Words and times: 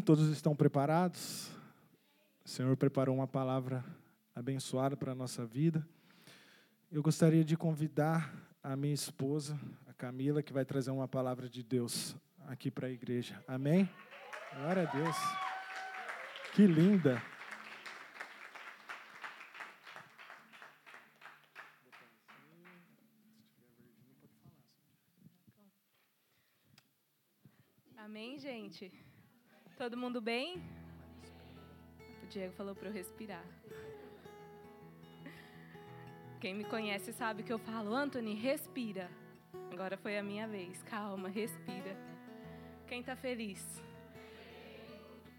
Todos 0.00 0.28
estão 0.30 0.56
preparados? 0.56 1.50
O 2.44 2.48
Senhor 2.48 2.76
preparou 2.76 3.14
uma 3.14 3.28
palavra 3.28 3.84
abençoada 4.34 4.96
para 4.96 5.12
a 5.12 5.14
nossa 5.14 5.46
vida. 5.46 5.86
Eu 6.90 7.02
gostaria 7.02 7.44
de 7.44 7.56
convidar 7.56 8.34
a 8.62 8.76
minha 8.76 8.92
esposa, 8.92 9.58
a 9.88 9.92
Camila, 9.94 10.42
que 10.42 10.52
vai 10.52 10.64
trazer 10.64 10.90
uma 10.90 11.08
palavra 11.08 11.48
de 11.48 11.62
Deus 11.62 12.16
aqui 12.46 12.70
para 12.70 12.88
a 12.88 12.90
igreja. 12.90 13.42
Amém? 13.46 13.88
Glória 14.56 14.82
a 14.82 14.92
Deus. 14.92 15.16
Que 16.54 16.66
linda. 16.66 17.22
Amém, 27.96 28.38
gente? 28.38 28.92
Todo 29.76 29.96
mundo 29.96 30.20
bem? 30.20 30.62
O 32.22 32.26
Diego 32.26 32.54
falou 32.54 32.76
para 32.76 32.88
eu 32.88 32.92
respirar. 32.92 33.44
Quem 36.40 36.54
me 36.54 36.64
conhece 36.64 37.12
sabe 37.12 37.42
que 37.42 37.52
eu 37.52 37.58
falo, 37.58 37.92
Anthony, 37.92 38.34
respira. 38.34 39.10
Agora 39.72 39.96
foi 39.96 40.16
a 40.16 40.22
minha 40.22 40.46
vez. 40.46 40.80
Calma, 40.84 41.28
respira. 41.28 41.96
Quem 42.86 43.00
está 43.00 43.16
feliz? 43.16 43.82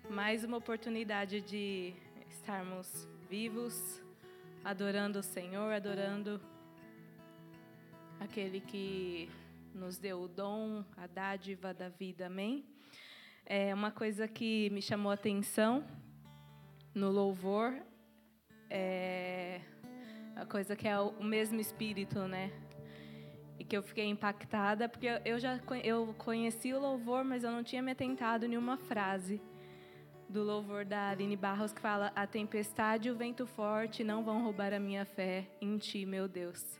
Mais 0.10 0.44
uma 0.44 0.58
oportunidade 0.58 1.40
de 1.40 1.94
estarmos 2.28 3.08
vivos, 3.30 4.02
adorando 4.66 5.20
o 5.20 5.24
Senhor, 5.24 5.72
adorando 5.72 6.42
aquele 8.20 8.60
que 8.60 9.30
nos 9.74 9.98
deu 9.98 10.24
o 10.24 10.28
dom, 10.28 10.84
a 10.98 11.08
dádiva 11.08 11.74
da 11.74 11.88
vida. 11.88 12.26
Amém? 12.26 12.75
É 13.46 13.72
uma 13.76 13.92
coisa 13.92 14.28
que 14.28 14.72
me 14.72 14.82
chamou 14.82 15.12
a 15.12 15.14
atenção 15.14 15.86
no 16.96 17.12
louvor 17.12 17.76
é 18.70 19.62
a 20.36 20.46
coisa 20.48 20.76
que 20.76 20.88
é 20.88 21.00
o 21.00 21.24
mesmo 21.24 21.60
espírito, 21.60 22.28
né? 22.28 22.52
E 23.60 23.64
que 23.64 23.78
eu 23.78 23.84
fiquei 23.84 24.06
impactada 24.06 24.90
porque 24.90 25.08
eu 25.24 25.38
já 25.38 25.60
eu 25.84 26.16
conheci 26.18 26.74
o 26.74 26.80
louvor, 26.80 27.24
mas 27.24 27.44
eu 27.44 27.52
não 27.52 27.64
tinha 27.64 27.84
me 27.84 27.92
atentado 27.92 28.46
em 28.46 28.50
nenhuma 28.50 28.78
frase 28.78 29.40
do 30.28 30.42
louvor 30.42 30.84
da 30.84 31.10
Aline 31.12 31.38
Barros 31.38 31.72
que 31.72 31.80
fala: 31.80 32.12
A 32.16 32.26
tempestade 32.26 33.10
e 33.10 33.12
o 33.12 33.16
vento 33.16 33.46
forte 33.46 34.04
não 34.04 34.24
vão 34.24 34.44
roubar 34.44 34.74
a 34.74 34.80
minha 34.80 35.06
fé 35.06 35.48
em 35.62 35.78
ti, 35.78 36.04
meu 36.04 36.28
Deus. 36.28 36.80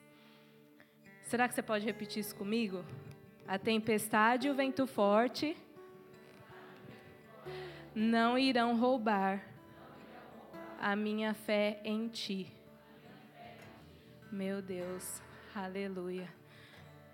Será 1.22 1.48
que 1.48 1.54
você 1.54 1.62
pode 1.62 1.86
repetir 1.86 2.22
isso 2.22 2.36
comigo? 2.36 2.84
A 3.48 3.60
tempestade 3.60 4.48
e 4.48 4.52
o 4.52 4.56
vento 4.56 4.88
forte 4.88 5.56
não 7.96 8.38
irão 8.38 8.78
roubar 8.78 9.42
a 10.82 10.98
minha 10.98 11.34
fé 11.34 11.80
em 11.82 12.10
ti. 12.10 12.52
Meu 14.30 14.62
Deus, 14.62 15.22
aleluia. 15.56 16.28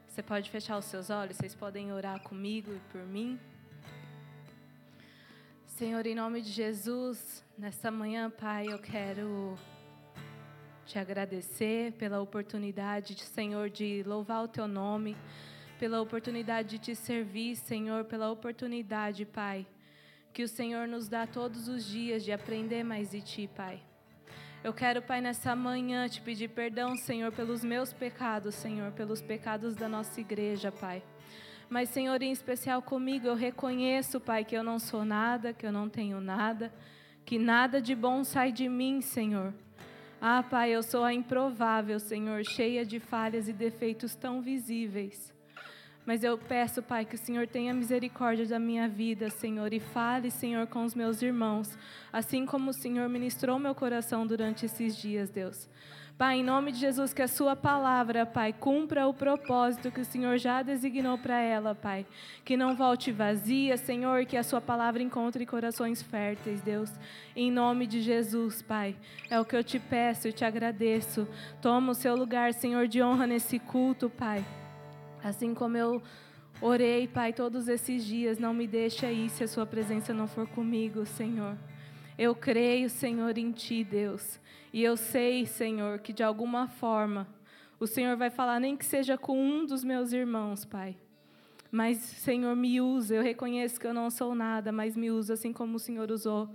Você 0.07 0.23
pode 0.23 0.49
fechar 0.49 0.79
os 0.79 0.85
seus 0.85 1.11
olhos, 1.11 1.37
vocês 1.37 1.53
podem 1.53 1.93
orar 1.93 2.19
comigo 2.21 2.73
e 2.73 2.79
por 2.91 3.01
mim. 3.01 3.39
Senhor, 5.67 6.03
em 6.07 6.15
nome 6.15 6.41
de 6.41 6.49
Jesus, 6.49 7.45
nesta 7.55 7.91
manhã, 7.91 8.31
Pai, 8.31 8.65
eu 8.67 8.79
quero 8.79 9.55
te 10.83 10.97
agradecer 10.97 11.91
pela 11.93 12.19
oportunidade, 12.19 13.15
Senhor, 13.19 13.69
de 13.69 14.01
louvar 14.03 14.43
o 14.43 14.47
teu 14.47 14.67
nome, 14.67 15.15
pela 15.77 16.01
oportunidade 16.01 16.69
de 16.69 16.79
te 16.79 16.95
servir, 16.95 17.55
Senhor, 17.55 18.03
pela 18.05 18.31
oportunidade, 18.31 19.25
Pai 19.27 19.67
que 20.33 20.43
o 20.43 20.47
Senhor 20.47 20.87
nos 20.87 21.07
dá 21.07 21.27
todos 21.27 21.67
os 21.67 21.85
dias 21.85 22.23
de 22.23 22.31
aprender 22.31 22.83
mais 22.83 23.11
de 23.11 23.21
Ti, 23.21 23.49
Pai. 23.55 23.81
Eu 24.63 24.73
quero, 24.73 25.01
Pai, 25.01 25.19
nessa 25.19 25.55
manhã 25.55 26.07
te 26.07 26.21
pedir 26.21 26.49
perdão, 26.49 26.95
Senhor, 26.95 27.31
pelos 27.31 27.63
meus 27.63 27.91
pecados, 27.91 28.55
Senhor, 28.55 28.91
pelos 28.91 29.21
pecados 29.21 29.75
da 29.75 29.89
nossa 29.89 30.21
igreja, 30.21 30.71
Pai. 30.71 31.03
Mas, 31.69 31.89
Senhor, 31.89 32.21
em 32.21 32.31
especial 32.31 32.81
comigo, 32.81 33.27
eu 33.27 33.35
reconheço, 33.35 34.19
Pai, 34.19 34.45
que 34.45 34.55
eu 34.55 34.63
não 34.63 34.77
sou 34.77 35.03
nada, 35.03 35.51
que 35.51 35.65
eu 35.65 35.71
não 35.71 35.89
tenho 35.89 36.21
nada, 36.21 36.71
que 37.25 37.39
nada 37.39 37.81
de 37.81 37.95
bom 37.95 38.23
sai 38.23 38.51
de 38.51 38.69
mim, 38.69 39.01
Senhor. 39.01 39.53
Ah, 40.21 40.43
Pai, 40.43 40.69
eu 40.69 40.83
sou 40.83 41.03
a 41.03 41.13
improvável, 41.13 41.99
Senhor, 41.99 42.45
cheia 42.45 42.85
de 42.85 42.99
falhas 42.99 43.47
e 43.49 43.53
defeitos 43.53 44.15
tão 44.15 44.41
visíveis. 44.41 45.33
Mas 46.05 46.23
eu 46.23 46.37
peço, 46.37 46.81
Pai, 46.81 47.05
que 47.05 47.15
o 47.15 47.17
Senhor 47.17 47.47
tenha 47.47 47.73
misericórdia 47.73 48.45
da 48.45 48.59
minha 48.59 48.87
vida, 48.87 49.29
Senhor, 49.29 49.71
e 49.71 49.79
fale, 49.79 50.31
Senhor, 50.31 50.65
com 50.67 50.83
os 50.83 50.95
meus 50.95 51.21
irmãos, 51.21 51.77
assim 52.11 52.45
como 52.45 52.71
o 52.71 52.73
Senhor 52.73 53.07
ministrou 53.07 53.59
meu 53.59 53.75
coração 53.75 54.25
durante 54.25 54.65
esses 54.65 54.97
dias, 54.97 55.29
Deus. 55.29 55.69
Pai, 56.21 56.37
em 56.37 56.43
nome 56.43 56.71
de 56.71 56.77
Jesus, 56.77 57.13
que 57.13 57.21
a 57.23 57.27
Sua 57.27 57.55
palavra, 57.55 58.27
Pai, 58.27 58.53
cumpra 58.53 59.07
o 59.07 59.13
propósito 59.13 59.89
que 59.89 60.01
o 60.01 60.05
Senhor 60.05 60.37
já 60.37 60.61
designou 60.61 61.17
para 61.17 61.39
ela, 61.39 61.73
Pai. 61.73 62.05
Que 62.45 62.55
não 62.55 62.75
volte 62.75 63.11
vazia, 63.11 63.75
Senhor, 63.75 64.25
que 64.25 64.37
a 64.37 64.43
Sua 64.43 64.61
palavra 64.61 65.01
encontre 65.01 65.47
corações 65.47 65.99
férteis, 66.03 66.61
Deus. 66.61 66.91
Em 67.35 67.51
nome 67.51 67.87
de 67.87 68.01
Jesus, 68.01 68.61
Pai. 68.61 68.95
É 69.31 69.39
o 69.39 69.45
que 69.45 69.55
eu 69.55 69.63
te 69.63 69.79
peço 69.79 70.27
e 70.27 70.31
te 70.31 70.45
agradeço. 70.45 71.27
Toma 71.59 71.91
o 71.91 71.95
seu 71.95 72.15
lugar, 72.15 72.53
Senhor, 72.53 72.87
de 72.87 73.01
honra 73.01 73.25
nesse 73.25 73.57
culto, 73.57 74.07
Pai. 74.07 74.45
Assim 75.23 75.53
como 75.53 75.77
eu 75.77 76.01
orei, 76.61 77.07
Pai, 77.07 77.31
todos 77.31 77.67
esses 77.67 78.03
dias, 78.03 78.39
não 78.39 78.53
me 78.53 78.67
deixe 78.67 79.05
aí 79.05 79.29
se 79.29 79.43
a 79.43 79.47
Sua 79.47 79.65
presença 79.65 80.13
não 80.13 80.27
for 80.27 80.47
comigo, 80.47 81.05
Senhor. 81.05 81.55
Eu 82.17 82.35
creio, 82.35 82.89
Senhor, 82.89 83.37
em 83.37 83.51
Ti, 83.51 83.83
Deus. 83.83 84.39
E 84.73 84.83
eu 84.83 84.97
sei, 84.97 85.45
Senhor, 85.45 85.99
que 85.99 86.11
de 86.13 86.23
alguma 86.23 86.67
forma 86.67 87.27
o 87.79 87.87
Senhor 87.87 88.15
vai 88.15 88.29
falar, 88.29 88.59
nem 88.59 88.77
que 88.77 88.85
seja 88.85 89.17
com 89.17 89.37
um 89.39 89.65
dos 89.65 89.83
meus 89.83 90.13
irmãos, 90.13 90.65
Pai. 90.65 90.97
Mas, 91.71 91.97
Senhor, 91.97 92.55
me 92.55 92.81
usa. 92.81 93.15
Eu 93.15 93.23
reconheço 93.23 93.79
que 93.79 93.87
eu 93.87 93.93
não 93.93 94.09
sou 94.09 94.35
nada, 94.35 94.71
mas 94.71 94.95
me 94.95 95.09
usa 95.09 95.33
assim 95.35 95.53
como 95.53 95.77
o 95.77 95.79
Senhor 95.79 96.11
usou 96.11 96.49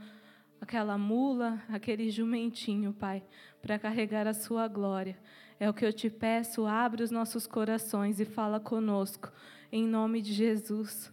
aquela 0.61 0.99
mula, 0.99 1.63
aquele 1.69 2.11
jumentinho, 2.11 2.93
Pai, 2.93 3.23
para 3.63 3.79
carregar 3.79 4.27
a 4.27 4.35
Sua 4.35 4.69
glória. 4.69 5.17
É 5.59 5.71
o 5.71 5.75
que 5.75 5.87
eu 5.87 5.93
te 5.93 6.11
peço, 6.11 6.67
abre 6.67 7.03
os 7.03 7.11
nossos 7.11 7.47
corações 7.47 8.21
e 8.21 8.27
fala 8.27 8.61
conosco, 8.61 9.33
em 9.73 9.87
nome 9.87 10.21
de 10.21 10.33
Jesus. 10.33 11.11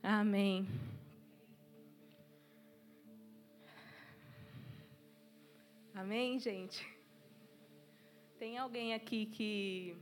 Amém. 0.00 0.68
Amém, 5.92 6.38
gente? 6.38 6.86
Tem 8.38 8.58
alguém 8.58 8.92
aqui 8.92 9.24
que. 9.24 9.96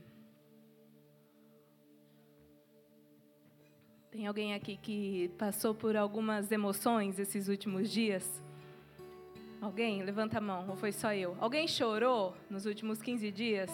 Tem 4.11 4.27
alguém 4.27 4.53
aqui 4.53 4.75
que 4.75 5.29
passou 5.37 5.73
por 5.73 5.95
algumas 5.95 6.51
emoções 6.51 7.17
esses 7.17 7.47
últimos 7.47 7.89
dias? 7.89 8.42
Alguém? 9.63 10.03
Levanta 10.03 10.39
a 10.39 10.41
mão, 10.41 10.67
ou 10.67 10.75
foi 10.75 10.91
só 10.91 11.13
eu? 11.13 11.37
Alguém 11.39 11.69
chorou 11.69 12.35
nos 12.49 12.65
últimos 12.65 13.01
15 13.01 13.31
dias? 13.31 13.71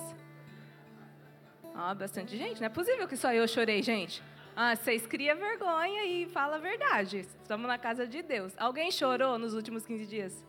Ah, 1.73 1.95
bastante 1.95 2.37
gente. 2.37 2.59
Não 2.61 2.67
é 2.67 2.69
possível 2.69 3.07
que 3.07 3.17
só 3.17 3.33
eu 3.33 3.47
chorei, 3.47 3.81
gente. 3.81 4.21
Ah, 4.55 4.75
vocês 4.75 5.07
criam 5.07 5.35
vergonha 5.35 6.05
e 6.05 6.29
fala 6.29 6.57
a 6.57 6.59
verdade. 6.59 7.21
Estamos 7.41 7.67
na 7.67 7.79
casa 7.79 8.05
de 8.05 8.21
Deus. 8.21 8.53
Alguém 8.59 8.91
chorou 8.91 9.39
nos 9.39 9.55
últimos 9.55 9.83
15 9.83 10.05
dias? 10.05 10.45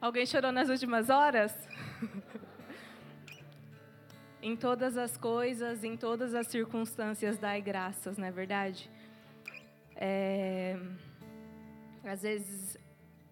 Alguém 0.00 0.26
chorou 0.26 0.50
nas 0.50 0.68
últimas 0.68 1.08
horas? 1.08 1.54
em 4.42 4.56
todas 4.56 4.96
as 4.96 5.16
coisas, 5.16 5.84
em 5.84 5.96
todas 5.96 6.34
as 6.34 6.48
circunstâncias, 6.48 7.38
dai 7.38 7.60
graças, 7.60 8.18
não 8.18 8.26
é 8.26 8.32
verdade? 8.32 8.90
É... 9.94 10.76
Às 12.08 12.22
vezes, 12.22 12.76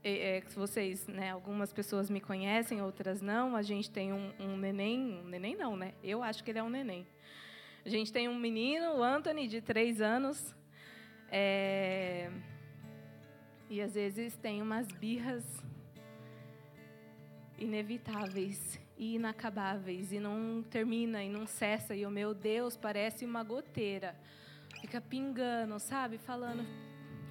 é, 0.05 0.37
é, 0.37 0.41
vocês, 0.55 1.07
né, 1.09 1.31
algumas 1.31 1.73
pessoas 1.73 2.09
me 2.09 2.21
conhecem, 2.21 2.81
outras 2.81 3.21
não. 3.21 3.57
A 3.57 3.63
gente 3.63 3.91
tem 3.91 4.13
um, 4.13 4.33
um 4.39 4.57
neném, 4.57 5.21
um 5.25 5.29
neném 5.29 5.57
não, 5.57 5.77
né? 5.77 5.95
Eu 6.03 6.23
acho 6.23 6.45
que 6.45 6.51
ele 6.51 6.59
é 6.59 6.63
um 6.63 6.71
neném. 6.71 7.07
A 7.85 7.89
gente 7.89 8.13
tem 8.13 8.29
um 8.29 8.39
menino, 8.39 8.99
o 8.99 9.03
Anthony, 9.03 9.49
de 9.49 9.61
três 9.61 10.01
anos. 10.01 10.55
É... 11.29 12.31
E 13.69 13.81
às 13.81 13.95
vezes 13.95 14.37
tem 14.37 14.63
umas 14.63 14.87
birras 14.87 15.45
inevitáveis 17.59 18.79
e 18.97 19.17
inacabáveis 19.17 20.13
e 20.13 20.21
não 20.21 20.63
termina 20.63 21.23
e 21.23 21.29
não 21.29 21.47
cessa 21.47 21.95
e 21.95 22.07
o 22.07 22.11
meu 22.11 22.35
Deus 22.35 22.77
parece 22.77 23.25
uma 23.25 23.43
goteira 23.43 24.15
fica 24.81 25.01
pingando 25.01 25.79
sabe 25.79 26.19
falando 26.19 26.67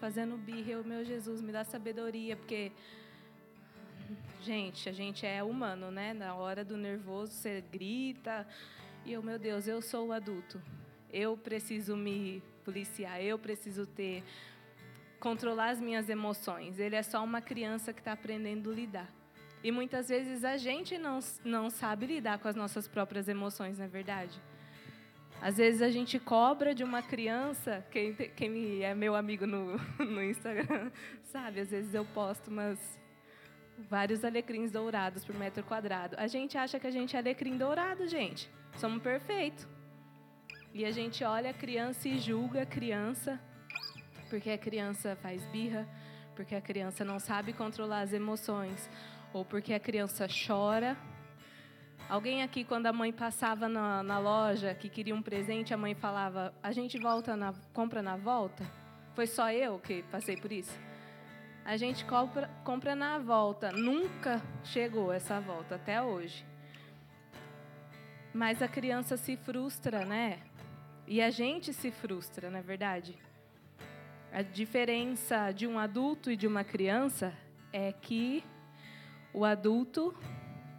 fazendo 0.06 0.38
birra, 0.38 0.74
eu, 0.74 0.84
meu 0.84 1.04
Jesus, 1.04 1.42
me 1.42 1.52
dá 1.52 1.64
sabedoria, 1.64 2.36
porque 2.36 2.72
gente, 4.40 4.88
a 4.88 4.92
gente 4.92 5.26
é 5.26 5.44
humano, 5.44 5.90
né? 5.90 6.14
Na 6.14 6.36
hora 6.36 6.64
do 6.64 6.78
nervoso 6.78 7.32
você 7.32 7.64
grita, 7.72 8.48
e 9.04 9.14
eu, 9.14 9.24
meu 9.24 9.40
Deus, 9.40 9.68
eu 9.68 9.82
sou 9.82 10.10
o 10.10 10.12
adulto. 10.12 10.62
Eu 11.12 11.36
preciso 11.36 11.98
me 11.98 12.44
policiar, 12.64 13.20
eu 13.20 13.40
preciso 13.40 13.88
ter 13.88 14.24
controlar 15.20 15.72
as 15.72 15.82
minhas 15.82 16.08
emoções. 16.08 16.78
Ele 16.78 16.96
é 16.96 17.02
só 17.02 17.24
uma 17.24 17.42
criança 17.42 17.92
que 17.92 18.00
está 18.00 18.12
aprendendo 18.12 18.70
a 18.70 18.76
lidar. 18.76 19.10
E 19.64 19.72
muitas 19.72 20.10
vezes 20.10 20.44
a 20.44 20.56
gente 20.56 21.00
não, 21.00 21.18
não 21.44 21.72
sabe 21.72 22.06
lidar 22.06 22.38
com 22.38 22.48
as 22.48 22.56
nossas 22.56 22.88
próprias 22.88 23.28
emoções, 23.28 23.80
não 23.80 23.86
é 23.86 23.88
verdade? 23.88 24.40
Às 25.46 25.58
vezes 25.58 25.84
a 25.84 25.92
gente 25.92 26.18
cobra 26.18 26.74
de 26.74 26.84
uma 26.84 27.04
criança, 27.04 27.86
quem, 27.92 28.16
quem 28.16 28.82
é 28.82 28.96
meu 28.96 29.14
amigo 29.14 29.46
no, 29.46 29.78
no 30.04 30.24
Instagram 30.24 30.92
sabe, 31.32 31.60
às 31.60 31.70
vezes 31.70 31.94
eu 31.94 32.04
posto 32.04 32.48
umas, 32.48 32.80
vários 33.88 34.26
alecrins 34.26 34.72
dourados 34.72 35.24
por 35.24 35.36
metro 35.36 35.64
quadrado. 35.64 36.16
A 36.18 36.26
gente 36.26 36.58
acha 36.58 36.80
que 36.80 36.88
a 36.88 36.90
gente 36.90 37.16
é 37.16 37.20
alecrim 37.20 37.58
dourado, 37.58 38.08
gente. 38.08 38.50
Somos 38.78 39.04
perfeitos. 39.04 39.68
E 40.74 40.84
a 40.84 40.90
gente 40.90 41.24
olha 41.24 41.52
a 41.52 41.54
criança 41.54 42.10
e 42.10 42.18
julga 42.18 42.64
a 42.64 42.66
criança, 42.66 43.40
porque 44.32 44.50
a 44.50 44.58
criança 44.58 45.16
faz 45.22 45.46
birra, 45.52 45.88
porque 46.36 46.56
a 46.56 46.62
criança 46.62 47.06
não 47.06 47.20
sabe 47.20 47.54
controlar 47.54 48.02
as 48.02 48.14
emoções, 48.14 48.90
ou 49.32 49.46
porque 49.46 49.76
a 49.76 49.80
criança 49.80 50.26
chora 50.28 50.98
Alguém 52.08 52.44
aqui, 52.44 52.64
quando 52.64 52.86
a 52.86 52.94
mãe 52.94 53.12
passava 53.12 53.68
na, 53.68 54.04
na, 54.04 54.20
loja 54.20 54.76
que 54.76 54.90
queria 54.90 55.16
um 55.16 55.24
presente, 55.24 55.74
a 55.74 55.78
mãe 55.78 55.96
falava: 55.96 56.54
a 56.62 56.72
gente 56.72 57.00
volta 57.00 57.36
na, 57.36 57.52
compra 57.74 58.02
na 58.02 58.16
volta? 58.16 58.64
Foi 59.16 59.26
só 59.26 59.52
eu 59.52 59.80
que 59.80 60.04
passei 60.04 60.38
por 60.38 60.52
isso? 60.52 60.78
A 61.66 61.78
gente 61.78 62.06
compra, 62.06 62.48
compra 62.64 62.96
na 62.96 63.18
volta. 63.18 63.72
Nunca 63.72 64.40
chegou 64.64 65.12
essa 65.12 65.40
volta 65.40 65.76
até 65.76 66.00
hoje. 66.00 66.46
Mas 68.32 68.62
a 68.62 68.68
criança 68.68 69.18
se 69.18 69.36
frustra, 69.36 70.06
né? 70.06 70.42
E 71.08 71.24
a 71.24 71.32
gente 71.32 71.74
se 71.74 71.90
frustra, 71.90 72.52
não 72.52 72.60
é 72.60 72.62
verdade? 72.62 73.18
A 74.32 74.44
diferença 74.44 75.52
de 75.52 75.66
um 75.66 75.80
adulto 75.80 76.30
e 76.30 76.36
de 76.36 76.46
uma 76.46 76.64
criança 76.64 77.34
é 77.74 77.92
que 77.92 78.44
o 79.34 79.44
adulto 79.44 80.16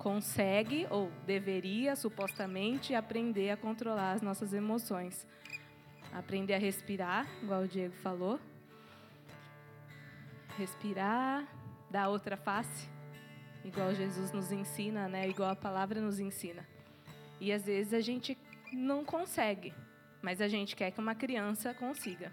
consegue 0.07 0.87
ou 0.89 1.11
deveria 1.27 1.97
supostamente 1.97 2.95
aprender 2.95 3.51
a 3.51 3.57
controlar 3.57 4.13
as 4.13 4.23
nossas 4.23 4.53
emoções. 4.53 5.27
Aprender 6.13 6.55
a 6.55 6.59
respirar, 6.59 7.27
igual 7.43 7.63
o 7.63 7.67
Diego 7.67 7.97
falou. 7.97 8.39
Respirar, 10.57 11.45
dar 11.91 12.09
outra 12.09 12.37
face, 12.37 12.89
igual 13.65 13.93
Jesus 13.97 14.31
nos 14.31 14.53
ensina, 14.53 15.09
né? 15.09 15.29
Igual 15.29 15.51
a 15.51 15.57
palavra 15.57 16.01
nos 16.01 16.21
ensina. 16.21 16.65
E 17.41 17.53
às 17.53 17.65
vezes 17.67 17.93
a 17.93 18.01
gente 18.01 18.39
não 18.73 19.05
consegue, 19.05 19.75
mas 20.23 20.41
a 20.41 20.47
gente 20.47 20.77
quer 20.77 20.93
que 20.93 21.01
uma 21.01 21.17
criança 21.17 21.75
consiga. 21.75 22.33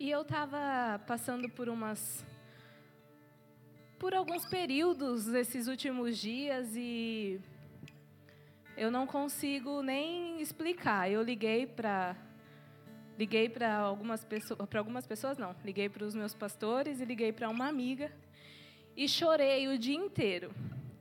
E 0.00 0.10
eu 0.10 0.22
estava 0.22 0.98
passando 1.06 1.50
por 1.50 1.68
umas 1.68 2.24
por 3.98 4.14
alguns 4.14 4.44
períodos 4.44 5.28
esses 5.28 5.68
últimos 5.68 6.18
dias 6.18 6.74
e 6.76 7.40
eu 8.76 8.90
não 8.90 9.06
consigo 9.06 9.82
nem 9.82 10.40
explicar. 10.40 11.10
Eu 11.10 11.22
liguei 11.22 11.66
para 11.66 12.16
liguei 13.18 13.48
para 13.48 13.74
algumas 13.74 14.24
pessoas, 14.24 14.68
para 14.68 14.78
algumas 14.78 15.06
pessoas 15.06 15.38
não, 15.38 15.56
liguei 15.64 15.88
para 15.88 16.04
os 16.04 16.14
meus 16.14 16.34
pastores 16.34 17.00
e 17.00 17.04
liguei 17.06 17.32
para 17.32 17.48
uma 17.48 17.66
amiga 17.66 18.12
e 18.94 19.08
chorei 19.08 19.68
o 19.68 19.78
dia 19.78 19.96
inteiro. 19.96 20.52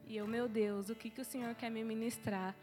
E 0.08 0.16
eu, 0.16 0.26
meu 0.26 0.48
Deus, 0.48 0.90
o 0.90 0.96
que 0.96 1.10
que 1.10 1.20
o 1.20 1.26
Senhor 1.26 1.54
quer 1.56 1.70
me 1.70 1.84
ministrar? 1.84 2.56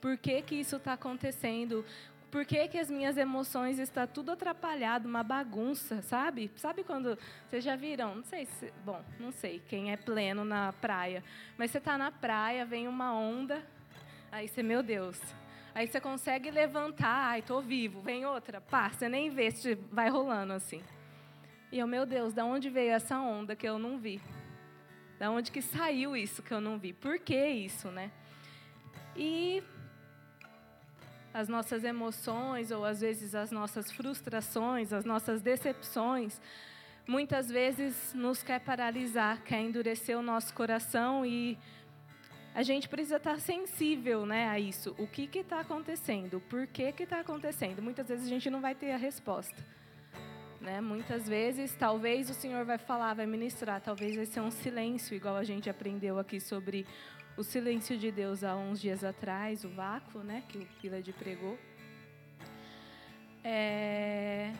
Por 0.00 0.18
que 0.18 0.42
que 0.42 0.56
isso 0.56 0.76
está 0.76 0.92
acontecendo? 0.92 1.84
Por 2.30 2.44
que, 2.44 2.68
que 2.68 2.78
as 2.78 2.90
minhas 2.90 3.16
emoções 3.16 3.78
estão 3.78 4.06
tudo 4.06 4.32
atrapalhado, 4.32 5.08
uma 5.08 5.22
bagunça, 5.22 6.02
sabe? 6.02 6.50
Sabe 6.56 6.84
quando 6.84 7.18
vocês 7.48 7.64
já 7.64 7.74
viram? 7.74 8.16
Não 8.16 8.24
sei 8.24 8.44
se, 8.44 8.70
bom, 8.84 9.02
não 9.18 9.32
sei 9.32 9.62
quem 9.66 9.92
é 9.92 9.96
pleno 9.96 10.44
na 10.44 10.72
praia, 10.74 11.24
mas 11.56 11.70
você 11.70 11.78
está 11.78 11.96
na 11.96 12.10
praia, 12.10 12.66
vem 12.66 12.86
uma 12.86 13.14
onda, 13.14 13.64
aí 14.30 14.46
você, 14.46 14.62
meu 14.62 14.82
Deus, 14.82 15.18
aí 15.74 15.86
você 15.86 16.00
consegue 16.00 16.50
levantar, 16.50 17.30
ai, 17.30 17.40
tô 17.40 17.62
vivo, 17.62 18.02
vem 18.02 18.26
outra, 18.26 18.60
pá, 18.60 18.90
você 18.90 19.08
nem 19.08 19.30
vê 19.30 19.50
se 19.50 19.74
vai 19.90 20.10
rolando 20.10 20.52
assim. 20.52 20.82
E 21.72 21.78
eu, 21.78 21.86
meu 21.86 22.04
Deus, 22.04 22.34
da 22.34 22.44
onde 22.44 22.68
veio 22.68 22.92
essa 22.92 23.18
onda 23.18 23.56
que 23.56 23.66
eu 23.66 23.78
não 23.78 23.98
vi? 23.98 24.20
Da 25.18 25.30
onde 25.30 25.50
que 25.50 25.62
saiu 25.62 26.14
isso 26.14 26.42
que 26.42 26.52
eu 26.52 26.60
não 26.60 26.78
vi? 26.78 26.92
Por 26.92 27.18
que 27.18 27.46
isso, 27.46 27.88
né? 27.88 28.10
E 29.16 29.62
as 31.38 31.48
nossas 31.48 31.84
emoções 31.84 32.70
ou 32.70 32.84
às 32.84 33.00
vezes 33.00 33.34
as 33.34 33.52
nossas 33.52 33.92
frustrações, 33.92 34.92
as 34.92 35.04
nossas 35.04 35.40
decepções, 35.40 36.40
muitas 37.06 37.48
vezes 37.48 38.12
nos 38.12 38.42
quer 38.42 38.60
paralisar, 38.60 39.40
quer 39.44 39.60
endurecer 39.60 40.18
o 40.18 40.22
nosso 40.22 40.52
coração 40.52 41.24
e 41.24 41.56
a 42.54 42.62
gente 42.64 42.88
precisa 42.88 43.18
estar 43.18 43.38
sensível 43.38 44.26
né, 44.26 44.48
a 44.48 44.58
isso. 44.58 44.96
O 44.98 45.06
que 45.06 45.30
está 45.38 45.60
acontecendo? 45.60 46.40
Por 46.50 46.66
que 46.66 46.92
está 46.98 47.20
acontecendo? 47.20 47.80
Muitas 47.80 48.08
vezes 48.08 48.26
a 48.26 48.28
gente 48.28 48.50
não 48.50 48.60
vai 48.60 48.74
ter 48.74 48.90
a 48.90 48.96
resposta. 48.96 49.64
Né? 50.60 50.80
Muitas 50.80 51.28
vezes, 51.28 51.72
talvez 51.76 52.28
o 52.28 52.34
Senhor 52.34 52.64
vai 52.64 52.78
falar, 52.78 53.14
vai 53.14 53.26
ministrar, 53.26 53.80
talvez 53.80 54.16
vai 54.16 54.26
ser 54.26 54.40
um 54.40 54.50
silêncio, 54.50 55.14
igual 55.14 55.36
a 55.36 55.44
gente 55.44 55.70
aprendeu 55.70 56.18
aqui 56.18 56.40
sobre 56.40 56.84
o 57.38 57.44
silêncio 57.44 57.96
de 57.96 58.10
Deus 58.10 58.42
há 58.42 58.56
uns 58.56 58.80
dias 58.80 59.04
atrás, 59.04 59.64
o 59.64 59.68
vácuo, 59.68 60.18
né, 60.24 60.42
que 60.48 60.58
o 60.58 60.66
Pilad 60.80 61.08
pregou. 61.12 61.56
É... 63.44 64.52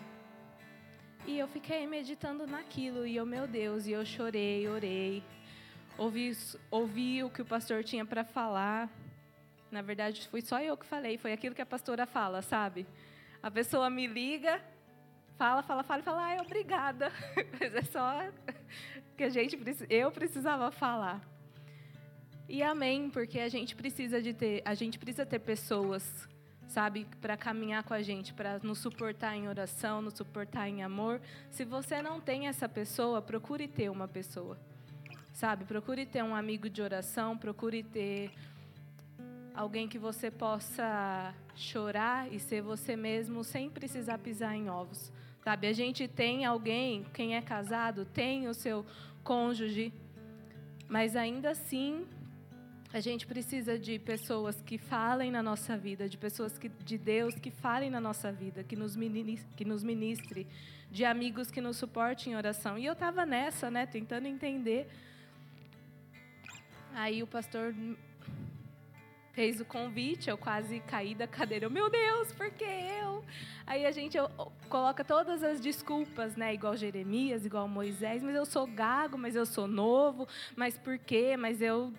E 1.27 1.37
eu 1.37 1.49
fiquei 1.49 1.89
meditando 1.89 2.47
naquilo, 2.47 3.05
e 3.05 3.17
eu, 3.17 3.27
meu 3.27 3.49
Deus, 3.49 3.89
e 3.89 3.91
eu 3.91 4.07
chorei, 4.07 4.69
orei, 4.69 5.25
ouvi, 5.99 6.31
ouvi 6.71 7.25
o 7.25 7.29
que 7.29 7.43
o 7.43 7.45
pastor 7.45 7.83
tinha 7.83 8.07
para 8.07 8.23
falar. 8.23 8.89
Na 9.73 9.83
verdade, 9.83 10.29
foi 10.29 10.41
só 10.41 10.61
eu 10.61 10.77
que 10.77 10.87
falei, 10.87 11.19
foi 11.19 11.33
aquilo 11.33 11.57
que 11.57 11.63
a 11.63 11.67
pastora 11.67 12.07
fala, 12.07 12.43
sabe? 12.43 12.87
A 13.43 13.51
pessoa 13.51 13.91
me 13.91 14.07
liga, 14.07 14.63
fala, 15.37 15.65
fala, 15.65 15.83
fala, 15.83 16.01
e 16.01 16.05
fala, 16.05 16.23
ai, 16.23 16.41
obrigada. 16.41 17.11
Mas 17.59 17.75
é 17.75 17.83
só 17.83 18.31
que 19.17 19.25
a 19.25 19.29
gente, 19.29 19.59
eu 19.91 20.13
precisava 20.13 20.71
falar. 20.71 21.38
E 22.49 22.63
amém, 22.63 23.11
porque 23.11 23.41
a 23.41 23.49
gente 23.51 23.77
precisa 23.77 24.23
de 24.23 24.33
ter, 24.33 24.63
a 24.65 24.73
gente 24.73 24.99
precisa 24.99 25.27
ter 25.27 25.39
pessoas, 25.39 26.27
sabe, 26.67 27.07
para 27.21 27.37
caminhar 27.37 27.83
com 27.83 27.93
a 27.93 28.01
gente, 28.01 28.33
para 28.33 28.59
nos 28.61 28.79
suportar 28.79 29.37
em 29.37 29.47
oração, 29.47 30.01
nos 30.01 30.15
suportar 30.15 30.67
em 30.67 30.83
amor. 30.83 31.21
Se 31.51 31.63
você 31.63 32.01
não 32.01 32.23
tem 32.23 32.49
essa 32.49 32.67
pessoa, 32.67 33.21
procure 33.21 33.69
ter 33.69 33.91
uma 33.91 34.09
pessoa. 34.09 34.59
Sabe? 35.35 35.67
Procure 35.67 36.07
ter 36.07 36.25
um 36.25 36.35
amigo 36.35 36.71
de 36.71 36.81
oração, 36.81 37.37
procure 37.37 37.83
ter 37.83 38.31
alguém 39.55 39.87
que 39.87 39.99
você 39.99 40.31
possa 40.31 41.35
chorar 41.55 42.33
e 42.33 42.41
ser 42.41 42.63
você 42.63 42.97
mesmo 42.97 43.45
sem 43.45 43.69
precisar 43.69 44.17
pisar 44.17 44.57
em 44.57 44.71
ovos. 44.71 45.13
Sabe? 45.45 45.67
A 45.67 45.73
gente 45.75 46.09
tem 46.09 46.47
alguém, 46.47 47.05
quem 47.13 47.37
é 47.37 47.43
casado, 47.43 48.07
tem 48.07 48.49
o 48.49 48.55
seu 48.55 48.87
cônjuge, 49.23 49.93
mas 50.89 51.15
ainda 51.15 51.51
assim 51.51 52.07
a 52.93 53.01
gente 53.01 53.27
precisa 53.27 53.79
de 53.79 53.99
pessoas 53.99 54.61
que 54.63 54.79
falem 54.79 55.31
na 55.31 55.43
nossa 55.43 55.77
vida, 55.77 56.09
de 56.09 56.17
pessoas 56.17 56.57
que, 56.57 56.69
de 56.69 56.97
Deus 56.97 57.35
que 57.35 57.51
falem 57.51 57.91
na 57.91 58.01
nossa 58.01 58.33
vida, 58.33 58.65
que 58.65 58.75
nos, 58.75 58.97
ministre, 58.97 59.49
que 59.57 59.65
nos 59.65 59.85
ministre, 59.85 60.47
de 60.91 61.05
amigos 61.05 61.51
que 61.51 61.61
nos 61.61 61.77
suportem 61.77 62.33
em 62.33 62.37
oração. 62.37 62.79
E 62.79 62.87
eu 62.87 62.95
estava 62.95 63.27
nessa, 63.27 63.71
né, 63.71 63.85
tentando 63.85 64.27
entender. 64.27 64.89
Aí 66.95 67.23
o 67.23 67.27
pastor 67.27 67.75
fez 69.33 69.61
o 69.61 69.67
convite, 69.67 70.31
eu 70.31 70.39
quase 70.39 70.81
caí 70.81 71.15
da 71.15 71.27
cadeira. 71.27 71.67
Eu, 71.67 71.71
meu 71.71 71.91
Deus, 71.91 72.33
por 72.33 72.51
que 72.51 72.65
eu? 72.65 73.23
Aí 73.67 73.85
a 73.85 73.91
gente 73.91 74.17
coloca 74.71 75.05
todas 75.05 75.45
as 75.45 75.61
desculpas, 75.61 76.37
né? 76.37 76.55
Igual 76.55 76.75
Jeremias, 76.75 77.45
igual 77.45 77.69
Moisés, 77.69 78.23
mas 78.23 78.35
eu 78.35 78.47
sou 78.47 78.67
gago, 78.67 79.19
mas 79.19 79.37
eu 79.37 79.45
sou 79.45 79.69
novo, 79.69 80.27
mas 80.57 80.79
por 80.79 80.99
quê? 80.99 81.37
Mas 81.37 81.61
eu 81.61 81.93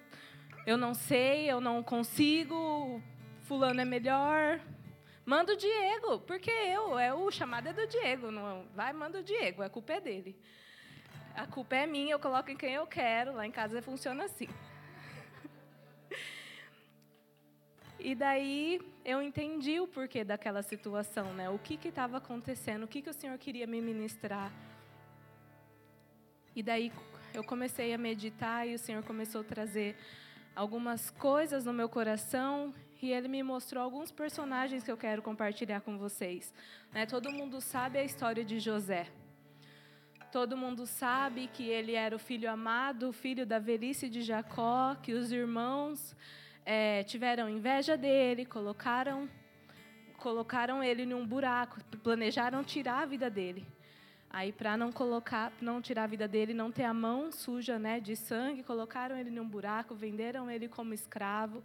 eu 0.70 0.78
não 0.78 0.94
sei, 0.94 1.50
eu 1.50 1.60
não 1.60 1.82
consigo, 1.82 3.02
fulano 3.42 3.82
é 3.82 3.86
melhor. 3.86 4.62
Manda 5.26 5.54
o 5.54 5.58
Diego, 5.58 6.20
porque 6.20 6.52
eu, 6.52 6.98
é 7.00 7.12
o 7.12 7.32
chamado 7.32 7.68
é 7.70 7.74
do 7.74 7.88
Diego, 7.88 8.30
não 8.30 8.68
vai, 8.76 8.94
manda 8.94 9.18
o 9.20 9.24
Diego, 9.24 9.64
a 9.64 9.70
culpa 9.70 9.94
é 9.94 10.00
dele. 10.00 10.40
A 11.36 11.48
culpa 11.48 11.76
é 11.76 11.88
minha, 11.88 12.14
eu 12.14 12.20
coloco 12.20 12.52
em 12.52 12.56
quem 12.56 12.74
eu 12.74 12.86
quero, 12.86 13.34
lá 13.34 13.48
em 13.48 13.52
casa 13.52 13.82
funciona 13.82 14.26
assim. 14.26 14.48
E 18.02 18.16
daí 18.16 18.80
eu 19.04 19.22
entendi 19.22 19.78
o 19.82 19.86
porquê 19.86 20.24
daquela 20.24 20.62
situação, 20.62 21.34
né? 21.34 21.50
O 21.50 21.60
que 21.60 21.78
estava 21.86 22.16
acontecendo, 22.16 22.84
o 22.84 22.88
que, 22.88 23.02
que 23.02 23.10
o 23.10 23.14
Senhor 23.14 23.38
queria 23.38 23.68
me 23.68 23.82
ministrar. 23.82 24.54
E 26.56 26.64
daí 26.64 26.94
eu 27.34 27.44
comecei 27.44 27.94
a 27.94 27.98
meditar 27.98 28.66
e 28.66 28.74
o 28.74 28.80
Senhor 28.80 29.04
começou 29.04 29.42
a 29.42 29.44
trazer 29.44 29.98
algumas 30.56 31.10
coisas 31.10 31.66
no 31.66 31.74
meu 31.74 31.88
coração 31.88 32.74
e 33.02 33.12
ele 33.12 33.28
me 33.28 33.42
mostrou 33.42 33.84
alguns 33.84 34.12
personagens 34.12 34.84
que 34.84 34.92
eu 34.92 34.98
quero 34.98 35.22
compartilhar 35.22 35.82
com 35.82 35.98
vocês. 35.98 36.54
Né? 36.94 37.06
Todo 37.06 37.32
mundo 37.32 37.62
sabe 37.62 37.98
a 37.98 38.04
história 38.04 38.44
de 38.44 38.60
José. 38.60 39.08
Todo 40.32 40.58
mundo 40.58 40.86
sabe 40.86 41.48
que 41.48 41.68
ele 41.68 41.94
era 41.94 42.16
o 42.16 42.20
filho 42.20 42.52
amado, 42.52 43.10
o 43.10 43.14
filho 43.14 43.46
da 43.46 43.58
velhice 43.58 44.08
de 44.08 44.22
Jacó, 44.22 44.96
que 45.02 45.14
os 45.14 45.32
irmãos 45.32 46.16
é, 46.66 47.04
tiveram 47.04 47.50
inveja 47.50 47.98
dele, 47.98 48.46
colocaram, 48.46 49.28
colocaram 50.18 50.84
ele 50.84 51.06
num 51.06 51.26
buraco, 51.26 51.84
planejaram 52.04 52.64
tirar 52.64 53.04
a 53.04 53.06
vida 53.06 53.28
dele. 53.28 53.66
Aí, 54.30 54.52
para 54.52 54.78
não 54.78 54.92
colocar, 54.92 55.52
não 55.60 55.82
tirar 55.82 56.04
a 56.04 56.08
vida 56.08 56.28
dele, 56.28 56.54
não 56.54 56.72
ter 56.72 56.84
a 56.84 56.94
mão 56.94 57.32
suja, 57.32 57.80
né, 57.80 58.00
de 58.00 58.16
sangue, 58.16 58.62
colocaram 58.62 59.18
ele 59.18 59.32
num 59.32 59.48
buraco, 59.48 59.96
venderam 59.96 60.50
ele 60.52 60.68
como 60.68 60.94
escravo. 60.94 61.64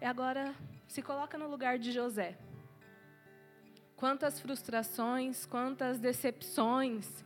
E 0.00 0.04
agora 0.04 0.54
se 0.88 1.02
coloca 1.02 1.36
no 1.36 1.48
lugar 1.48 1.78
de 1.78 1.92
José. 1.92 2.38
Quantas 3.96 4.40
frustrações, 4.40 5.44
quantas 5.44 5.98
decepções 5.98 7.24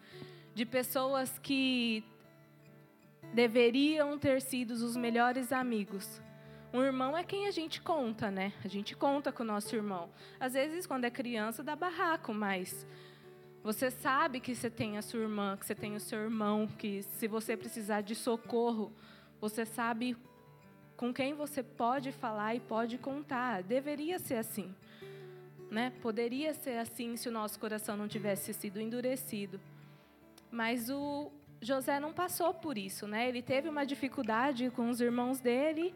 de 0.54 0.66
pessoas 0.66 1.38
que 1.38 2.04
deveriam 3.32 4.18
ter 4.18 4.40
sido 4.42 4.72
os 4.72 4.96
melhores 4.96 5.52
amigos. 5.52 6.20
Um 6.72 6.82
irmão 6.82 7.16
é 7.16 7.24
quem 7.24 7.46
a 7.46 7.50
gente 7.50 7.80
conta, 7.80 8.30
né? 8.30 8.52
A 8.64 8.68
gente 8.68 8.94
conta 8.94 9.32
com 9.32 9.42
o 9.42 9.46
nosso 9.46 9.74
irmão. 9.74 10.08
Às 10.38 10.52
vezes, 10.52 10.86
quando 10.86 11.04
é 11.04 11.10
criança, 11.10 11.62
dá 11.62 11.74
barraco, 11.74 12.32
mas 12.32 12.86
você 13.62 13.90
sabe 13.90 14.40
que 14.40 14.54
você 14.54 14.70
tem 14.70 14.96
a 14.96 15.02
sua 15.02 15.20
irmã, 15.20 15.56
que 15.56 15.66
você 15.66 15.74
tem 15.74 15.94
o 15.94 16.00
seu 16.00 16.18
irmão, 16.18 16.66
que 16.66 17.02
se 17.02 17.28
você 17.28 17.56
precisar 17.56 18.00
de 18.00 18.14
socorro, 18.14 18.90
você 19.38 19.66
sabe 19.66 20.16
com 20.96 21.12
quem 21.12 21.34
você 21.34 21.62
pode 21.62 22.10
falar 22.10 22.54
e 22.54 22.60
pode 22.60 22.96
contar. 22.96 23.62
Deveria 23.62 24.18
ser 24.18 24.36
assim. 24.36 24.74
Né? 25.70 25.92
Poderia 26.02 26.54
ser 26.54 26.78
assim 26.78 27.16
se 27.16 27.28
o 27.28 27.32
nosso 27.32 27.60
coração 27.60 27.96
não 27.96 28.08
tivesse 28.08 28.52
sido 28.54 28.80
endurecido. 28.80 29.60
Mas 30.50 30.88
o 30.90 31.30
José 31.60 32.00
não 32.00 32.12
passou 32.12 32.54
por 32.54 32.78
isso, 32.78 33.06
né? 33.06 33.28
Ele 33.28 33.42
teve 33.42 33.68
uma 33.68 33.84
dificuldade 33.84 34.70
com 34.70 34.88
os 34.88 35.00
irmãos 35.00 35.38
dele 35.38 35.94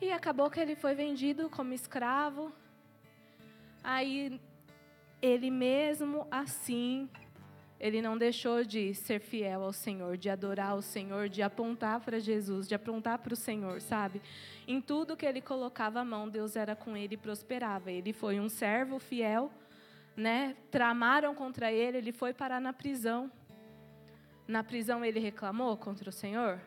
e 0.00 0.12
acabou 0.12 0.50
que 0.50 0.60
ele 0.60 0.76
foi 0.76 0.94
vendido 0.94 1.48
como 1.48 1.72
escravo. 1.72 2.52
Aí 3.82 4.40
ele 5.22 5.50
mesmo 5.50 6.26
assim, 6.30 7.08
ele 7.78 8.02
não 8.02 8.16
deixou 8.16 8.62
de 8.64 8.94
ser 8.94 9.20
fiel 9.20 9.62
ao 9.62 9.72
Senhor, 9.72 10.16
de 10.16 10.28
adorar 10.28 10.76
o 10.76 10.82
Senhor, 10.82 11.28
de 11.28 11.42
apontar 11.42 12.00
para 12.00 12.18
Jesus, 12.18 12.68
de 12.68 12.74
apontar 12.74 13.18
para 13.18 13.32
o 13.32 13.36
Senhor, 13.36 13.80
sabe? 13.80 14.20
Em 14.68 14.80
tudo 14.80 15.16
que 15.16 15.24
ele 15.24 15.40
colocava 15.40 16.00
a 16.00 16.04
mão, 16.04 16.28
Deus 16.28 16.56
era 16.56 16.76
com 16.76 16.96
ele 16.96 17.14
e 17.14 17.16
prosperava. 17.16 17.90
Ele 17.90 18.12
foi 18.12 18.38
um 18.38 18.48
servo 18.48 18.98
fiel, 18.98 19.50
né? 20.16 20.56
Tramaram 20.70 21.34
contra 21.34 21.72
ele, 21.72 21.98
ele 21.98 22.12
foi 22.12 22.34
parar 22.34 22.60
na 22.60 22.72
prisão. 22.72 23.30
Na 24.46 24.62
prisão 24.62 25.04
ele 25.04 25.20
reclamou 25.20 25.76
contra 25.76 26.10
o 26.10 26.12
Senhor? 26.12 26.60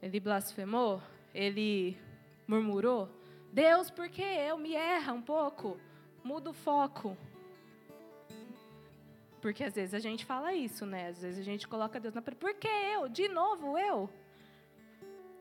Ele 0.00 0.20
blasfemou? 0.20 1.02
Ele 1.34 1.96
murmurou? 2.46 3.08
Deus, 3.52 3.90
por 3.90 4.08
que 4.08 4.22
eu 4.22 4.56
me 4.56 4.74
erra 4.74 5.12
um 5.12 5.22
pouco? 5.22 5.78
Muda 6.22 6.50
o 6.50 6.54
foco. 6.54 7.16
Porque 9.42 9.64
às 9.64 9.74
vezes 9.74 9.92
a 9.92 9.98
gente 9.98 10.24
fala 10.24 10.54
isso, 10.54 10.86
né? 10.86 11.08
Às 11.08 11.20
vezes 11.20 11.40
a 11.40 11.42
gente 11.42 11.66
coloca 11.66 11.98
Deus 11.98 12.14
na 12.14 12.22
por 12.22 12.54
que 12.54 12.68
eu? 12.68 13.08
De 13.08 13.26
novo 13.28 13.76
eu? 13.76 14.08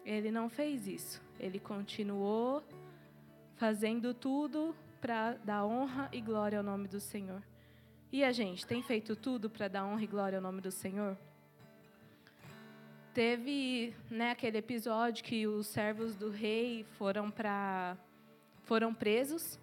Ele 0.04 0.32
não 0.32 0.50
fez 0.50 0.88
isso. 0.88 1.22
Ele 1.40 1.60
continuou 1.60 2.64
fazendo 3.58 4.12
tudo 4.12 4.76
para 5.00 5.34
dar 5.34 5.64
honra 5.64 6.10
e 6.12 6.20
glória 6.20 6.58
ao 6.58 6.64
nome 6.64 6.88
do 6.88 7.00
Senhor. 7.00 7.44
E 8.12 8.24
a 8.24 8.32
gente 8.32 8.66
tem 8.66 8.82
feito 8.82 9.16
tudo 9.16 9.52
para 9.52 9.68
dar 9.68 9.86
honra 9.86 10.04
e 10.04 10.08
glória 10.08 10.40
ao 10.40 10.42
nome 10.42 10.62
do 10.62 10.72
Senhor? 10.72 11.16
Teve, 13.14 13.96
né, 14.10 14.32
aquele 14.32 14.58
episódio 14.58 15.24
que 15.24 15.46
os 15.46 15.68
servos 15.68 16.16
do 16.16 16.32
rei 16.32 16.86
foram 16.98 17.30
para 17.30 17.96
foram 18.64 18.94
presos 18.96 19.60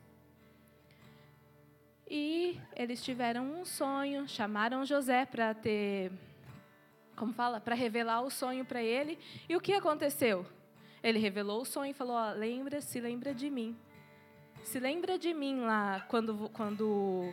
e 2.11 2.61
eles 2.75 3.03
tiveram 3.03 3.45
um 3.45 3.65
sonho, 3.65 4.27
chamaram 4.29 4.85
José 4.85 5.27
para 5.27 5.53
ter, 5.55 6.11
como 7.15 7.33
fala, 7.33 7.61
para 7.61 7.75
revelar 7.75 8.23
o 8.23 8.31
sonho 8.31 8.65
para 8.65 8.83
ele. 8.83 9.19
E 9.49 9.55
o 9.55 9.61
que 9.61 9.75
aconteceu? 9.75 10.47
Ele 11.03 11.19
revelou 11.19 11.63
o 11.63 11.67
sonho 11.67 11.91
e 11.91 11.95
falou: 11.95 12.17
lembra, 12.35 12.81
se 12.81 13.01
lembra 13.01 13.35
de 13.35 13.51
mim. 13.51 13.77
Se 14.63 14.81
lembra 14.81 15.19
de 15.19 15.33
mim 15.33 15.61
lá 15.61 16.05
quando 16.09 16.49
quando 16.51 17.33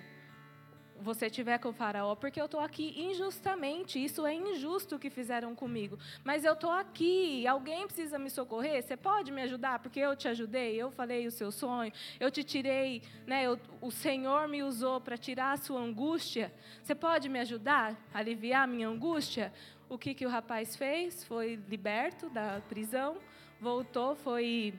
você 1.02 1.30
tiver 1.30 1.58
com 1.60 1.70
o 1.70 1.74
faraó, 1.74 2.16
porque 2.16 2.40
eu 2.40 2.46
estou 2.46 2.60
aqui 2.60 2.94
injustamente. 2.98 4.04
Isso 4.04 4.26
é 4.26 4.34
injusto 4.34 4.96
o 4.96 5.00
que 5.00 5.10
fizeram 5.10 5.54
comigo. 5.56 5.98
Mas 6.24 6.44
eu 6.44 6.54
estou 6.54 6.72
aqui. 6.72 7.46
Alguém 7.48 7.86
precisa 7.86 8.18
me 8.18 8.30
socorrer. 8.30 8.84
Você 8.84 8.96
pode 8.96 9.32
me 9.32 9.42
ajudar? 9.44 9.80
Porque 9.80 10.00
eu 10.00 10.16
te 10.16 10.28
ajudei. 10.28 10.76
Eu 10.76 10.92
falei 10.92 11.28
o 11.28 11.32
seu 11.32 11.52
sonho. 11.52 11.92
Eu 12.20 12.32
te 12.32 12.44
tirei. 12.44 13.02
Né, 13.28 13.44
eu, 13.44 13.60
o 13.82 13.92
Senhor 13.92 14.48
me 14.48 14.64
usou 14.64 15.00
para 15.02 15.18
tirar 15.18 15.52
a 15.54 15.58
sua 15.58 15.80
angústia. 15.80 16.54
Você 16.82 16.96
pode 16.96 17.30
me 17.30 17.40
ajudar? 17.40 17.96
Aliviar 18.14 18.64
a 18.64 18.68
minha 18.68 18.88
angústia? 18.88 19.54
O 19.88 19.98
que, 19.98 20.14
que 20.14 20.26
o 20.26 20.30
rapaz 20.30 20.76
fez? 20.76 21.24
Foi 21.24 21.60
liberto 21.68 22.30
da 22.30 22.62
prisão. 22.68 23.18
Voltou, 23.60 24.16
foi 24.16 24.74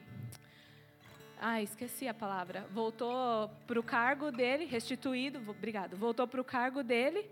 ah, 1.40 1.60
esqueci 1.60 2.08
a 2.08 2.14
palavra. 2.14 2.66
Voltou 2.72 3.50
para 3.66 3.78
o 3.78 3.82
cargo 3.82 4.30
dele, 4.30 4.64
restituído, 4.64 5.38
obrigado. 5.48 5.96
Voltou 5.96 6.26
para 6.26 6.40
o 6.40 6.44
cargo 6.44 6.82
dele. 6.82 7.30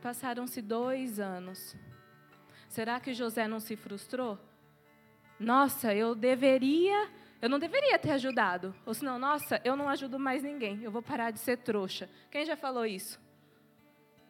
Passaram-se 0.00 0.62
dois 0.62 1.18
anos. 1.18 1.76
Será 2.68 3.00
que 3.00 3.12
José 3.12 3.48
não 3.48 3.58
se 3.58 3.76
frustrou? 3.76 4.38
Nossa, 5.38 5.92
eu 5.94 6.14
deveria, 6.14 7.10
eu 7.42 7.48
não 7.48 7.58
deveria 7.58 7.98
ter 7.98 8.12
ajudado. 8.12 8.74
Ou 8.86 8.94
senão, 8.94 9.18
nossa, 9.18 9.60
eu 9.64 9.76
não 9.76 9.88
ajudo 9.88 10.18
mais 10.18 10.42
ninguém. 10.42 10.82
Eu 10.82 10.90
vou 10.90 11.02
parar 11.02 11.30
de 11.30 11.40
ser 11.40 11.58
trouxa. 11.58 12.08
Quem 12.30 12.46
já 12.46 12.56
falou 12.56 12.86
isso? 12.86 13.20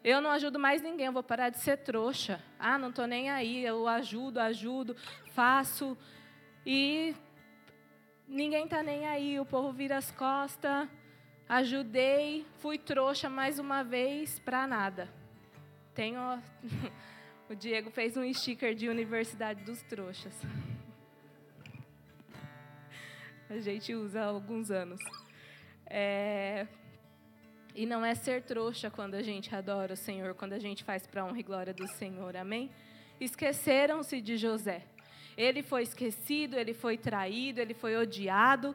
Eu 0.02 0.20
não 0.20 0.30
ajudo 0.30 0.58
mais 0.58 0.80
ninguém, 0.82 1.06
eu 1.06 1.12
vou 1.12 1.22
parar 1.22 1.50
de 1.50 1.58
ser 1.58 1.78
trouxa. 1.78 2.40
Ah, 2.60 2.78
não 2.78 2.90
estou 2.90 3.08
nem 3.08 3.28
aí, 3.28 3.64
eu 3.64 3.88
ajudo, 3.88 4.38
ajudo, 4.38 4.96
faço. 5.34 5.98
E 6.64 7.12
ninguém 8.28 8.64
está 8.64 8.82
nem 8.82 9.06
aí, 9.06 9.38
o 9.38 9.46
povo 9.46 9.72
vira 9.72 9.96
as 9.96 10.10
costas, 10.10 10.88
ajudei, 11.48 12.46
fui 12.58 12.78
trouxa 12.78 13.28
mais 13.28 13.58
uma 13.58 13.82
vez 13.82 14.38
para 14.38 14.66
nada. 14.66 15.08
Tenho, 15.94 16.20
o 17.48 17.54
Diego 17.54 17.90
fez 17.90 18.16
um 18.16 18.32
sticker 18.32 18.74
de 18.74 18.88
Universidade 18.88 19.64
dos 19.64 19.82
Trouxas. 19.82 20.34
A 23.48 23.58
gente 23.58 23.94
usa 23.94 24.22
há 24.22 24.26
alguns 24.26 24.72
anos. 24.72 25.00
É, 25.86 26.66
e 27.76 27.86
não 27.86 28.04
é 28.04 28.14
ser 28.14 28.42
trouxa 28.42 28.90
quando 28.90 29.14
a 29.14 29.22
gente 29.22 29.54
adora 29.54 29.92
o 29.92 29.96
Senhor, 29.96 30.34
quando 30.34 30.54
a 30.54 30.58
gente 30.58 30.82
faz 30.82 31.06
para 31.06 31.24
honra 31.24 31.38
e 31.38 31.42
glória 31.44 31.72
do 31.72 31.86
Senhor, 31.86 32.36
amém? 32.36 32.70
Esqueceram-se 33.20 34.20
de 34.20 34.36
José. 34.36 34.82
Ele 35.36 35.62
foi 35.62 35.82
esquecido, 35.82 36.56
ele 36.56 36.72
foi 36.72 36.96
traído, 36.96 37.60
ele 37.60 37.74
foi 37.74 37.96
odiado. 37.96 38.74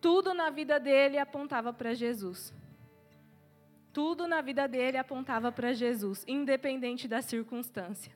Tudo 0.00 0.34
na 0.34 0.50
vida 0.50 0.80
dele 0.80 1.18
apontava 1.18 1.72
para 1.72 1.94
Jesus. 1.94 2.52
Tudo 3.92 4.26
na 4.26 4.40
vida 4.40 4.66
dele 4.66 4.96
apontava 4.96 5.52
para 5.52 5.72
Jesus, 5.72 6.24
independente 6.26 7.06
da 7.06 7.22
circunstância. 7.22 8.12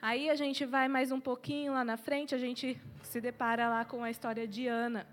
Aí 0.00 0.28
a 0.28 0.34
gente 0.34 0.64
vai 0.64 0.88
mais 0.88 1.12
um 1.12 1.20
pouquinho 1.20 1.72
lá 1.72 1.84
na 1.84 1.96
frente, 1.96 2.34
a 2.34 2.38
gente 2.38 2.76
se 3.04 3.20
depara 3.20 3.68
lá 3.68 3.84
com 3.84 4.02
a 4.02 4.10
história 4.10 4.48
de 4.48 4.66
Ana. 4.66 5.06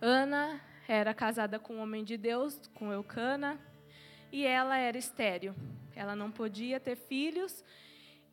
Ana 0.00 0.60
era 0.86 1.12
casada 1.12 1.58
com 1.58 1.74
um 1.74 1.82
homem 1.82 2.04
de 2.04 2.16
Deus, 2.16 2.70
com 2.74 2.92
Eucana, 2.92 3.58
e 4.30 4.46
ela 4.46 4.78
era 4.78 4.96
estéril. 4.96 5.52
Ela 5.96 6.14
não 6.14 6.30
podia 6.30 6.78
ter 6.78 6.94
filhos 6.94 7.64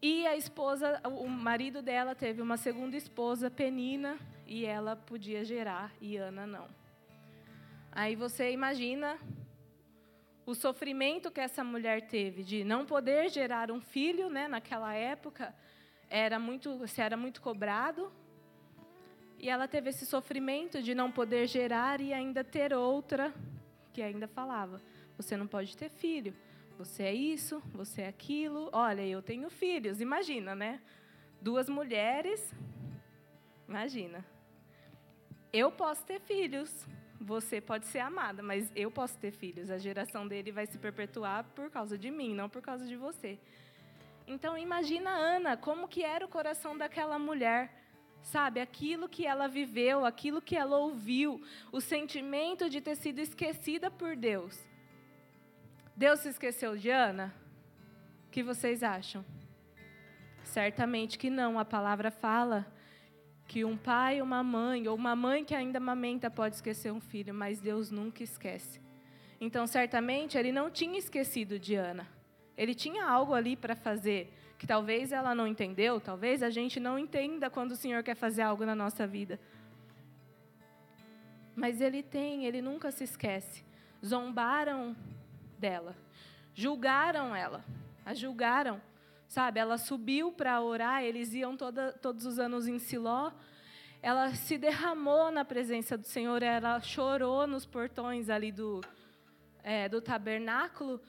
e 0.01 0.25
a 0.25 0.35
esposa, 0.35 0.99
o 1.05 1.27
marido 1.27 1.81
dela 1.81 2.15
teve 2.15 2.41
uma 2.41 2.57
segunda 2.57 2.97
esposa, 2.97 3.51
Penina, 3.51 4.17
e 4.47 4.65
ela 4.65 4.95
podia 4.95 5.45
gerar 5.45 5.93
e 6.01 6.17
Ana 6.17 6.47
não. 6.47 6.67
Aí 7.91 8.15
você 8.15 8.51
imagina 8.51 9.19
o 10.45 10.55
sofrimento 10.55 11.29
que 11.29 11.39
essa 11.39 11.63
mulher 11.63 12.07
teve 12.07 12.43
de 12.43 12.63
não 12.63 12.85
poder 12.85 13.29
gerar 13.29 13.69
um 13.69 13.79
filho, 13.79 14.29
né? 14.29 14.47
Naquela 14.47 14.93
época 14.93 15.53
era 16.09 16.39
muito, 16.39 16.87
se 16.87 16.99
era 16.99 17.15
muito 17.15 17.41
cobrado. 17.41 18.11
E 19.37 19.49
ela 19.49 19.67
teve 19.67 19.89
esse 19.89 20.05
sofrimento 20.05 20.81
de 20.81 20.95
não 20.95 21.11
poder 21.11 21.47
gerar 21.47 22.01
e 22.01 22.11
ainda 22.11 22.43
ter 22.43 22.73
outra 22.73 23.33
que 23.93 24.01
ainda 24.01 24.27
falava: 24.27 24.81
você 25.15 25.37
não 25.37 25.47
pode 25.47 25.77
ter 25.77 25.89
filho. 25.89 26.33
Você 26.83 27.03
é 27.03 27.13
isso, 27.13 27.61
você 27.73 28.03
é 28.03 28.07
aquilo. 28.07 28.69
Olha, 28.71 29.05
eu 29.05 29.21
tenho 29.21 29.49
filhos, 29.49 30.01
imagina, 30.01 30.53
né? 30.53 30.81
Duas 31.41 31.67
mulheres 31.69 32.53
Imagina. 33.71 34.25
Eu 35.53 35.71
posso 35.71 36.05
ter 36.05 36.19
filhos, 36.19 36.85
você 37.21 37.61
pode 37.61 37.85
ser 37.85 37.99
amada, 37.99 38.43
mas 38.43 38.69
eu 38.75 38.91
posso 38.91 39.17
ter 39.17 39.31
filhos. 39.31 39.71
A 39.71 39.77
geração 39.77 40.27
dele 40.27 40.51
vai 40.51 40.65
se 40.65 40.77
perpetuar 40.77 41.45
por 41.55 41.69
causa 41.69 41.97
de 41.97 42.11
mim, 42.11 42.35
não 42.35 42.49
por 42.49 42.61
causa 42.61 42.85
de 42.85 42.97
você. 42.97 43.39
Então 44.27 44.57
imagina 44.57 45.09
Ana, 45.09 45.55
como 45.55 45.87
que 45.87 46.03
era 46.03 46.25
o 46.25 46.27
coração 46.27 46.77
daquela 46.77 47.17
mulher, 47.17 47.73
sabe? 48.21 48.59
Aquilo 48.59 49.07
que 49.07 49.25
ela 49.25 49.47
viveu, 49.47 50.05
aquilo 50.05 50.41
que 50.41 50.57
ela 50.57 50.75
ouviu, 50.75 51.41
o 51.71 51.79
sentimento 51.79 52.69
de 52.69 52.81
ter 52.81 52.97
sido 52.97 53.19
esquecida 53.19 53.89
por 53.89 54.17
Deus. 54.17 54.59
Deus 55.95 56.19
se 56.21 56.29
esqueceu 56.29 56.77
de 56.77 56.89
Ana? 56.89 57.33
O 58.27 58.31
que 58.31 58.41
vocês 58.41 58.81
acham? 58.81 59.23
Certamente 60.43 61.17
que 61.17 61.29
não. 61.29 61.59
A 61.59 61.65
palavra 61.65 62.09
fala 62.09 62.65
que 63.47 63.65
um 63.65 63.75
pai, 63.75 64.21
uma 64.21 64.41
mãe, 64.43 64.87
ou 64.87 64.95
uma 64.95 65.15
mãe 65.15 65.43
que 65.43 65.53
ainda 65.53 65.77
amamenta 65.77 66.29
pode 66.29 66.55
esquecer 66.55 66.91
um 66.91 67.01
filho, 67.01 67.33
mas 67.33 67.59
Deus 67.59 67.91
nunca 67.91 68.23
esquece. 68.23 68.79
Então, 69.39 69.67
certamente, 69.67 70.37
ele 70.37 70.51
não 70.51 70.69
tinha 70.69 70.97
esquecido 70.97 71.59
de 71.59 71.75
Ana. 71.75 72.07
Ele 72.55 72.73
tinha 72.73 73.05
algo 73.05 73.33
ali 73.33 73.55
para 73.55 73.75
fazer, 73.75 74.31
que 74.57 74.67
talvez 74.67 75.11
ela 75.11 75.33
não 75.33 75.47
entendeu, 75.47 75.99
talvez 75.99 76.43
a 76.43 76.49
gente 76.49 76.79
não 76.79 76.97
entenda 76.97 77.49
quando 77.49 77.71
o 77.71 77.75
Senhor 77.75 78.03
quer 78.03 78.15
fazer 78.15 78.43
algo 78.43 78.65
na 78.65 78.75
nossa 78.75 79.05
vida. 79.07 79.39
Mas 81.55 81.81
ele 81.81 82.01
tem, 82.01 82.45
ele 82.45 82.61
nunca 82.61 82.91
se 82.91 83.03
esquece. 83.03 83.65
Zombaram 84.05 84.95
dela, 85.61 85.95
julgaram 86.55 87.35
ela, 87.35 87.63
a 88.03 88.15
julgaram, 88.15 88.81
sabe? 89.27 89.59
Ela 89.59 89.77
subiu 89.77 90.31
para 90.31 90.59
orar, 90.59 91.03
eles 91.03 91.33
iam 91.33 91.55
toda, 91.55 91.93
todos 91.93 92.25
os 92.25 92.39
anos 92.39 92.67
em 92.67 92.79
Siló. 92.79 93.31
Ela 94.01 94.33
se 94.33 94.57
derramou 94.57 95.31
na 95.31 95.45
presença 95.45 95.95
do 95.95 96.07
Senhor, 96.07 96.41
ela 96.41 96.79
chorou 96.79 97.45
nos 97.45 97.67
portões 97.67 98.27
ali 98.31 98.51
do, 98.51 98.81
é, 99.63 99.87
do 99.87 100.01
tabernáculo, 100.01 100.99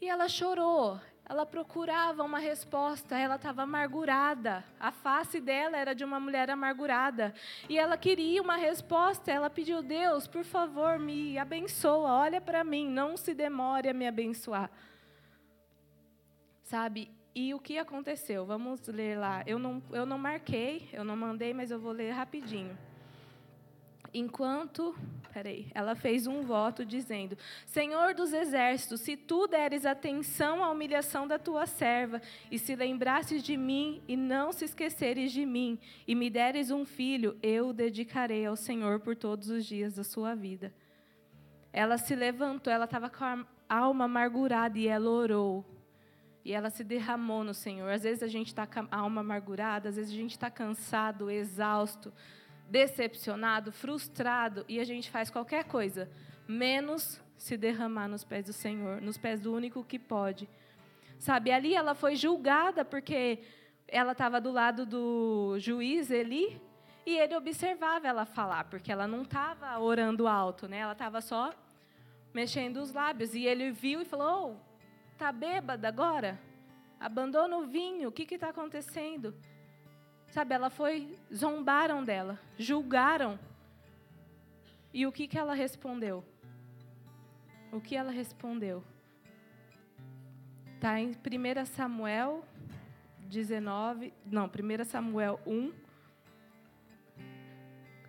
e 0.00 0.08
ela 0.08 0.28
chorou, 0.28 1.00
ela 1.30 1.46
procurava 1.46 2.24
uma 2.24 2.40
resposta, 2.40 3.16
ela 3.16 3.36
estava 3.36 3.62
amargurada. 3.62 4.64
A 4.80 4.90
face 4.90 5.40
dela 5.40 5.76
era 5.76 5.94
de 5.94 6.04
uma 6.04 6.18
mulher 6.18 6.50
amargurada. 6.50 7.32
E 7.68 7.78
ela 7.78 7.96
queria 7.96 8.42
uma 8.42 8.56
resposta. 8.56 9.30
Ela 9.30 9.48
pediu: 9.48 9.80
Deus, 9.80 10.26
por 10.26 10.42
favor, 10.42 10.98
me 10.98 11.38
abençoa, 11.38 12.14
olha 12.14 12.40
para 12.40 12.64
mim, 12.64 12.88
não 12.90 13.16
se 13.16 13.32
demore 13.32 13.88
a 13.88 13.94
me 13.94 14.08
abençoar. 14.08 14.68
Sabe? 16.64 17.08
E 17.32 17.54
o 17.54 17.60
que 17.60 17.78
aconteceu? 17.78 18.44
Vamos 18.44 18.88
ler 18.88 19.16
lá. 19.16 19.44
Eu 19.46 19.60
não, 19.60 19.80
eu 19.92 20.04
não 20.04 20.18
marquei, 20.18 20.88
eu 20.92 21.04
não 21.04 21.16
mandei, 21.16 21.54
mas 21.54 21.70
eu 21.70 21.78
vou 21.78 21.92
ler 21.92 22.10
rapidinho 22.10 22.76
enquanto, 24.12 24.94
peraí, 25.32 25.70
ela 25.74 25.94
fez 25.94 26.26
um 26.26 26.42
voto 26.42 26.84
dizendo: 26.84 27.36
Senhor 27.66 28.14
dos 28.14 28.32
exércitos, 28.32 29.00
se 29.00 29.16
tu 29.16 29.46
deres 29.46 29.86
atenção 29.86 30.62
à 30.62 30.70
humilhação 30.70 31.26
da 31.26 31.38
tua 31.38 31.66
serva, 31.66 32.20
e 32.50 32.58
se 32.58 32.74
lembrasses 32.74 33.42
de 33.42 33.56
mim 33.56 34.02
e 34.06 34.16
não 34.16 34.52
se 34.52 34.64
esqueceres 34.64 35.32
de 35.32 35.46
mim, 35.46 35.78
e 36.06 36.14
me 36.14 36.28
deres 36.28 36.70
um 36.70 36.84
filho, 36.84 37.36
eu 37.42 37.68
o 37.68 37.72
dedicarei 37.72 38.46
ao 38.46 38.56
Senhor 38.56 39.00
por 39.00 39.16
todos 39.16 39.48
os 39.48 39.64
dias 39.64 39.94
da 39.94 40.04
sua 40.04 40.34
vida. 40.34 40.72
Ela 41.72 41.96
se 41.98 42.14
levantou, 42.14 42.72
ela 42.72 42.84
estava 42.84 43.08
com 43.08 43.24
a 43.24 43.46
alma 43.68 44.06
amargurada 44.06 44.78
e 44.78 44.88
ela 44.88 45.08
orou. 45.08 45.64
E 46.44 46.52
ela 46.52 46.70
se 46.70 46.82
derramou 46.82 47.44
no 47.44 47.54
Senhor. 47.54 47.90
Às 47.90 48.02
vezes 48.02 48.22
a 48.22 48.26
gente 48.26 48.48
está 48.48 48.66
com 48.66 48.88
a 48.90 48.96
alma 48.96 49.20
amargurada, 49.20 49.90
às 49.90 49.96
vezes 49.96 50.12
a 50.12 50.16
gente 50.16 50.32
está 50.32 50.50
cansado, 50.50 51.30
exausto 51.30 52.12
decepcionado, 52.70 53.72
frustrado 53.72 54.64
e 54.68 54.78
a 54.78 54.84
gente 54.84 55.10
faz 55.10 55.28
qualquer 55.28 55.64
coisa, 55.64 56.08
menos 56.46 57.20
se 57.36 57.56
derramar 57.56 58.06
nos 58.06 58.22
pés 58.22 58.46
do 58.46 58.52
Senhor, 58.52 59.00
nos 59.00 59.18
pés 59.18 59.40
do 59.40 59.52
único 59.52 59.82
que 59.82 59.98
pode. 59.98 60.48
Sabe, 61.18 61.50
ali 61.50 61.74
ela 61.74 61.94
foi 61.94 62.14
julgada 62.14 62.84
porque 62.84 63.40
ela 63.88 64.12
estava 64.12 64.40
do 64.40 64.52
lado 64.52 64.86
do 64.86 65.56
juiz 65.58 66.10
Eli 66.10 66.60
e 67.04 67.18
ele 67.18 67.34
observava 67.34 68.06
ela 68.06 68.24
falar, 68.24 68.64
porque 68.64 68.92
ela 68.92 69.06
não 69.06 69.22
estava 69.22 69.78
orando 69.80 70.28
alto, 70.28 70.68
né? 70.68 70.78
Ela 70.78 70.92
estava 70.92 71.20
só 71.20 71.52
mexendo 72.32 72.76
os 72.76 72.92
lábios 72.92 73.34
e 73.34 73.44
ele 73.44 73.72
viu 73.72 74.00
e 74.00 74.04
falou: 74.04 74.52
oh, 74.52 75.16
"Tá 75.18 75.32
bêbada 75.32 75.88
agora? 75.88 76.38
Abandona 77.00 77.56
o 77.56 77.66
vinho. 77.66 78.10
O 78.10 78.12
que 78.12 78.32
está 78.34 78.50
acontecendo?" 78.50 79.34
Sabe, 80.30 80.54
ela 80.54 80.70
foi, 80.70 81.16
zombaram 81.34 82.04
dela, 82.04 82.38
julgaram. 82.58 83.38
E 84.94 85.06
o 85.06 85.12
que, 85.12 85.26
que 85.26 85.38
ela 85.38 85.54
respondeu? 85.54 86.24
O 87.72 87.80
que 87.80 87.96
ela 87.96 88.10
respondeu? 88.10 88.82
Está 90.76 90.98
em 91.00 91.10
1 91.10 91.66
Samuel 91.66 92.44
19, 93.28 94.12
não, 94.26 94.46
1 94.46 94.84
Samuel 94.84 95.38
1, 95.46 95.72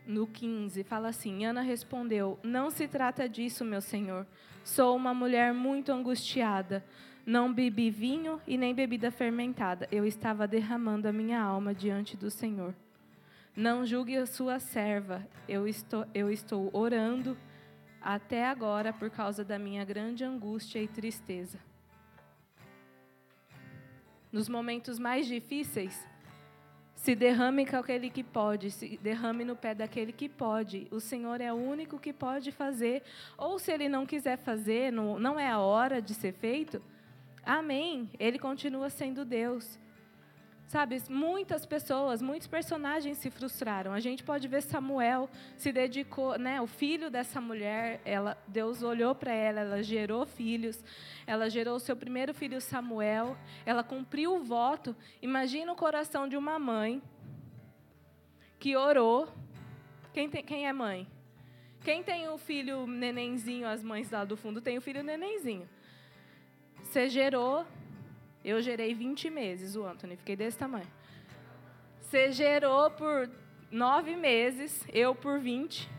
no 0.08 0.26
15, 0.26 0.84
fala 0.84 1.10
assim: 1.10 1.46
Ana 1.46 1.62
respondeu: 1.62 2.40
Não 2.44 2.70
se 2.70 2.88
trata 2.88 3.30
disso, 3.30 3.64
meu 3.64 3.82
senhor. 3.82 4.26
Sou 4.64 4.96
uma 4.96 5.14
mulher 5.14 5.54
muito 5.54 5.92
angustiada. 5.92 6.84
Não 7.26 7.54
bebi 7.54 7.90
vinho 7.90 8.42
e 8.48 8.58
nem 8.58 8.74
bebida 8.74 9.12
fermentada. 9.12 9.88
Eu 9.92 10.06
estava 10.06 10.48
derramando 10.48 11.08
a 11.08 11.14
minha 11.14 11.42
alma 11.42 11.74
diante 11.74 12.18
do 12.18 12.32
Senhor. 12.32 12.74
Não 13.56 13.86
julgue 13.86 14.18
a 14.18 14.26
sua 14.26 14.60
serva. 14.60 15.28
Eu 15.48 15.68
estou, 15.68 16.06
eu 16.14 16.32
estou 16.32 16.70
orando 16.74 17.38
até 18.02 18.46
agora 18.46 18.92
por 18.92 19.10
causa 19.10 19.44
da 19.44 19.60
minha 19.60 19.86
grande 19.86 20.24
angústia 20.24 20.80
e 20.80 20.88
tristeza. 20.88 21.60
Nos 24.32 24.48
momentos 24.50 24.98
mais 24.98 25.28
difíceis, 25.28 26.08
se 26.96 27.16
derrame 27.16 27.66
com 27.66 27.78
aquele 27.78 28.10
que 28.10 28.24
pode, 28.24 28.72
se 28.72 28.98
derrame 28.98 29.44
no 29.44 29.56
pé 29.56 29.76
daquele 29.76 30.12
que 30.12 30.30
pode. 30.30 30.88
O 30.90 31.00
Senhor 31.00 31.42
é 31.42 31.52
o 31.52 31.56
único 31.56 32.00
que 32.00 32.14
pode 32.14 32.52
fazer. 32.52 33.04
Ou 33.38 33.60
se 33.60 33.72
Ele 33.72 33.90
não 33.90 34.06
quiser 34.06 34.38
fazer, 34.38 34.92
não, 34.92 35.20
não 35.20 35.40
é 35.40 35.50
a 35.50 35.60
hora 35.60 36.02
de 36.02 36.14
ser 36.14 36.32
feito, 36.32 36.82
Amém. 37.44 38.10
Ele 38.20 38.38
continua 38.38 38.90
sendo 38.90 39.26
Deus. 39.26 39.80
Sabe, 40.72 41.04
muitas 41.10 41.66
pessoas, 41.66 42.22
muitos 42.22 42.48
personagens 42.48 43.18
se 43.18 43.30
frustraram. 43.30 43.92
A 43.92 44.00
gente 44.00 44.24
pode 44.24 44.48
ver 44.48 44.62
Samuel 44.62 45.30
se 45.58 45.70
dedicou, 45.70 46.40
né, 46.40 46.62
o 46.62 46.66
filho 46.66 47.12
dessa 47.12 47.42
mulher, 47.42 48.00
ela, 48.06 48.38
Deus 48.48 48.82
olhou 48.82 49.14
para 49.14 49.34
ela, 49.34 49.60
ela 49.60 49.84
gerou 49.84 50.26
filhos, 50.26 50.82
ela 51.28 51.50
gerou 51.50 51.76
o 51.76 51.80
seu 51.80 51.94
primeiro 51.94 52.34
filho 52.34 52.62
Samuel, 52.62 53.36
ela 53.66 53.84
cumpriu 53.84 54.34
o 54.34 54.44
voto. 54.44 54.96
Imagina 55.22 55.74
o 55.74 55.76
coração 55.76 56.26
de 56.26 56.38
uma 56.38 56.58
mãe 56.58 57.02
que 58.58 58.78
orou. 58.78 59.28
Quem, 60.14 60.30
tem, 60.30 60.42
quem 60.42 60.68
é 60.70 60.72
mãe? 60.72 61.06
Quem 61.84 62.02
tem 62.02 62.30
o 62.30 62.38
filho 62.38 62.88
nenenzinho, 62.88 63.68
as 63.68 63.84
mães 63.84 64.10
lá 64.10 64.24
do 64.24 64.38
fundo 64.38 64.62
tem 64.62 64.78
o 64.78 64.82
filho 64.82 65.04
nenenzinho. 65.04 65.68
Você 66.92 67.08
gerou, 67.08 67.66
eu 68.44 68.62
gerei 68.62 68.94
20 68.94 69.30
meses, 69.30 69.78
o 69.78 69.86
Anthony, 69.86 70.18
fiquei 70.18 70.36
desse 70.36 70.58
tamanho. 70.58 70.92
Você 72.02 72.34
gerou 72.34 72.92
por 72.92 73.32
nove 73.72 74.14
meses, 74.14 74.86
eu 74.92 75.16
por 75.16 75.40
20. 75.40 75.90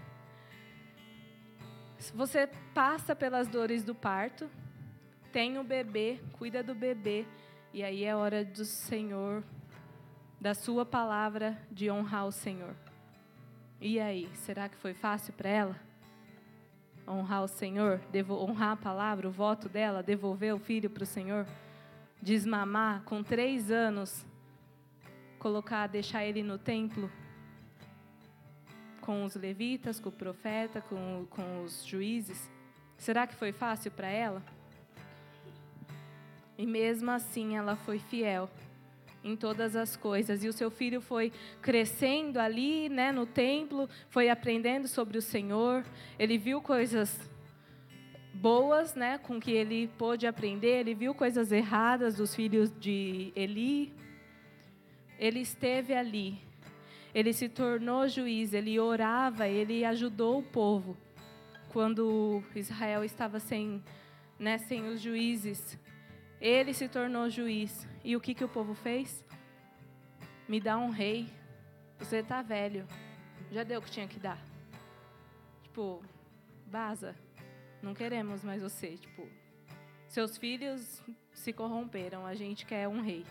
Você 2.14 2.46
passa 2.74 3.16
pelas 3.16 3.48
dores 3.48 3.82
do 3.82 3.94
parto, 3.94 4.50
tem 5.32 5.56
o 5.56 5.64
bebê, 5.64 6.20
cuida 6.32 6.62
do 6.62 6.74
bebê, 6.74 7.24
e 7.72 7.82
aí 7.82 8.04
é 8.04 8.14
hora 8.14 8.44
do 8.44 8.66
Senhor, 8.66 9.42
da 10.38 10.52
Sua 10.52 10.84
palavra, 10.84 11.56
de 11.70 11.90
honrar 11.90 12.26
o 12.26 12.32
Senhor. 12.32 12.76
E 13.80 13.98
aí, 13.98 14.28
será 14.34 14.68
que 14.68 14.76
foi 14.76 14.92
fácil 14.92 15.32
para 15.32 15.48
ela? 15.48 15.91
Honrar 17.06 17.42
o 17.42 17.48
Senhor, 17.48 18.00
honrar 18.30 18.72
a 18.72 18.76
palavra, 18.76 19.28
o 19.28 19.30
voto 19.30 19.68
dela, 19.68 20.02
devolver 20.02 20.54
o 20.54 20.58
filho 20.58 20.88
para 20.88 21.02
o 21.02 21.06
Senhor, 21.06 21.46
desmamar 22.20 23.02
com 23.02 23.22
três 23.22 23.70
anos, 23.70 24.24
colocar, 25.38 25.86
deixar 25.86 26.24
ele 26.24 26.42
no 26.42 26.58
templo 26.58 27.10
com 29.00 29.24
os 29.24 29.34
levitas, 29.34 29.98
com 29.98 30.08
o 30.08 30.12
profeta, 30.12 30.80
com, 30.80 31.26
com 31.28 31.64
os 31.64 31.84
juízes. 31.84 32.50
Será 32.96 33.26
que 33.26 33.34
foi 33.34 33.52
fácil 33.52 33.90
para 33.90 34.08
ela? 34.08 34.42
E 36.56 36.64
mesmo 36.64 37.10
assim 37.10 37.56
ela 37.56 37.74
foi 37.74 37.98
fiel 37.98 38.48
em 39.24 39.36
todas 39.36 39.76
as 39.76 39.96
coisas. 39.96 40.42
E 40.42 40.48
o 40.48 40.52
seu 40.52 40.70
filho 40.70 41.00
foi 41.00 41.32
crescendo 41.60 42.38
ali, 42.38 42.88
né, 42.88 43.12
no 43.12 43.26
templo, 43.26 43.88
foi 44.08 44.28
aprendendo 44.28 44.88
sobre 44.88 45.18
o 45.18 45.22
Senhor. 45.22 45.84
Ele 46.18 46.38
viu 46.38 46.60
coisas 46.60 47.30
boas, 48.34 48.94
né, 48.94 49.18
com 49.18 49.40
que 49.40 49.52
ele 49.52 49.88
pôde 49.98 50.26
aprender. 50.26 50.80
Ele 50.80 50.94
viu 50.94 51.14
coisas 51.14 51.52
erradas 51.52 52.16
dos 52.16 52.34
filhos 52.34 52.72
de 52.78 53.32
Eli. 53.36 53.92
Ele 55.18 55.40
esteve 55.40 55.94
ali. 55.94 56.38
Ele 57.14 57.32
se 57.32 57.48
tornou 57.48 58.08
juiz, 58.08 58.54
ele 58.54 58.80
orava, 58.80 59.46
ele 59.46 59.84
ajudou 59.84 60.38
o 60.38 60.42
povo. 60.42 60.96
Quando 61.68 62.42
Israel 62.54 63.04
estava 63.04 63.38
sem, 63.38 63.82
né, 64.38 64.58
sem 64.58 64.88
os 64.88 65.00
juízes, 65.00 65.78
ele 66.42 66.74
se 66.74 66.88
tornou 66.88 67.30
juiz. 67.30 67.86
E 68.02 68.16
o 68.16 68.20
que, 68.20 68.34
que 68.34 68.42
o 68.42 68.48
povo 68.48 68.74
fez? 68.74 69.24
Me 70.48 70.60
dá 70.60 70.76
um 70.76 70.90
rei. 70.90 71.32
Você 72.00 72.16
está 72.16 72.42
velho. 72.42 72.84
Já 73.52 73.62
deu 73.62 73.78
o 73.78 73.82
que 73.82 73.90
tinha 73.90 74.08
que 74.08 74.18
dar. 74.18 74.42
Tipo, 75.62 76.02
baza. 76.66 77.14
Não 77.80 77.94
queremos 77.94 78.42
mais 78.42 78.60
você. 78.60 78.96
Tipo, 78.96 79.28
seus 80.08 80.36
filhos 80.36 81.00
se 81.32 81.52
corromperam. 81.52 82.26
A 82.26 82.34
gente 82.34 82.66
quer 82.66 82.88
um 82.88 83.00
rei. 83.00 83.24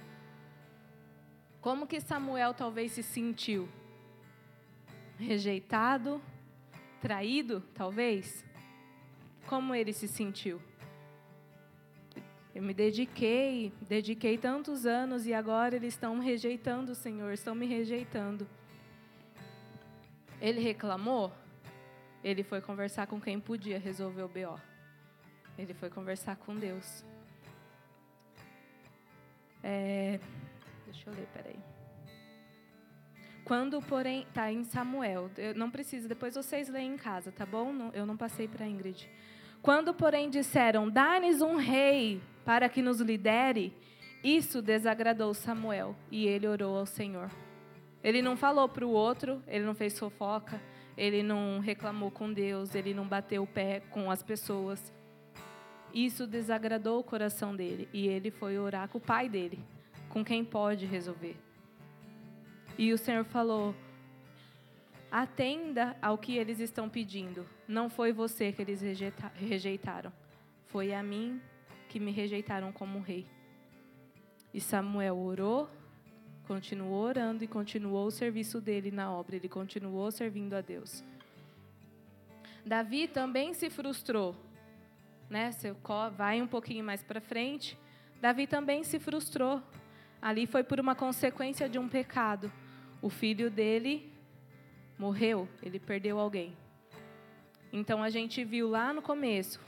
Como 1.59 1.85
que 1.85 1.99
Samuel 1.99 2.53
talvez 2.53 2.93
se 2.93 3.03
sentiu? 3.03 3.67
Rejeitado, 5.19 6.21
traído, 7.01 7.59
talvez? 7.73 8.45
Como 9.47 9.75
ele 9.75 9.91
se 9.91 10.07
sentiu? 10.07 10.61
Eu 12.53 12.61
me 12.61 12.73
dediquei, 12.73 13.71
dediquei 13.87 14.37
tantos 14.37 14.85
anos 14.85 15.25
e 15.25 15.33
agora 15.33 15.75
eles 15.75 15.93
estão 15.93 16.19
rejeitando 16.19 16.91
o 16.91 16.95
Senhor, 16.95 17.31
estão 17.31 17.55
me 17.55 17.65
rejeitando. 17.65 18.45
Ele 20.41 20.59
reclamou? 20.59 21.31
Ele 22.21 22.43
foi 22.43 22.59
conversar 22.59 23.07
com 23.07 23.21
quem 23.21 23.39
podia 23.39 23.79
resolver 23.79 24.23
o 24.23 24.27
BO. 24.27 24.59
Ele 25.57 25.73
foi 25.73 25.89
conversar 25.89 26.35
com 26.35 26.55
Deus. 26.55 27.05
É, 29.63 30.19
deixa 30.85 31.09
eu 31.09 31.13
ler, 31.13 31.27
peraí. 31.33 31.59
Quando, 33.45 33.81
porém, 33.81 34.23
está 34.23 34.51
em 34.51 34.63
Samuel, 34.63 35.29
eu 35.37 35.53
não 35.55 35.71
precisa, 35.71 36.07
depois 36.07 36.35
vocês 36.35 36.67
leem 36.67 36.93
em 36.93 36.97
casa, 36.97 37.31
tá 37.31 37.45
bom? 37.45 37.91
Eu 37.93 38.05
não 38.05 38.17
passei 38.17 38.47
para 38.47 38.67
Ingrid. 38.67 39.09
Quando, 39.61 39.93
porém, 39.93 40.29
disseram: 40.29 40.89
Dá-nos 40.89 41.41
um 41.41 41.55
rei 41.55 42.21
para 42.45 42.67
que 42.69 42.81
nos 42.81 42.99
lidere, 42.99 43.73
isso 44.23 44.61
desagradou 44.61 45.33
Samuel 45.33 45.95
e 46.11 46.27
ele 46.27 46.47
orou 46.47 46.77
ao 46.77 46.85
Senhor. 46.85 47.29
Ele 48.03 48.21
não 48.21 48.35
falou 48.35 48.67
para 48.67 48.85
o 48.85 48.91
outro, 48.91 49.41
ele 49.47 49.65
não 49.65 49.75
fez 49.75 49.97
fofoca, 49.97 50.61
ele 50.97 51.23
não 51.23 51.59
reclamou 51.59 52.11
com 52.11 52.31
Deus, 52.31 52.75
ele 52.75 52.93
não 52.93 53.07
bateu 53.07 53.43
o 53.43 53.47
pé 53.47 53.81
com 53.91 54.09
as 54.09 54.23
pessoas. 54.23 54.91
Isso 55.93 56.25
desagradou 56.25 56.99
o 56.99 57.03
coração 57.03 57.55
dele 57.55 57.87
e 57.93 58.07
ele 58.07 58.31
foi 58.31 58.57
orar 58.57 58.87
com 58.87 58.97
o 58.97 59.01
pai 59.01 59.27
dele, 59.27 59.59
com 60.09 60.23
quem 60.23 60.43
pode 60.43 60.85
resolver. 60.85 61.35
E 62.77 62.93
o 62.93 62.97
Senhor 62.97 63.25
falou: 63.25 63.75
atenda 65.11 65.95
ao 66.01 66.17
que 66.17 66.37
eles 66.37 66.59
estão 66.59 66.89
pedindo. 66.89 67.45
Não 67.67 67.89
foi 67.89 68.11
você 68.11 68.51
que 68.51 68.61
eles 68.61 68.81
rejeitaram, 69.35 70.11
foi 70.67 70.93
a 70.93 71.03
mim 71.03 71.41
que 71.91 71.99
me 71.99 72.09
rejeitaram 72.09 72.71
como 72.71 73.01
rei. 73.01 73.27
E 74.53 74.61
Samuel 74.61 75.17
orou, 75.17 75.69
continuou 76.47 77.03
orando 77.03 77.43
e 77.43 77.47
continuou 77.47 78.07
o 78.07 78.11
serviço 78.11 78.61
dele 78.61 78.91
na 78.91 79.11
obra, 79.11 79.35
ele 79.35 79.49
continuou 79.49 80.09
servindo 80.09 80.53
a 80.53 80.61
Deus. 80.61 81.03
Davi 82.65 83.09
também 83.09 83.53
se 83.53 83.69
frustrou, 83.69 84.33
né? 85.29 85.51
Você 85.51 85.75
vai 86.15 86.41
um 86.41 86.47
pouquinho 86.47 86.85
mais 86.85 87.03
para 87.03 87.19
frente. 87.19 87.77
Davi 88.21 88.47
também 88.47 88.85
se 88.85 88.97
frustrou. 88.97 89.61
Ali 90.21 90.45
foi 90.45 90.63
por 90.63 90.79
uma 90.79 90.95
consequência 90.95 91.67
de 91.67 91.77
um 91.77 91.89
pecado. 91.89 92.49
O 93.01 93.09
filho 93.09 93.51
dele 93.51 94.13
morreu, 94.97 95.45
ele 95.61 95.77
perdeu 95.79 96.19
alguém. 96.19 96.55
Então 97.73 98.01
a 98.01 98.09
gente 98.09 98.45
viu 98.45 98.69
lá 98.69 98.93
no 98.93 99.01
começo 99.01 99.59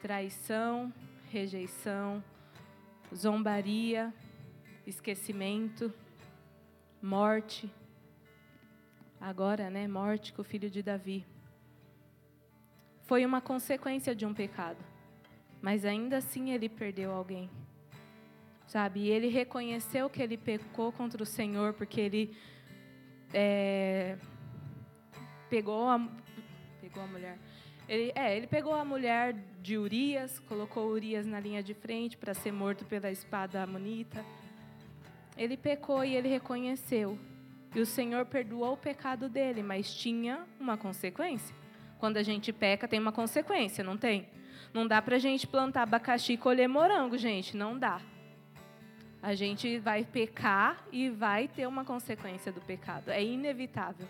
traição, 0.00 0.92
rejeição, 1.30 2.22
zombaria, 3.14 4.12
esquecimento, 4.86 5.92
morte. 7.02 7.72
Agora, 9.20 9.70
né, 9.70 9.86
morte 9.88 10.32
com 10.32 10.42
o 10.42 10.44
filho 10.44 10.70
de 10.70 10.82
Davi. 10.82 11.26
Foi 13.02 13.24
uma 13.24 13.40
consequência 13.40 14.14
de 14.14 14.24
um 14.26 14.34
pecado. 14.34 14.78
Mas 15.60 15.84
ainda 15.84 16.18
assim 16.18 16.50
ele 16.50 16.68
perdeu 16.68 17.12
alguém. 17.12 17.50
Sabe? 18.66 19.00
E 19.00 19.08
ele 19.08 19.28
reconheceu 19.28 20.10
que 20.10 20.22
ele 20.22 20.36
pecou 20.36 20.92
contra 20.92 21.22
o 21.22 21.26
Senhor 21.26 21.72
porque 21.72 22.00
ele 22.00 22.36
é, 23.32 24.18
pegou 25.48 25.88
a 25.88 25.98
pegou 26.80 27.02
a 27.02 27.06
mulher 27.06 27.38
ele, 27.88 28.12
é, 28.14 28.36
ele 28.36 28.46
pegou 28.46 28.74
a 28.74 28.84
mulher 28.84 29.34
de 29.62 29.78
Urias, 29.78 30.38
colocou 30.40 30.88
Urias 30.88 31.26
na 31.26 31.40
linha 31.40 31.62
de 31.62 31.72
frente 31.72 32.18
para 32.18 32.34
ser 32.34 32.52
morto 32.52 32.84
pela 32.84 33.10
espada 33.10 33.62
amonita. 33.62 34.22
Ele 35.36 35.56
pecou 35.56 36.04
e 36.04 36.14
ele 36.14 36.28
reconheceu. 36.28 37.18
E 37.74 37.80
o 37.80 37.86
Senhor 37.86 38.26
perdoou 38.26 38.74
o 38.74 38.76
pecado 38.76 39.28
dele, 39.28 39.62
mas 39.62 39.94
tinha 39.94 40.44
uma 40.60 40.76
consequência. 40.76 41.56
Quando 41.98 42.18
a 42.18 42.22
gente 42.22 42.52
peca, 42.52 42.86
tem 42.86 43.00
uma 43.00 43.12
consequência, 43.12 43.82
não 43.82 43.96
tem? 43.96 44.28
Não 44.72 44.86
dá 44.86 45.00
para 45.00 45.16
a 45.16 45.18
gente 45.18 45.46
plantar 45.46 45.82
abacaxi 45.82 46.34
e 46.34 46.38
colher 46.38 46.68
morango, 46.68 47.16
gente, 47.16 47.56
não 47.56 47.78
dá. 47.78 48.02
A 49.22 49.34
gente 49.34 49.78
vai 49.78 50.04
pecar 50.04 50.84
e 50.92 51.08
vai 51.08 51.48
ter 51.48 51.66
uma 51.66 51.84
consequência 51.84 52.52
do 52.52 52.60
pecado, 52.60 53.10
é 53.10 53.22
inevitável 53.24 54.06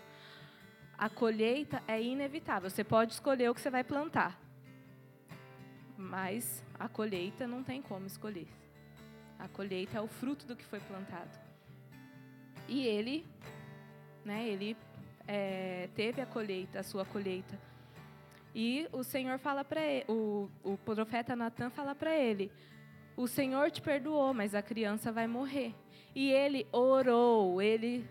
a 0.99 1.09
colheita 1.09 1.81
é 1.87 2.01
inevitável. 2.01 2.69
Você 2.69 2.83
pode 2.83 3.13
escolher 3.13 3.49
o 3.49 3.55
que 3.55 3.61
você 3.61 3.69
vai 3.69 3.85
plantar, 3.85 4.37
mas 5.97 6.61
a 6.77 6.89
colheita 6.89 7.47
não 7.47 7.63
tem 7.63 7.81
como 7.81 8.05
escolher. 8.05 8.49
A 9.39 9.47
colheita 9.47 9.97
é 9.97 10.01
o 10.01 10.07
fruto 10.07 10.45
do 10.45 10.57
que 10.57 10.65
foi 10.65 10.81
plantado. 10.81 11.39
E 12.67 12.85
ele, 12.85 13.25
né, 14.25 14.45
ele 14.45 14.75
é, 15.25 15.87
teve 15.95 16.21
a 16.21 16.25
colheita, 16.25 16.81
a 16.81 16.83
sua 16.83 17.05
colheita. 17.05 17.57
E 18.53 18.85
o 18.91 19.01
Senhor 19.01 19.39
fala 19.39 19.63
para 19.63 19.81
ele, 19.81 20.05
o, 20.09 20.49
o 20.63 20.77
profeta 20.77 21.33
Natan 21.33 21.69
fala 21.69 21.95
para 21.95 22.13
ele: 22.13 22.51
O 23.15 23.25
Senhor 23.25 23.71
te 23.71 23.81
perdoou, 23.81 24.33
mas 24.33 24.53
a 24.53 24.61
criança 24.61 25.13
vai 25.13 25.27
morrer. 25.27 25.73
E 26.13 26.29
ele 26.29 26.67
orou, 26.73 27.61
ele 27.61 28.05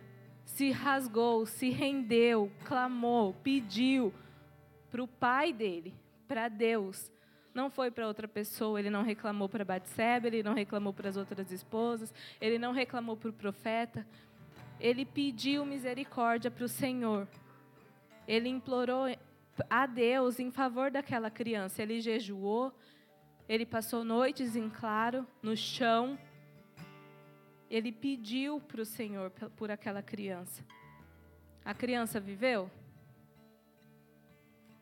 se 0.48 0.70
rasgou, 0.70 1.44
se 1.44 1.68
rendeu, 1.68 2.50
clamou, 2.64 3.34
pediu 3.44 4.12
para 4.90 5.02
o 5.02 5.06
pai 5.06 5.52
dele, 5.52 5.94
para 6.26 6.48
Deus. 6.48 7.12
Não 7.54 7.70
foi 7.70 7.90
para 7.90 8.08
outra 8.08 8.26
pessoa, 8.26 8.78
ele 8.78 8.88
não 8.88 9.02
reclamou 9.02 9.48
para 9.48 9.64
Batseba, 9.64 10.26
ele 10.26 10.42
não 10.42 10.54
reclamou 10.54 10.92
para 10.92 11.10
as 11.10 11.16
outras 11.16 11.52
esposas, 11.52 12.12
ele 12.40 12.58
não 12.58 12.72
reclamou 12.72 13.16
para 13.16 13.28
o 13.28 13.32
profeta. 13.32 14.06
Ele 14.80 15.04
pediu 15.04 15.66
misericórdia 15.66 16.50
para 16.50 16.64
o 16.64 16.68
Senhor. 16.68 17.28
Ele 18.26 18.48
implorou 18.48 19.04
a 19.68 19.86
Deus 19.86 20.40
em 20.40 20.50
favor 20.50 20.90
daquela 20.90 21.30
criança. 21.30 21.82
Ele 21.82 22.00
jejuou, 22.00 22.72
ele 23.48 23.66
passou 23.66 24.02
noites 24.02 24.56
em 24.56 24.70
claro, 24.70 25.26
no 25.42 25.56
chão, 25.56 26.18
ele 27.70 27.92
pediu 27.92 28.60
para 28.60 28.80
o 28.80 28.86
Senhor 28.86 29.30
por 29.30 29.70
aquela 29.70 30.02
criança. 30.02 30.64
A 31.64 31.74
criança 31.74 32.18
viveu? 32.18 32.70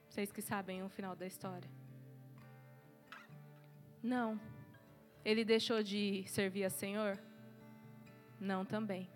Vocês 0.09 0.31
que 0.31 0.41
sabem 0.41 0.83
o 0.83 0.89
final 0.89 1.17
da 1.17 1.27
história. 1.27 1.69
Não. 4.03 4.41
Ele 5.25 5.45
deixou 5.45 5.83
de 5.83 6.25
servir 6.29 6.65
a 6.65 6.71
Senhor? 6.71 7.19
Não 8.41 8.65
também. 8.65 9.09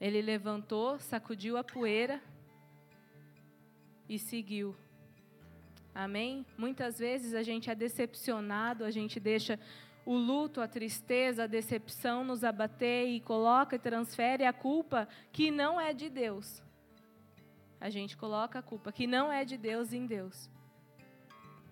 Ele 0.00 0.20
levantou, 0.20 0.98
sacudiu 0.98 1.56
a 1.56 1.62
poeira 1.62 2.20
e 4.08 4.18
seguiu. 4.18 4.74
Amém? 5.94 6.44
Muitas 6.58 6.98
vezes 6.98 7.34
a 7.34 7.42
gente 7.42 7.70
é 7.70 7.74
decepcionado, 7.74 8.84
a 8.84 8.90
gente 8.90 9.20
deixa 9.20 9.60
o 10.04 10.14
luto, 10.14 10.60
a 10.60 10.68
tristeza, 10.68 11.44
a 11.44 11.46
decepção 11.46 12.24
nos 12.24 12.42
abater 12.42 13.08
e 13.08 13.20
coloca 13.20 13.76
e 13.76 13.78
transfere 13.78 14.44
a 14.44 14.52
culpa 14.52 15.08
que 15.32 15.50
não 15.50 15.80
é 15.80 15.92
de 15.92 16.08
Deus. 16.08 16.62
A 17.80 17.88
gente 17.88 18.16
coloca 18.16 18.58
a 18.58 18.62
culpa 18.62 18.92
que 18.92 19.06
não 19.06 19.32
é 19.32 19.44
de 19.44 19.56
Deus 19.56 19.92
em 19.92 20.06
Deus. 20.06 20.50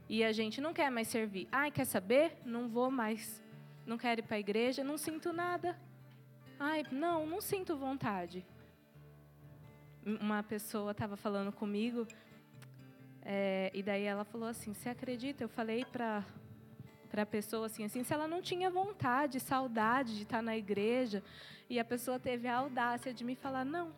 E 0.08 0.24
a 0.24 0.32
gente 0.32 0.60
não 0.60 0.72
quer 0.72 0.90
mais 0.90 1.08
servir. 1.08 1.48
Ai, 1.52 1.70
quer 1.70 1.84
saber? 1.84 2.36
Não 2.44 2.68
vou 2.68 2.90
mais. 2.90 3.42
Não 3.86 3.96
quero 3.96 4.20
ir 4.20 4.24
para 4.24 4.36
a 4.36 4.40
igreja, 4.40 4.82
não 4.82 4.98
sinto 4.98 5.32
nada. 5.32 5.78
Ai, 6.58 6.84
não, 6.90 7.26
não 7.26 7.40
sinto 7.40 7.76
vontade. 7.76 8.44
Uma 10.04 10.42
pessoa 10.42 10.90
estava 10.92 11.16
falando 11.16 11.52
comigo, 11.52 12.06
é, 13.22 13.70
e 13.72 13.82
daí 13.82 14.04
ela 14.04 14.24
falou 14.24 14.48
assim: 14.48 14.72
Você 14.72 14.88
acredita? 14.88 15.44
Eu 15.44 15.48
falei 15.48 15.84
para 15.84 16.24
para 17.10 17.22
a 17.22 17.26
pessoa 17.26 17.66
assim, 17.66 17.84
assim, 17.84 18.04
se 18.04 18.14
ela 18.14 18.28
não 18.28 18.40
tinha 18.40 18.70
vontade, 18.70 19.40
saudade 19.40 20.16
de 20.16 20.22
estar 20.22 20.40
na 20.40 20.56
igreja, 20.56 21.22
e 21.68 21.78
a 21.78 21.84
pessoa 21.84 22.18
teve 22.18 22.46
a 22.46 22.56
audácia 22.56 23.12
de 23.12 23.24
me 23.24 23.34
falar 23.34 23.64
não. 23.64 23.92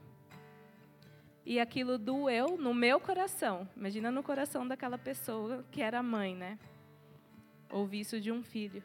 E 1.45 1.59
aquilo 1.59 1.99
doeu 1.99 2.57
no 2.57 2.73
meu 2.73 3.01
coração. 3.01 3.69
Imagina 3.77 4.11
no 4.11 4.23
coração 4.23 4.67
daquela 4.67 4.97
pessoa 4.97 5.65
que 5.71 5.83
era 5.83 6.03
mãe, 6.03 6.35
né? 6.37 6.59
Ouvir 7.71 8.01
isso 8.01 8.21
de 8.21 8.31
um 8.31 8.43
filho. 8.43 8.83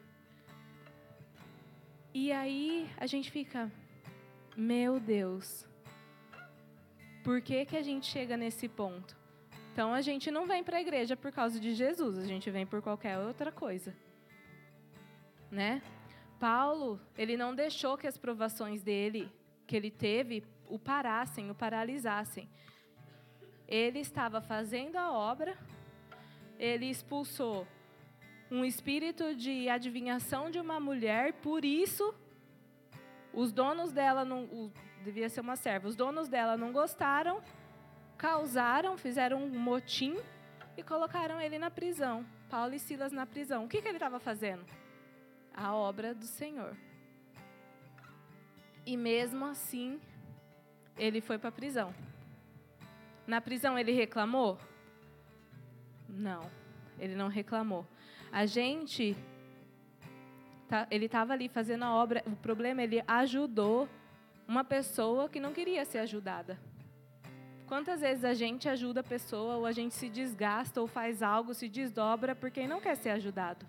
E 2.13 2.31
aí 2.31 2.89
a 2.97 3.05
gente 3.05 3.29
fica, 3.29 3.71
meu 4.55 4.99
Deus, 4.99 5.67
por 7.23 7.41
que, 7.41 7.65
que 7.65 7.77
a 7.77 7.83
gente 7.83 8.07
chega 8.07 8.35
nesse 8.35 8.67
ponto? 8.67 9.15
Então 9.71 9.93
a 9.93 10.01
gente 10.01 10.31
não 10.31 10.47
vem 10.47 10.63
para 10.63 10.77
a 10.77 10.81
igreja 10.81 11.15
por 11.15 11.31
causa 11.31 11.59
de 11.59 11.75
Jesus, 11.75 12.17
a 12.17 12.25
gente 12.25 12.49
vem 12.49 12.65
por 12.65 12.81
qualquer 12.81 13.19
outra 13.19 13.51
coisa. 13.51 13.93
Né? 15.51 15.81
Paulo, 16.39 16.99
ele 17.17 17.35
não 17.35 17.55
deixou 17.55 17.97
que 17.97 18.07
as 18.07 18.17
provações 18.17 18.83
dele, 18.83 19.31
que 19.65 19.75
ele 19.75 19.89
teve, 19.89 20.43
o 20.69 20.77
parassem, 20.77 21.49
o 21.49 21.55
paralisassem. 21.55 22.49
Ele 23.67 23.99
estava 23.99 24.39
fazendo 24.41 24.97
a 24.97 25.11
obra, 25.11 25.57
ele 26.59 26.89
expulsou 26.89 27.67
um 28.49 28.63
espírito 28.63 29.35
de 29.35 29.67
adivinhação 29.67 30.49
de 30.49 30.59
uma 30.59 30.79
mulher, 30.79 31.33
por 31.33 31.65
isso 31.65 32.13
os 33.33 33.51
donos 33.51 33.91
dela 33.91 34.23
não 34.23 34.45
o, 34.45 34.71
devia 35.03 35.29
ser 35.29 35.41
uma 35.41 35.55
serva. 35.55 35.87
Os 35.87 35.95
donos 35.95 36.27
dela 36.27 36.57
não 36.57 36.71
gostaram, 36.71 37.41
causaram, 38.17 38.97
fizeram 38.97 39.43
um 39.43 39.59
motim 39.59 40.17
e 40.75 40.83
colocaram 40.83 41.39
ele 41.41 41.59
na 41.59 41.69
prisão. 41.69 42.25
Paulo 42.49 42.73
e 42.73 42.79
Silas 42.79 43.11
na 43.11 43.25
prisão. 43.25 43.65
O 43.65 43.67
que, 43.67 43.81
que 43.81 43.87
ele 43.87 43.97
estava 43.97 44.19
fazendo? 44.19 44.65
A 45.57 45.73
obra 45.73 46.13
do 46.13 46.25
Senhor. 46.25 46.77
E 48.85 48.95
mesmo 48.95 49.43
assim, 49.43 49.99
ele 50.95 51.19
foi 51.19 51.39
para 51.39 51.49
a 51.49 51.51
prisão. 51.51 51.93
Na 53.25 53.41
prisão 53.41 53.77
ele 53.77 53.91
reclamou? 53.91 54.59
Não, 56.07 56.49
ele 56.99 57.15
não 57.15 57.27
reclamou. 57.27 57.85
A 58.31 58.45
gente, 58.45 59.17
tá, 60.69 60.87
ele 60.91 61.07
estava 61.07 61.33
ali 61.33 61.49
fazendo 61.49 61.85
a 61.85 61.93
obra, 61.93 62.23
o 62.27 62.35
problema, 62.35 62.83
ele 62.83 63.03
ajudou 63.07 63.89
uma 64.47 64.63
pessoa 64.63 65.27
que 65.27 65.39
não 65.39 65.53
queria 65.53 65.83
ser 65.85 65.97
ajudada. 65.97 66.59
Quantas 67.65 68.01
vezes 68.01 68.23
a 68.23 68.35
gente 68.35 68.69
ajuda 68.69 69.01
a 69.01 69.03
pessoa, 69.03 69.55
ou 69.55 69.65
a 69.65 69.71
gente 69.71 69.95
se 69.95 70.07
desgasta, 70.07 70.79
ou 70.79 70.87
faz 70.87 71.23
algo, 71.23 71.53
se 71.53 71.67
desdobra, 71.67 72.35
porque 72.35 72.65
não 72.67 72.79
quer 72.79 72.95
ser 72.95 73.09
ajudado? 73.09 73.65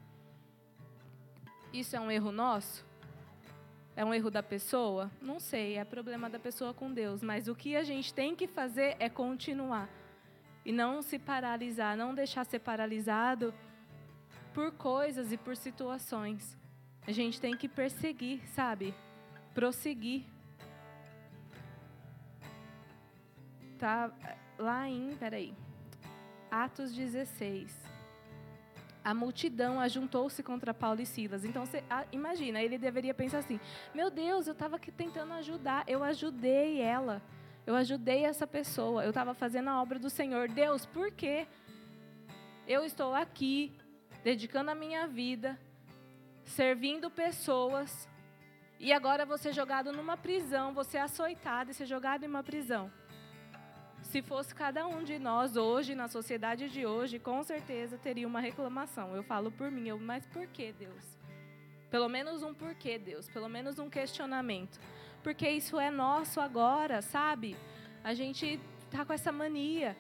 Isso 1.73 1.95
é 1.95 2.01
um 2.01 2.11
erro 2.11 2.33
nosso? 2.33 2.87
É 3.95 4.05
um 4.05 4.15
erro 4.15 4.31
da 4.31 4.43
pessoa? 4.43 5.11
Não 5.21 5.39
sei, 5.39 5.77
é 5.77 5.85
problema 5.85 6.31
da 6.31 6.39
pessoa 6.39 6.73
com 6.73 6.93
Deus. 6.93 7.23
Mas 7.23 7.49
o 7.49 7.55
que 7.55 7.77
a 7.77 7.83
gente 7.83 8.15
tem 8.15 8.35
que 8.35 8.47
fazer 8.47 8.97
é 8.99 9.09
continuar. 9.09 9.89
E 10.65 10.73
não 10.73 11.03
se 11.03 11.19
paralisar, 11.19 11.97
não 11.97 12.15
deixar 12.15 12.45
ser 12.45 12.61
paralisado 12.61 13.53
por 14.55 14.73
coisas 14.73 15.33
e 15.33 15.37
por 15.37 15.57
situações. 15.57 16.57
A 17.07 17.13
gente 17.13 17.41
tem 17.41 17.57
que 17.57 17.69
perseguir, 17.69 18.41
sabe? 18.49 18.95
Prosseguir. 19.55 20.25
Tá 23.79 24.11
lá 24.59 24.89
em, 24.89 25.17
peraí, 25.17 25.55
Atos 26.51 26.93
16 26.93 27.88
a 29.09 29.15
multidão 29.15 29.81
ajuntou-se 29.81 30.43
contra 30.43 30.75
Paulo 30.75 31.01
e 31.01 31.07
Silas. 31.07 31.43
Então, 31.43 31.65
você, 31.65 31.83
imagina, 32.13 32.63
ele 32.63 32.77
deveria 32.77 33.15
pensar 33.15 33.39
assim: 33.39 33.59
meu 33.95 34.11
Deus, 34.11 34.47
eu 34.47 34.53
estava 34.53 34.77
aqui 34.77 34.93
tentando 34.93 35.33
ajudar, 35.33 35.83
eu 35.87 36.05
ajudei 36.05 36.83
ela, 36.83 37.23
eu 37.67 37.75
ajudei 37.75 38.27
essa 38.27 38.47
pessoa, 38.47 39.03
eu 39.03 39.09
estava 39.09 39.33
fazendo 39.33 39.71
a 39.71 39.81
obra 39.81 39.99
do 39.99 40.11
Senhor. 40.11 40.47
Deus, 40.51 40.85
por 40.85 41.11
quê? 41.11 41.47
Eu 42.67 42.85
estou 42.85 43.15
aqui, 43.15 43.73
dedicando 44.23 44.71
a 44.71 44.75
minha 44.75 45.07
vida, 45.07 45.59
servindo 46.45 47.11
pessoas, 47.11 48.07
e 48.79 48.93
agora 48.93 49.25
vou 49.25 49.39
ser 49.39 49.55
jogado 49.55 49.91
numa 49.91 50.19
prisão, 50.19 50.75
vou 50.75 50.85
ser 50.85 50.99
açoitado 50.99 51.71
e 51.71 51.75
ser 51.75 51.87
jogado 51.87 52.25
em 52.25 52.29
uma 52.29 52.43
prisão. 52.43 52.93
Se 54.03 54.23
fosse 54.23 54.55
cada 54.55 54.87
um 54.87 55.03
de 55.03 55.19
nós 55.19 55.57
hoje, 55.57 55.95
na 55.95 56.09
sociedade 56.09 56.69
de 56.69 56.87
hoje, 56.87 57.19
com 57.19 57.43
certeza 57.43 57.99
teria 57.99 58.27
uma 58.27 58.41
reclamação. 58.41 59.15
Eu 59.15 59.23
falo 59.23 59.51
por 59.51 59.71
mim, 59.71 59.89
eu, 59.89 59.99
mas 59.99 60.25
por 60.27 60.47
que, 60.47 60.73
Deus? 60.73 61.19
Pelo 61.91 62.09
menos 62.09 62.43
um 62.43 62.55
porquê, 62.55 62.99
Deus, 62.99 63.29
pelo 63.29 63.49
menos 63.49 63.79
um 63.79 63.89
questionamento. 63.91 64.81
Porque 65.23 65.49
isso 65.49 65.79
é 65.79 65.91
nosso 65.91 66.41
agora, 66.41 67.03
sabe? 67.03 67.57
A 68.03 68.15
gente 68.15 68.61
tá 68.91 69.05
com 69.05 69.13
essa 69.13 69.33
mania 69.33 69.97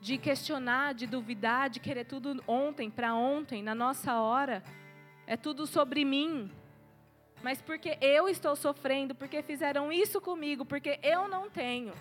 de 0.00 0.18
questionar, 0.18 0.94
de 0.94 1.06
duvidar, 1.06 1.70
de 1.70 1.80
querer 1.80 2.04
tudo 2.04 2.42
ontem, 2.46 2.90
para 2.90 3.14
ontem, 3.14 3.62
na 3.62 3.74
nossa 3.74 4.20
hora. 4.20 4.62
É 5.26 5.36
tudo 5.36 5.66
sobre 5.66 6.04
mim. 6.04 6.50
Mas 7.42 7.60
porque 7.62 7.96
eu 8.00 8.28
estou 8.28 8.56
sofrendo, 8.56 9.14
porque 9.14 9.42
fizeram 9.42 9.92
isso 9.92 10.20
comigo, 10.20 10.64
porque 10.64 10.98
eu 11.02 11.28
não 11.28 11.48
tenho 11.48 11.92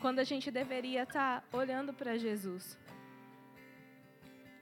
quando 0.00 0.18
a 0.18 0.24
gente 0.24 0.50
deveria 0.50 1.02
estar 1.02 1.42
tá 1.42 1.56
olhando 1.56 1.92
para 1.92 2.16
Jesus. 2.16 2.78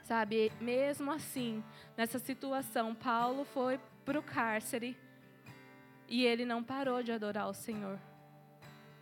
Sabe, 0.03 0.51
mesmo 0.61 1.13
assim, 1.13 1.63
nessa 1.97 2.19
situação, 2.19 2.95
Paulo 2.95 3.45
foi 3.45 3.79
para 4.05 4.19
o 4.19 4.23
cárcere 4.23 4.97
e 6.09 6.25
ele 6.25 6.45
não 6.45 6.63
parou 6.65 7.03
de 7.03 7.13
adorar 7.13 7.49
o 7.49 7.55
Senhor. 7.55 7.99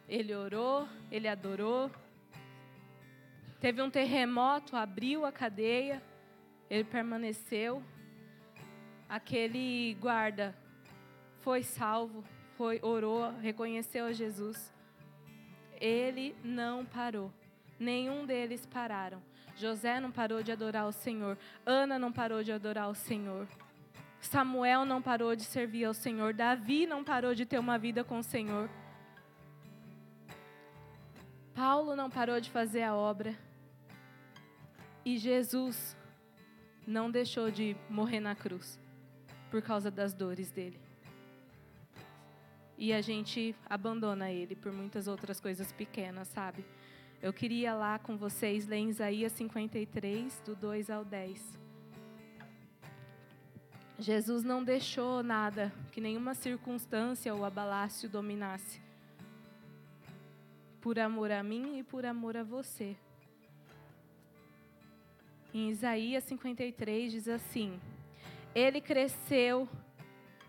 Ele 0.09 0.35
orou, 0.35 0.87
ele 1.11 1.29
adorou. 1.29 1.91
Teve 3.61 3.81
um 3.81 3.89
terremoto, 3.89 4.77
abriu 4.77 5.25
a 5.25 5.33
cadeia, 5.33 6.03
ele 6.69 6.85
permaneceu. 6.85 7.83
Aquele 9.09 9.95
guarda 10.01 10.55
foi 11.39 11.63
salvo, 11.63 12.25
foi 12.57 12.81
orou, 12.83 13.31
reconheceu 13.39 14.07
a 14.07 14.13
Jesus. 14.13 14.76
Ele 15.81 16.35
não 16.43 16.85
parou. 16.85 17.33
Nenhum 17.79 18.25
deles 18.25 18.67
pararam. 18.67 19.23
José 19.57 20.01
não 20.01 20.11
parou 20.11 20.43
de 20.43 20.53
adorar 20.53 20.87
o 20.87 20.93
Senhor. 20.93 21.39
Ana 21.65 21.99
não 21.99 22.13
parou 22.13 22.43
de 22.43 22.53
adorar 22.53 22.89
o 22.89 22.95
Senhor. 22.95 23.47
Samuel 24.21 24.85
não 24.85 25.01
parou 25.01 25.35
de 25.37 25.45
servir 25.45 25.85
ao 25.85 25.95
Senhor. 25.95 26.35
Davi 26.35 26.87
não 26.87 27.05
parou 27.05 27.35
de 27.35 27.47
ter 27.47 27.59
uma 27.59 27.79
vida 27.79 28.05
com 28.05 28.19
o 28.19 28.23
Senhor. 28.23 28.69
Paulo 31.55 31.97
não 31.97 32.11
parou 32.11 32.41
de 32.41 32.51
fazer 32.51 32.83
a 32.83 32.95
obra. 32.95 33.35
E 35.05 35.17
Jesus 35.17 35.97
não 36.87 37.11
deixou 37.11 37.51
de 37.51 37.77
morrer 37.89 38.21
na 38.21 38.35
cruz 38.35 38.79
por 39.51 39.63
causa 39.63 39.91
das 39.91 40.13
dores 40.13 40.51
dele 40.51 40.86
e 42.79 42.93
a 42.93 43.01
gente 43.01 43.55
abandona 43.69 44.31
ele 44.31 44.55
por 44.55 44.73
muitas 44.73 45.09
outras 45.09 45.41
coisas 45.41 45.73
pequenas, 45.73 46.29
sabe? 46.29 46.65
Eu 47.23 47.33
queria 47.33 47.75
lá 47.75 47.99
com 47.99 48.17
vocês 48.17 48.67
ler 48.67 48.81
Isaías 48.81 49.33
53, 49.33 50.43
do 50.45 50.55
2 50.55 50.91
ao 50.91 51.05
10. 51.05 51.59
Jesus 53.99 54.45
não 54.45 54.63
deixou 54.63 55.23
nada, 55.23 55.73
que 55.91 56.01
nenhuma 56.01 56.35
circunstância 56.35 57.35
ou 57.35 57.45
abalasse 57.45 58.07
o 58.07 58.11
dominasse. 58.11 58.81
Por 60.83 60.99
amor 60.99 61.33
a 61.33 61.43
mim 61.43 61.79
e 61.79 61.83
por 61.83 62.05
amor 62.05 62.37
a 62.37 62.45
você. 62.45 62.95
Em 65.55 65.71
Isaías 65.71 66.25
53 66.25 67.11
diz 67.11 67.29
assim: 67.29 67.81
Ele 68.55 68.83
cresceu 68.83 69.67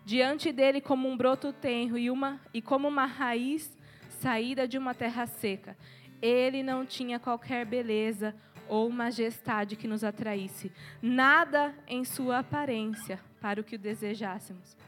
diante 0.08 0.50
dele 0.52 0.80
como 0.80 1.06
um 1.06 1.14
broto 1.14 1.52
tenro 1.52 1.98
e, 1.98 2.10
uma, 2.10 2.40
e 2.54 2.62
como 2.62 2.88
uma 2.88 3.04
raiz 3.04 3.76
saída 4.08 4.66
de 4.66 4.78
uma 4.78 4.94
terra 4.94 5.26
seca. 5.26 5.76
Ele 6.22 6.62
não 6.62 6.86
tinha 6.86 7.18
qualquer 7.18 7.66
beleza 7.66 8.34
ou 8.66 8.88
majestade 8.88 9.76
que 9.76 9.86
nos 9.86 10.02
atraísse, 10.02 10.72
nada 11.02 11.74
em 11.86 12.06
sua 12.06 12.38
aparência 12.38 13.20
para 13.38 13.60
o 13.60 13.64
que 13.64 13.76
o 13.76 13.78
desejássemos. 13.78 14.78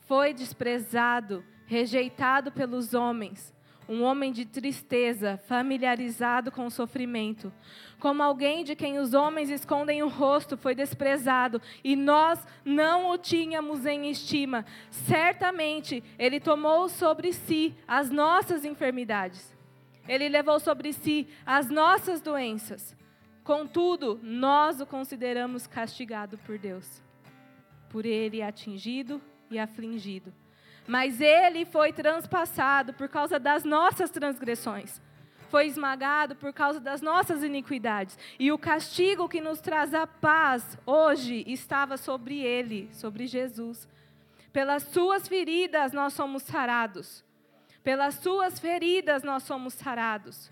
Foi 0.00 0.34
desprezado, 0.34 1.42
rejeitado 1.64 2.52
pelos 2.52 2.92
homens, 2.92 3.54
um 3.92 4.02
homem 4.04 4.32
de 4.32 4.46
tristeza, 4.46 5.36
familiarizado 5.46 6.50
com 6.50 6.64
o 6.64 6.70
sofrimento. 6.70 7.52
Como 8.00 8.22
alguém 8.22 8.64
de 8.64 8.74
quem 8.74 8.98
os 8.98 9.12
homens 9.12 9.50
escondem 9.50 10.02
o 10.02 10.08
rosto, 10.08 10.56
foi 10.56 10.74
desprezado, 10.74 11.60
e 11.84 11.94
nós 11.94 12.44
não 12.64 13.10
o 13.10 13.18
tínhamos 13.18 13.84
em 13.84 14.10
estima. 14.10 14.64
Certamente, 14.90 16.02
ele 16.18 16.40
tomou 16.40 16.88
sobre 16.88 17.34
si 17.34 17.74
as 17.86 18.10
nossas 18.10 18.64
enfermidades. 18.64 19.54
Ele 20.08 20.26
levou 20.26 20.58
sobre 20.58 20.94
si 20.94 21.28
as 21.44 21.68
nossas 21.68 22.22
doenças. 22.22 22.96
Contudo, 23.44 24.18
nós 24.22 24.80
o 24.80 24.86
consideramos 24.86 25.66
castigado 25.66 26.38
por 26.38 26.58
Deus, 26.58 27.02
por 27.90 28.06
ele 28.06 28.40
atingido 28.40 29.20
e 29.50 29.58
afligido. 29.58 30.32
Mas 30.86 31.20
ele 31.20 31.64
foi 31.64 31.92
transpassado 31.92 32.92
por 32.94 33.08
causa 33.08 33.38
das 33.38 33.64
nossas 33.64 34.10
transgressões, 34.10 35.00
foi 35.48 35.66
esmagado 35.66 36.34
por 36.34 36.52
causa 36.52 36.80
das 36.80 37.00
nossas 37.02 37.42
iniquidades. 37.42 38.18
E 38.38 38.50
o 38.50 38.58
castigo 38.58 39.28
que 39.28 39.40
nos 39.40 39.60
traz 39.60 39.94
a 39.94 40.06
paz 40.06 40.78
hoje 40.86 41.44
estava 41.46 41.96
sobre 41.96 42.40
ele, 42.40 42.88
sobre 42.92 43.26
Jesus. 43.26 43.88
Pelas 44.52 44.82
suas 44.84 45.28
feridas 45.28 45.92
nós 45.92 46.14
somos 46.14 46.42
sarados. 46.42 47.24
Pelas 47.84 48.14
suas 48.14 48.58
feridas 48.58 49.22
nós 49.22 49.42
somos 49.42 49.74
sarados. 49.74 50.50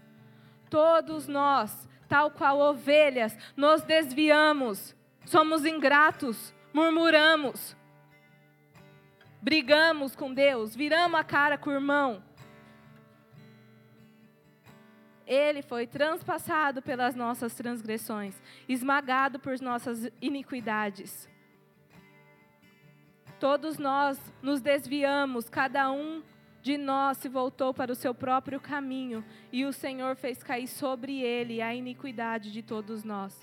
Todos 0.69 1.27
nós, 1.27 1.89
tal 2.09 2.31
qual 2.31 2.59
ovelhas, 2.59 3.37
nos 3.57 3.83
desviamos, 3.83 4.95
somos 5.25 5.65
ingratos, 5.65 6.55
murmuramos, 6.73 7.77
brigamos 9.41 10.15
com 10.15 10.33
Deus, 10.33 10.75
viramos 10.77 11.19
a 11.19 11.25
cara 11.25 11.57
com 11.57 11.71
o 11.71 11.75
irmão. 11.75 12.23
Ele 15.27 15.63
foi 15.63 15.87
transpassado 15.87 16.83
pelas 16.83 17.15
nossas 17.15 17.55
transgressões, 17.55 18.35
esmagado 18.69 19.39
por 19.39 19.59
nossas 19.61 20.11
iniquidades. 20.21 21.29
Todos 23.39 23.79
nós 23.79 24.21
nos 24.43 24.61
desviamos, 24.61 25.49
cada 25.49 25.91
um 25.91 26.23
de 26.63 26.77
nós 26.77 27.17
se 27.19 27.29
voltou 27.29 27.73
para 27.73 27.93
o 27.93 27.95
seu 27.95 28.15
próprio 28.15 28.61
caminho, 28.61 29.25
e 29.53 29.65
o 29.65 29.73
Senhor 29.73 30.17
fez 30.17 30.43
cair 30.43 30.67
sobre 30.67 31.21
ele 31.21 31.63
a 31.63 31.75
iniquidade 31.75 32.53
de 32.53 32.61
todos 32.61 33.05
nós. 33.05 33.41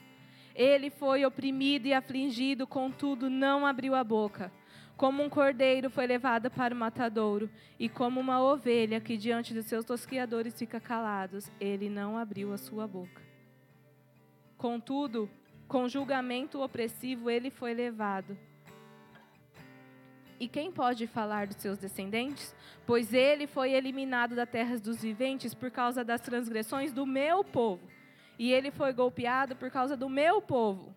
Ele 0.53 0.89
foi 0.89 1.25
oprimido 1.25 1.85
e 1.85 1.93
afligido, 1.93 2.67
contudo 2.67 3.29
não 3.29 3.65
abriu 3.65 3.95
a 3.95 4.03
boca. 4.03 4.51
Como 4.97 5.21
um 5.21 5.29
cordeiro 5.29 5.91
foi 5.91 6.07
levado 6.07 6.49
para 6.49 6.73
o 6.73 6.77
matadouro, 6.77 7.47
e 7.79 7.87
como 7.87 8.19
uma 8.19 8.41
ovelha 8.41 8.99
que 8.99 9.15
diante 9.15 9.53
dos 9.53 9.67
seus 9.67 9.85
tosquiadores 9.85 10.57
fica 10.57 10.79
calados, 10.79 11.51
ele 11.59 11.87
não 11.87 12.17
abriu 12.17 12.51
a 12.51 12.57
sua 12.57 12.87
boca. 12.87 13.21
Contudo, 14.57 15.29
com 15.67 15.87
julgamento 15.87 16.63
opressivo 16.63 17.29
ele 17.29 17.51
foi 17.51 17.75
levado. 17.75 18.35
E 20.39 20.47
quem 20.47 20.71
pode 20.71 21.05
falar 21.05 21.45
dos 21.45 21.57
seus 21.57 21.77
descendentes? 21.77 22.55
Pois 22.83 23.13
ele 23.13 23.45
foi 23.45 23.73
eliminado 23.73 24.35
da 24.35 24.47
terra 24.47 24.79
dos 24.79 25.01
viventes 25.01 25.53
por 25.53 25.69
causa 25.69 26.03
das 26.03 26.21
transgressões 26.21 26.91
do 26.91 27.05
meu 27.05 27.43
povo. 27.43 27.87
E 28.39 28.51
ele 28.51 28.71
foi 28.71 28.93
golpeado 28.93 29.55
por 29.55 29.69
causa 29.69 29.95
do 29.95 30.09
meu 30.09 30.41
povo. 30.41 30.95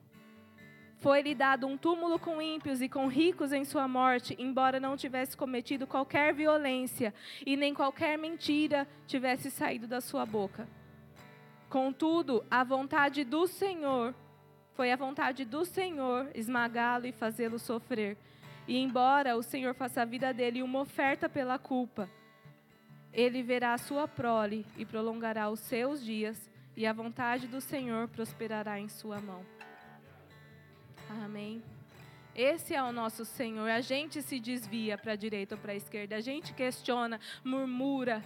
Foi-lhe 1.01 1.35
dado 1.35 1.67
um 1.67 1.79
túmulo 1.79 2.19
com 2.19 2.43
ímpios 2.43 2.83
e 2.83 2.89
com 2.89 3.07
ricos 3.07 3.53
em 3.53 3.65
sua 3.65 3.89
morte, 3.89 4.37
embora 4.39 4.79
não 4.79 4.99
tivesse 4.99 5.35
cometido 5.35 5.87
qualquer 5.87 6.35
violência 6.35 7.15
e 7.45 7.57
nem 7.57 7.73
qualquer 7.73 8.19
mentira 8.19 8.87
tivesse 9.07 9.51
saído 9.51 9.87
da 9.87 10.03
sua 10.03 10.27
boca. 10.27 10.69
Contudo, 11.71 12.45
a 12.51 12.63
vontade 12.63 13.25
do 13.25 13.47
Senhor 13.47 14.15
foi 14.75 14.93
a 14.93 14.97
vontade 14.97 15.45
do 15.47 15.65
Senhor 15.65 16.31
esmagá-lo 16.35 17.07
e 17.07 17.13
fazê-lo 17.13 17.59
sofrer. 17.59 18.19
E 18.69 18.77
embora 18.77 19.37
o 19.37 19.43
Senhor 19.43 19.75
faça 19.75 20.03
a 20.03 20.05
vida 20.05 20.35
dele 20.35 20.63
uma 20.63 20.81
oferta 20.81 21.31
pela 21.31 21.59
culpa, 21.59 22.11
ele 23.11 23.43
verá 23.43 23.73
a 23.73 23.79
sua 23.79 24.07
prole 24.07 24.67
e 24.77 24.85
prolongará 24.85 25.49
os 25.49 25.61
seus 25.61 26.05
dias, 26.05 26.51
e 26.77 26.87
a 26.87 26.93
vontade 26.93 27.47
do 27.47 27.61
Senhor 27.61 28.07
prosperará 28.09 28.79
em 28.79 28.89
sua 28.89 29.19
mão. 29.19 29.60
Amém. 31.11 31.61
Esse 32.37 32.73
é 32.73 32.83
o 32.83 32.93
nosso 32.93 33.25
Senhor. 33.25 33.69
A 33.69 33.81
gente 33.81 34.23
se 34.23 34.39
desvia 34.39 34.97
para 34.97 35.13
a 35.13 35.17
direita 35.17 35.57
ou 35.57 35.61
para 35.61 35.73
a 35.73 35.75
esquerda, 35.75 36.15
a 36.15 36.21
gente 36.21 36.55
questiona, 36.55 37.19
murmura. 37.45 38.23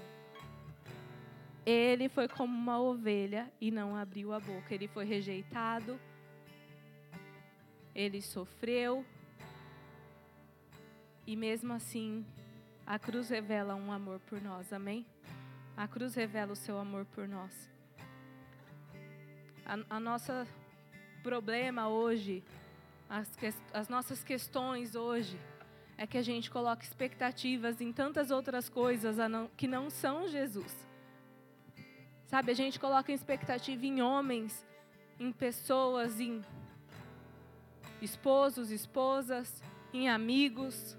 Ele 1.64 2.10
foi 2.10 2.28
como 2.28 2.54
uma 2.54 2.78
ovelha 2.78 3.50
e 3.58 3.70
não 3.70 3.96
abriu 3.96 4.34
a 4.34 4.38
boca. 4.38 4.74
Ele 4.74 4.86
foi 4.86 5.06
rejeitado. 5.06 5.98
Ele 7.94 8.20
sofreu. 8.20 9.02
E 11.26 11.34
mesmo 11.34 11.72
assim, 11.72 12.26
a 12.86 12.98
cruz 12.98 13.30
revela 13.30 13.74
um 13.74 13.90
amor 13.90 14.20
por 14.20 14.42
nós. 14.42 14.74
Amém? 14.74 15.06
A 15.74 15.88
cruz 15.88 16.14
revela 16.14 16.52
o 16.52 16.56
seu 16.56 16.78
amor 16.78 17.06
por 17.06 17.26
nós. 17.26 17.70
A, 19.64 19.96
a 19.96 19.98
nossa 19.98 20.46
problema 21.22 21.88
hoje 21.88 22.44
as, 23.08 23.30
as 23.72 23.88
nossas 23.88 24.24
questões 24.24 24.94
hoje 24.94 25.38
é 25.96 26.06
que 26.06 26.18
a 26.18 26.22
gente 26.22 26.50
coloca 26.50 26.82
expectativas 26.82 27.80
em 27.80 27.92
tantas 27.92 28.30
outras 28.30 28.68
coisas 28.68 29.16
não, 29.28 29.48
que 29.56 29.68
não 29.68 29.90
são 29.90 30.28
Jesus. 30.28 30.74
Sabe, 32.26 32.50
a 32.50 32.54
gente 32.54 32.80
coloca 32.80 33.12
expectativa 33.12 33.86
em 33.86 34.02
homens, 34.02 34.66
em 35.20 35.30
pessoas, 35.30 36.18
em 36.18 36.42
esposos, 38.00 38.70
esposas, 38.70 39.62
em 39.92 40.08
amigos. 40.08 40.96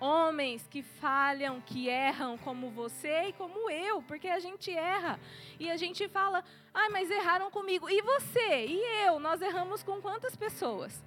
Homens 0.00 0.66
que 0.68 0.82
falham, 0.82 1.60
que 1.60 1.88
erram 1.88 2.36
como 2.36 2.68
você 2.70 3.28
e 3.28 3.32
como 3.32 3.70
eu, 3.70 4.02
porque 4.02 4.28
a 4.28 4.38
gente 4.38 4.70
erra. 4.70 5.18
E 5.58 5.70
a 5.70 5.76
gente 5.76 6.06
fala, 6.08 6.44
ai, 6.74 6.88
mas 6.90 7.10
erraram 7.10 7.50
comigo. 7.50 7.88
E 7.88 8.02
você? 8.02 8.66
E 8.66 9.06
eu? 9.06 9.18
Nós 9.18 9.40
erramos 9.40 9.82
com 9.82 10.02
quantas 10.02 10.36
pessoas? 10.36 11.02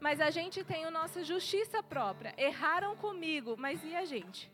Mas 0.00 0.20
a 0.20 0.30
gente 0.30 0.62
tem 0.64 0.84
a 0.84 0.90
nossa 0.90 1.24
justiça 1.24 1.82
própria. 1.82 2.34
Erraram 2.36 2.96
comigo, 2.96 3.56
mas 3.58 3.82
e 3.84 3.94
a 3.94 4.04
gente? 4.04 4.50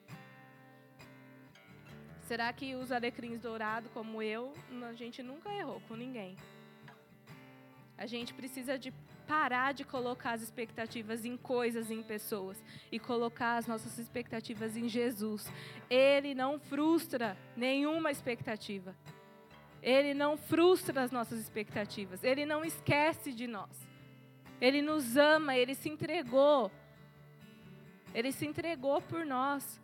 Será 2.22 2.52
que 2.52 2.74
os 2.74 2.92
alecrins 2.92 3.40
dourados, 3.40 3.90
como 3.92 4.22
eu, 4.22 4.52
a 4.88 4.92
gente 4.94 5.22
nunca 5.22 5.52
errou 5.52 5.80
com 5.88 5.94
ninguém? 5.94 6.36
A 7.98 8.06
gente 8.06 8.32
precisa 8.32 8.78
de 8.78 8.92
parar 9.26 9.72
de 9.72 9.84
colocar 9.84 10.32
as 10.32 10.42
expectativas 10.42 11.24
em 11.24 11.36
coisas, 11.36 11.90
em 11.90 12.02
pessoas, 12.02 12.62
e 12.90 12.98
colocar 12.98 13.56
as 13.56 13.66
nossas 13.66 13.98
expectativas 13.98 14.76
em 14.76 14.88
Jesus. 14.88 15.50
Ele 15.90 16.34
não 16.34 16.58
frustra 16.58 17.36
nenhuma 17.56 18.10
expectativa. 18.10 18.94
Ele 19.82 20.14
não 20.14 20.36
frustra 20.36 21.02
as 21.02 21.10
nossas 21.10 21.38
expectativas. 21.38 22.22
Ele 22.22 22.46
não 22.46 22.64
esquece 22.64 23.32
de 23.32 23.46
nós. 23.46 23.91
Ele 24.62 24.80
nos 24.80 25.16
ama, 25.16 25.56
ele 25.56 25.74
se 25.74 25.88
entregou. 25.88 26.70
Ele 28.14 28.30
se 28.30 28.46
entregou 28.46 29.02
por 29.02 29.26
nós. 29.26 29.80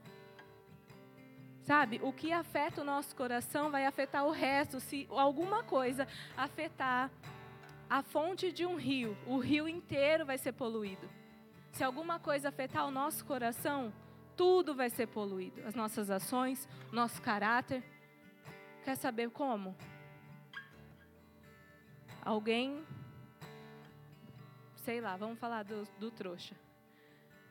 Sabe, 1.64 1.99
o 2.01 2.12
que 2.12 2.31
afeta 2.31 2.83
o 2.83 2.85
nosso 2.85 3.17
coração 3.17 3.73
vai 3.73 3.87
afetar 3.87 4.25
o 4.25 4.31
resto. 4.31 4.79
Se 4.79 5.09
alguma 5.11 5.64
coisa 5.64 6.07
afetar 6.37 7.11
a 7.91 8.03
fonte 8.03 8.53
de 8.53 8.64
um 8.64 8.77
rio, 8.77 9.19
o 9.27 9.38
rio 9.38 9.69
inteiro 9.69 10.25
vai 10.25 10.38
ser 10.38 10.53
poluído. 10.53 11.11
Se 11.73 11.83
alguma 11.83 12.21
coisa 12.21 12.49
afetar 12.49 12.87
o 12.87 12.91
nosso 12.93 13.25
coração, 13.25 13.93
tudo 14.37 14.77
vai 14.77 14.91
ser 14.91 15.09
poluído. 15.09 15.61
As 15.67 15.75
nossas 15.75 16.09
ações, 16.09 16.69
nosso 16.93 17.21
caráter. 17.21 17.83
Quer 18.85 18.95
saber 18.95 19.29
como? 19.31 19.75
Alguém 22.25 22.87
sei 24.88 25.03
lá, 25.03 25.18
vamos 25.18 25.38
falar 25.38 25.64
do, 25.64 25.87
do 26.01 26.11
trouxa. 26.11 26.55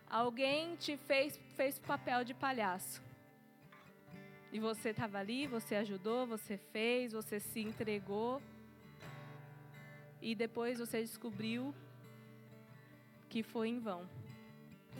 Alguém 0.10 0.76
te 0.76 0.97
fez, 0.97 1.39
fez 1.56 1.78
papel 1.78 2.23
de 2.23 2.34
palhaço. 2.34 3.00
E 4.52 4.60
você 4.60 4.89
estava 4.89 5.19
ali, 5.19 5.45
você 5.45 5.76
ajudou, 5.76 6.26
você 6.26 6.58
fez, 6.58 7.13
você 7.13 7.39
se 7.39 7.60
entregou. 7.60 8.41
E 10.19 10.34
depois 10.34 10.80
você 10.80 11.00
descobriu 11.00 11.76
que 13.30 13.43
foi 13.43 13.67
em 13.69 13.80
vão. 13.80 14.10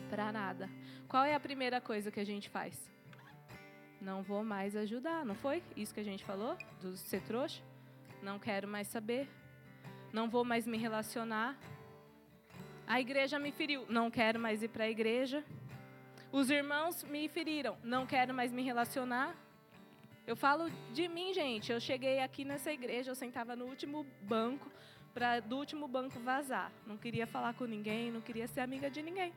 Para 0.08 0.30
nada. 0.30 0.70
Qual 1.08 1.24
é 1.24 1.34
a 1.34 1.40
primeira 1.40 1.80
coisa 1.80 2.08
que 2.08 2.20
a 2.20 2.28
gente 2.32 2.48
faz? 2.48 2.88
Não 4.00 4.22
vou 4.22 4.44
mais 4.44 4.76
ajudar, 4.76 5.24
não 5.24 5.34
foi? 5.34 5.60
Isso 5.76 5.92
que 5.92 5.98
a 5.98 6.08
gente 6.10 6.24
falou? 6.24 6.56
Do 6.80 6.96
ser 6.96 7.20
trouxa? 7.22 7.60
Não 8.22 8.38
quero 8.38 8.68
mais 8.68 8.86
saber. 8.86 9.28
Não 10.12 10.30
vou 10.30 10.44
mais 10.44 10.68
me 10.68 10.78
relacionar. 10.78 11.58
A 12.88 12.98
igreja 13.02 13.38
me 13.38 13.52
feriu, 13.52 13.84
não 13.90 14.10
quero 14.10 14.40
mais 14.40 14.62
ir 14.62 14.68
para 14.68 14.84
a 14.84 14.88
igreja. 14.88 15.44
Os 16.32 16.48
irmãos 16.48 17.04
me 17.04 17.28
feriram, 17.28 17.76
não 17.84 18.06
quero 18.06 18.32
mais 18.32 18.50
me 18.50 18.62
relacionar. 18.62 19.36
Eu 20.26 20.34
falo 20.34 20.70
de 20.94 21.06
mim, 21.06 21.34
gente. 21.34 21.70
Eu 21.70 21.80
cheguei 21.80 22.20
aqui 22.20 22.46
nessa 22.46 22.72
igreja, 22.72 23.10
eu 23.10 23.14
sentava 23.14 23.54
no 23.54 23.66
último 23.66 24.06
banco, 24.22 24.72
para 25.12 25.38
do 25.40 25.58
último 25.58 25.86
banco 25.86 26.18
vazar. 26.20 26.72
Não 26.86 26.96
queria 26.96 27.26
falar 27.26 27.52
com 27.52 27.66
ninguém, 27.66 28.10
não 28.10 28.22
queria 28.22 28.48
ser 28.48 28.60
amiga 28.60 28.88
de 28.90 29.02
ninguém. 29.02 29.34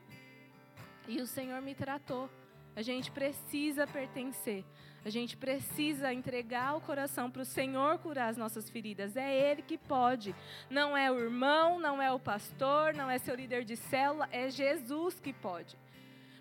E 1.06 1.20
o 1.20 1.26
Senhor 1.26 1.60
me 1.60 1.74
tratou. 1.74 2.30
A 2.74 2.80
gente 2.80 3.10
precisa 3.10 3.86
pertencer. 3.86 4.64
A 5.04 5.10
gente 5.10 5.36
precisa 5.36 6.12
entregar 6.12 6.76
o 6.76 6.80
coração 6.80 7.28
para 7.28 7.42
o 7.42 7.44
Senhor 7.44 7.98
curar 7.98 8.28
as 8.28 8.36
nossas 8.36 8.70
feridas. 8.70 9.16
É 9.16 9.50
Ele 9.50 9.60
que 9.60 9.76
pode. 9.76 10.34
Não 10.70 10.96
é 10.96 11.10
o 11.10 11.18
irmão, 11.18 11.80
não 11.80 12.00
é 12.00 12.12
o 12.12 12.20
pastor, 12.20 12.94
não 12.94 13.10
é 13.10 13.18
seu 13.18 13.34
líder 13.34 13.64
de 13.64 13.76
célula, 13.76 14.28
é 14.30 14.48
Jesus 14.48 15.18
que 15.18 15.32
pode. 15.32 15.76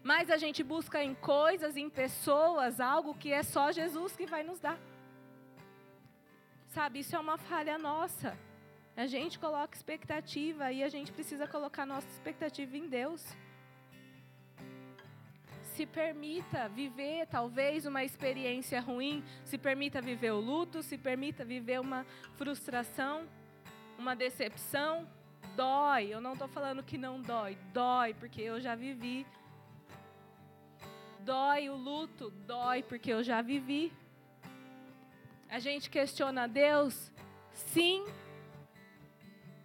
Mas 0.04 0.30
a 0.30 0.38
gente 0.38 0.64
busca 0.64 1.04
em 1.04 1.16
coisas, 1.16 1.76
em 1.76 1.90
pessoas, 1.90 2.80
algo 2.80 3.16
que 3.16 3.32
é 3.32 3.42
só 3.42 3.72
Jesus 3.72 4.16
que 4.16 4.28
vai 4.28 4.44
nos 4.44 4.60
dar. 4.60 4.80
Sabe, 6.68 7.00
isso 7.00 7.16
é 7.16 7.20
uma 7.20 7.38
falha 7.38 7.78
nossa. 7.78 8.38
A 8.96 9.08
gente 9.08 9.40
coloca 9.40 9.76
expectativa 9.76 10.72
e 10.72 10.84
a 10.84 10.90
gente 10.90 11.12
precisa 11.12 11.48
colocar 11.48 11.86
nossa 11.86 12.08
expectativa 12.08 12.78
em 12.78 12.88
Deus 12.88 13.26
se 15.82 15.86
permita 15.88 16.70
viver 16.70 17.26
talvez 17.26 17.88
uma 17.88 18.04
experiência 18.04 18.80
ruim, 18.80 19.24
se 19.44 19.58
permita 19.58 20.00
viver 20.00 20.30
o 20.30 20.40
luto, 20.40 20.84
se 20.84 20.96
permita 20.96 21.44
viver 21.44 21.82
uma 21.82 22.06
frustração, 22.36 23.28
uma 23.98 24.16
decepção. 24.16 25.10
Dói, 25.56 26.14
eu 26.14 26.22
não 26.22 26.34
estou 26.34 26.48
falando 26.48 26.84
que 26.84 27.00
não 27.00 27.20
dói, 27.20 27.58
dói, 27.74 28.14
porque 28.14 28.44
eu 28.44 28.62
já 28.62 28.76
vivi. 28.76 29.26
Dói 31.22 31.68
o 31.68 31.76
luto, 31.76 32.30
dói, 32.30 32.84
porque 32.84 33.12
eu 33.12 33.24
já 33.24 33.42
vivi. 33.42 33.92
A 35.50 35.58
gente 35.58 35.90
questiona 35.90 36.44
a 36.44 36.48
Deus? 36.48 37.12
Sim, 37.54 38.06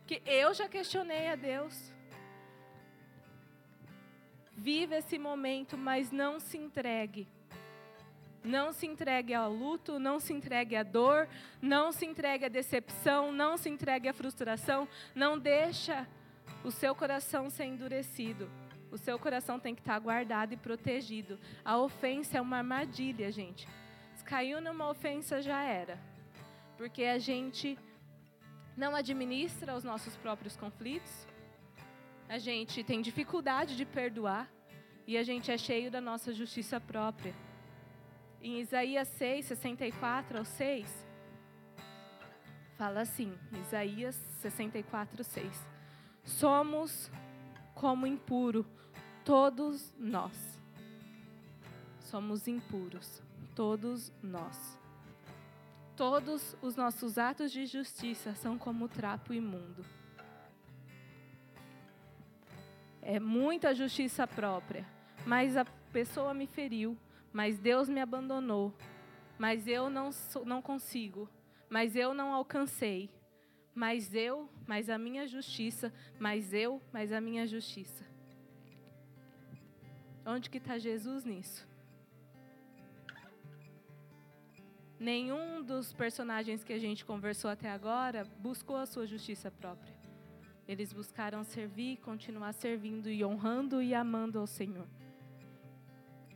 que 0.06 0.22
eu 0.24 0.54
já 0.54 0.66
questionei 0.66 1.28
a 1.28 1.36
Deus. 1.36 1.92
Viva 4.56 4.96
esse 4.96 5.18
momento, 5.18 5.76
mas 5.76 6.10
não 6.10 6.40
se 6.40 6.56
entregue. 6.56 7.28
Não 8.42 8.72
se 8.72 8.86
entregue 8.86 9.34
ao 9.34 9.52
luto, 9.52 9.98
não 9.98 10.18
se 10.18 10.32
entregue 10.32 10.76
à 10.76 10.82
dor, 10.82 11.28
não 11.60 11.92
se 11.92 12.06
entregue 12.06 12.44
à 12.46 12.48
decepção, 12.48 13.32
não 13.32 13.56
se 13.56 13.68
entregue 13.68 14.08
à 14.08 14.12
frustração, 14.12 14.88
não 15.14 15.38
deixa 15.38 16.06
o 16.64 16.70
seu 16.70 16.94
coração 16.94 17.50
ser 17.50 17.64
endurecido. 17.64 18.48
O 18.90 18.96
seu 18.96 19.18
coração 19.18 19.58
tem 19.58 19.74
que 19.74 19.80
estar 19.80 19.98
guardado 19.98 20.54
e 20.54 20.56
protegido. 20.56 21.38
A 21.64 21.76
ofensa 21.76 22.38
é 22.38 22.40
uma 22.40 22.58
armadilha, 22.58 23.30
gente. 23.32 23.68
Se 24.14 24.24
caiu 24.24 24.60
numa 24.60 24.88
ofensa 24.88 25.42
já 25.42 25.62
era. 25.62 25.98
Porque 26.76 27.02
a 27.04 27.18
gente 27.18 27.76
não 28.76 28.94
administra 28.94 29.74
os 29.74 29.82
nossos 29.82 30.16
próprios 30.16 30.56
conflitos, 30.56 31.25
a 32.28 32.38
gente 32.38 32.82
tem 32.82 33.00
dificuldade 33.00 33.76
de 33.76 33.84
perdoar 33.84 34.50
e 35.06 35.16
a 35.16 35.22
gente 35.22 35.50
é 35.50 35.58
cheio 35.58 35.90
da 35.90 36.00
nossa 36.00 36.32
justiça 36.32 36.80
própria. 36.80 37.34
Em 38.42 38.60
Isaías 38.60 39.08
6, 39.08 39.46
64 39.46 40.38
ao 40.38 40.44
6, 40.44 41.06
fala 42.76 43.00
assim, 43.00 43.32
Isaías 43.60 44.14
64, 44.40 45.22
6. 45.22 45.66
Somos 46.24 47.10
como 47.74 48.06
impuro, 48.06 48.66
todos 49.24 49.94
nós. 49.98 50.60
Somos 52.00 52.48
impuros, 52.48 53.22
todos 53.54 54.12
nós. 54.22 54.78
Todos 55.96 56.56
os 56.60 56.76
nossos 56.76 57.16
atos 57.16 57.50
de 57.50 57.64
justiça 57.66 58.34
são 58.34 58.58
como 58.58 58.88
trapo 58.88 59.32
imundo. 59.32 59.84
É 63.06 63.20
muita 63.20 63.72
justiça 63.72 64.26
própria. 64.26 64.84
Mas 65.24 65.56
a 65.56 65.64
pessoa 65.92 66.34
me 66.34 66.46
feriu, 66.46 66.98
mas 67.32 67.58
Deus 67.58 67.88
me 67.88 68.00
abandonou. 68.00 68.74
Mas 69.38 69.68
eu 69.68 69.88
não, 69.88 70.10
não 70.44 70.60
consigo, 70.60 71.28
mas 71.70 71.94
eu 71.94 72.12
não 72.12 72.34
alcancei. 72.34 73.08
Mas 73.74 74.14
eu, 74.14 74.48
mas 74.66 74.90
a 74.90 74.98
minha 74.98 75.26
justiça, 75.26 75.92
mas 76.18 76.52
eu, 76.52 76.82
mas 76.92 77.12
a 77.12 77.20
minha 77.20 77.46
justiça. 77.46 78.04
Onde 80.24 80.50
que 80.50 80.58
está 80.58 80.76
Jesus 80.76 81.24
nisso? 81.24 81.68
Nenhum 84.98 85.62
dos 85.62 85.92
personagens 85.92 86.64
que 86.64 86.72
a 86.72 86.78
gente 86.78 87.04
conversou 87.04 87.50
até 87.50 87.70
agora 87.70 88.24
buscou 88.38 88.76
a 88.76 88.86
sua 88.86 89.06
justiça 89.06 89.50
própria. 89.50 89.95
Eles 90.68 90.92
buscaram 90.92 91.44
servir, 91.44 91.98
continuar 91.98 92.52
servindo 92.52 93.08
e 93.08 93.24
honrando 93.24 93.80
e 93.80 93.94
amando 93.94 94.38
ao 94.38 94.46
Senhor. 94.46 94.86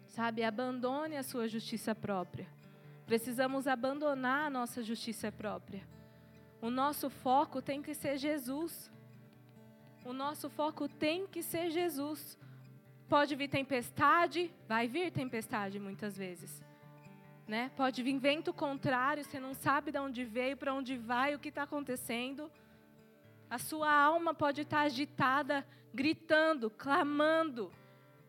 Sabe, 0.06 0.44
abandone 0.44 1.16
a 1.16 1.22
sua 1.22 1.48
justiça 1.48 1.94
própria. 1.94 2.46
Precisamos 3.06 3.66
abandonar 3.66 4.46
a 4.46 4.50
nossa 4.50 4.82
justiça 4.82 5.32
própria. 5.32 5.82
O 6.62 6.70
nosso 6.70 7.10
foco 7.10 7.60
tem 7.60 7.82
que 7.82 7.94
ser 7.94 8.18
Jesus. 8.18 8.90
O 10.04 10.12
nosso 10.12 10.48
foco 10.48 10.88
tem 10.88 11.26
que 11.26 11.42
ser 11.42 11.70
Jesus. 11.70 12.38
Pode 13.08 13.34
vir 13.34 13.48
tempestade, 13.48 14.52
vai 14.68 14.86
vir 14.86 15.10
tempestade 15.10 15.80
muitas 15.80 16.16
vezes. 16.16 16.62
Né? 17.48 17.70
Pode 17.76 18.00
vir 18.02 18.16
vento 18.18 18.52
contrário, 18.52 19.24
você 19.24 19.40
não 19.40 19.54
sabe 19.54 19.90
de 19.90 19.98
onde 19.98 20.24
veio, 20.24 20.56
para 20.56 20.72
onde 20.72 20.96
vai, 20.96 21.34
o 21.34 21.38
que 21.38 21.48
está 21.48 21.64
acontecendo. 21.64 22.48
A 23.51 23.59
sua 23.59 23.92
alma 23.92 24.32
pode 24.32 24.61
estar 24.61 24.82
agitada, 24.82 25.66
gritando, 25.92 26.70
clamando, 26.70 27.72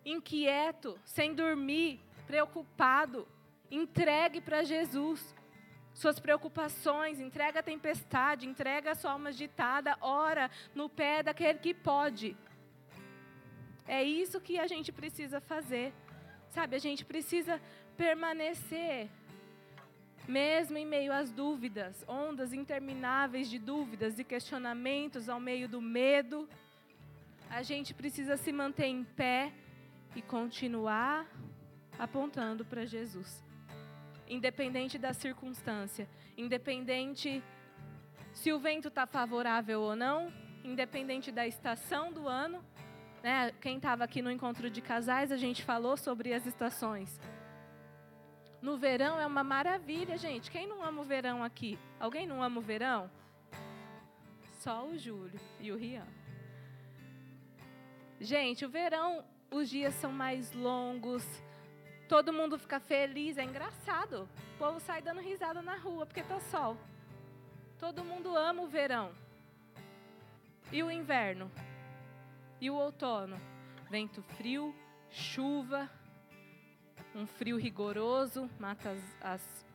inquieto, 0.04 1.00
sem 1.06 1.36
dormir, 1.36 2.00
preocupado. 2.26 3.28
Entregue 3.70 4.42
para 4.42 4.64
Jesus 4.64 5.36
suas 5.94 6.20
preocupações, 6.20 7.20
entrega 7.20 7.60
a 7.60 7.64
tempestade, 7.64 8.48
entrega 8.48 8.92
a 8.92 8.96
sua 8.96 9.12
alma 9.12 9.30
agitada, 9.30 9.96
ora 10.02 10.50
no 10.74 10.90
pé 10.90 11.22
daquele 11.22 11.60
que 11.60 11.74
pode. 11.74 12.36
É 13.88 14.04
isso 14.04 14.42
que 14.42 14.58
a 14.58 14.68
gente 14.68 14.92
precisa 14.92 15.40
fazer. 15.40 15.94
Sabe, 16.50 16.76
a 16.76 16.80
gente 16.80 17.06
precisa 17.06 17.62
permanecer 17.96 19.10
mesmo 20.28 20.78
em 20.78 20.86
meio 20.86 21.12
às 21.12 21.32
dúvidas, 21.32 22.04
ondas 22.08 22.54
intermináveis 22.54 23.50
de 23.50 23.60
dúvidas 23.60 24.20
e 24.20 24.24
questionamentos 24.24 25.28
ao 25.28 25.40
meio 25.40 25.68
do 25.68 25.82
medo, 25.82 26.48
a 27.50 27.62
gente 27.62 27.94
precisa 27.94 28.38
se 28.38 28.52
manter 28.52 28.86
em 28.86 29.04
pé 29.04 29.52
e 30.16 30.22
continuar 30.22 31.28
apontando 32.00 32.64
para 32.64 32.86
Jesus. 32.86 33.44
Independente 34.28 34.98
da 34.98 35.14
circunstância, 35.14 36.08
independente 36.38 37.44
se 38.34 38.54
o 38.54 38.60
vento 38.60 38.88
está 38.88 39.06
favorável 39.06 39.82
ou 39.82 39.96
não, 39.96 40.32
independente 40.64 41.32
da 41.32 41.46
estação 41.46 42.12
do 42.12 42.28
ano. 42.28 42.64
Né? 43.22 43.52
Quem 43.60 43.78
estava 43.78 44.04
aqui 44.04 44.22
no 44.22 44.32
encontro 44.32 44.70
de 44.70 44.82
casais, 44.82 45.32
a 45.32 45.38
gente 45.38 45.64
falou 45.64 45.98
sobre 45.98 46.34
as 46.34 46.46
estações. 46.46 47.20
No 48.62 48.78
verão 48.78 49.20
é 49.20 49.26
uma 49.26 49.44
maravilha, 49.44 50.18
gente. 50.18 50.52
Quem 50.52 50.68
não 50.68 50.84
ama 50.84 51.02
o 51.02 51.06
verão 51.06 51.44
aqui? 51.44 51.80
Alguém 52.00 52.28
não 52.28 52.44
ama 52.44 52.60
o 52.60 52.62
verão? 52.62 53.10
Só 54.60 54.86
o 54.86 54.98
Júlio 54.98 55.40
e 55.60 55.72
o 55.72 55.76
Rian. 55.76 56.06
Gente, 58.20 58.64
o 58.64 58.70
verão, 58.70 59.26
os 59.50 59.68
dias 59.68 59.96
são 59.96 60.12
mais 60.12 60.54
longos. 60.54 61.26
Todo 62.08 62.32
mundo 62.32 62.60
fica 62.60 62.80
feliz, 62.80 63.40
é 63.40 63.44
engraçado. 63.44 64.30
O 64.54 64.58
povo 64.60 64.80
sai 64.80 65.02
dando 65.02 65.22
risada 65.22 65.60
na 65.64 65.76
rua 65.76 66.06
porque 66.06 66.22
tá 66.22 66.40
sol. 66.40 66.78
Todo 67.80 68.04
mundo 68.04 68.38
ama 68.38 68.62
o 68.62 68.68
verão. 68.68 69.12
E 70.72 70.84
o 70.84 70.92
inverno? 70.92 71.52
E 72.60 72.70
o 72.70 72.76
outono? 72.76 73.42
Vento 73.90 74.22
frio, 74.22 74.76
chuva, 75.10 75.90
um 77.16 77.26
frio 77.28 77.58
rigoroso 77.58 78.50
mata 78.60 78.90
as, 78.92 79.02
as 79.22 79.66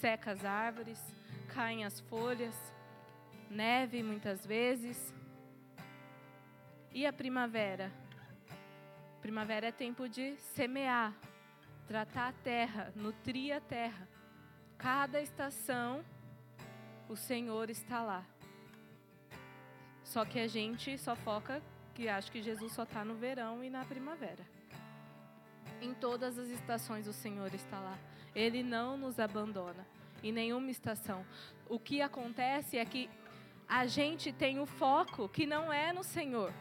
seca 0.00 0.30
as 0.30 0.44
árvores, 0.44 1.00
caem 1.48 1.84
as 1.84 2.00
folhas, 2.00 2.54
neve 3.50 4.02
muitas 4.02 4.46
vezes. 4.46 5.12
E 6.92 7.06
a 7.06 7.12
primavera? 7.12 7.92
Primavera 9.20 9.66
é 9.68 9.72
tempo 9.72 10.08
de 10.08 10.36
semear, 10.36 11.12
tratar 11.86 12.28
a 12.28 12.32
terra, 12.32 12.92
nutrir 12.94 13.54
a 13.54 13.60
terra. 13.60 14.08
Cada 14.78 15.20
estação, 15.20 16.04
o 17.08 17.16
Senhor 17.16 17.68
está 17.68 18.02
lá. 18.02 18.24
Só 20.04 20.24
que 20.24 20.38
a 20.38 20.46
gente 20.46 20.96
só 20.96 21.14
foca 21.16 21.60
que 21.94 22.08
acha 22.08 22.30
que 22.30 22.40
Jesus 22.40 22.72
só 22.72 22.84
está 22.84 23.04
no 23.04 23.16
verão 23.16 23.62
e 23.62 23.68
na 23.68 23.84
primavera. 23.84 24.57
Em 25.80 25.94
todas 25.94 26.36
as 26.38 26.48
estações 26.48 27.06
o 27.06 27.12
Senhor 27.12 27.54
está 27.54 27.78
lá. 27.78 27.96
Ele 28.34 28.62
não 28.62 28.96
nos 28.96 29.18
abandona 29.20 29.86
em 30.22 30.32
nenhuma 30.32 30.70
estação. 30.70 31.24
O 31.68 31.78
que 31.78 32.02
acontece 32.02 32.76
é 32.76 32.84
que 32.84 33.08
a 33.68 33.86
gente 33.86 34.32
tem 34.32 34.58
o 34.58 34.66
foco 34.66 35.28
que 35.28 35.46
não 35.46 35.72
é 35.72 35.92
no 35.92 36.02
Senhor. 36.02 36.52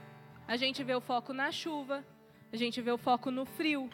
A 0.48 0.56
gente 0.56 0.84
vê 0.84 0.94
o 0.94 1.02
foco 1.02 1.34
na 1.34 1.52
chuva, 1.52 2.06
a 2.52 2.56
gente 2.56 2.82
vê 2.82 2.92
o 2.92 2.98
foco 2.98 3.32
no 3.32 3.46
frio. 3.46 3.90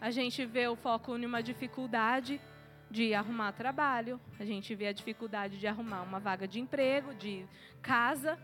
A 0.00 0.10
gente 0.10 0.44
vê 0.44 0.66
o 0.66 0.76
foco 0.76 1.16
em 1.16 1.24
uma 1.26 1.42
dificuldade 1.42 2.40
de 2.90 3.14
arrumar 3.14 3.52
trabalho, 3.52 4.20
a 4.38 4.44
gente 4.44 4.74
vê 4.74 4.86
a 4.86 4.92
dificuldade 4.92 5.58
de 5.58 5.66
arrumar 5.66 6.02
uma 6.02 6.20
vaga 6.20 6.46
de 6.46 6.60
emprego, 6.60 7.14
de 7.14 7.44
casa. 7.82 8.38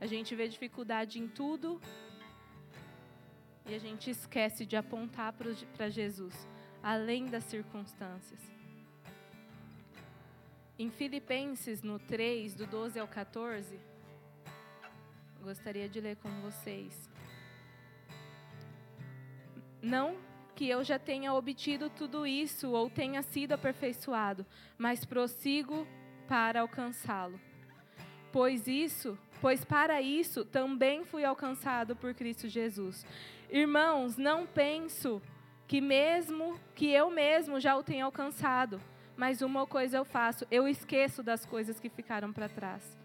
A 0.00 0.06
gente 0.06 0.34
vê 0.34 0.48
dificuldade 0.48 1.18
em 1.18 1.28
tudo 1.28 1.80
e 3.66 3.74
a 3.74 3.78
gente 3.78 4.10
esquece 4.10 4.64
de 4.66 4.76
apontar 4.76 5.34
para 5.76 5.88
Jesus, 5.88 6.48
além 6.82 7.26
das 7.26 7.44
circunstâncias. 7.44 8.40
Em 10.78 10.90
Filipenses, 10.90 11.82
no 11.82 11.98
3, 11.98 12.54
do 12.54 12.66
12 12.66 12.98
ao 12.98 13.06
14, 13.06 13.78
gostaria 15.42 15.88
de 15.88 16.00
ler 16.00 16.16
com 16.16 16.30
vocês. 16.40 17.10
Não 19.82 20.16
que 20.54 20.68
eu 20.68 20.84
já 20.84 20.98
tenha 20.98 21.32
obtido 21.32 21.88
tudo 21.88 22.26
isso 22.26 22.70
ou 22.70 22.90
tenha 22.90 23.22
sido 23.22 23.52
aperfeiçoado, 23.52 24.44
mas 24.76 25.04
prossigo 25.04 25.86
para 26.28 26.60
alcançá-lo. 26.60 27.40
Pois 28.32 28.68
isso, 28.68 29.18
pois 29.40 29.64
para 29.64 30.00
isso 30.00 30.44
também 30.44 31.04
fui 31.04 31.24
alcançado 31.24 31.96
por 31.96 32.14
Cristo 32.14 32.48
Jesus. 32.48 33.04
Irmãos, 33.50 34.16
não 34.16 34.46
penso 34.46 35.20
que 35.66 35.80
mesmo 35.80 36.58
que 36.74 36.90
eu 36.90 37.10
mesmo 37.10 37.60
já 37.60 37.76
o 37.76 37.82
tenha 37.82 38.04
alcançado, 38.04 38.80
mas 39.16 39.42
uma 39.42 39.66
coisa 39.66 39.98
eu 39.98 40.04
faço, 40.04 40.46
eu 40.50 40.66
esqueço 40.66 41.22
das 41.22 41.44
coisas 41.44 41.78
que 41.78 41.88
ficaram 41.88 42.32
para 42.32 42.48
trás 42.48 43.00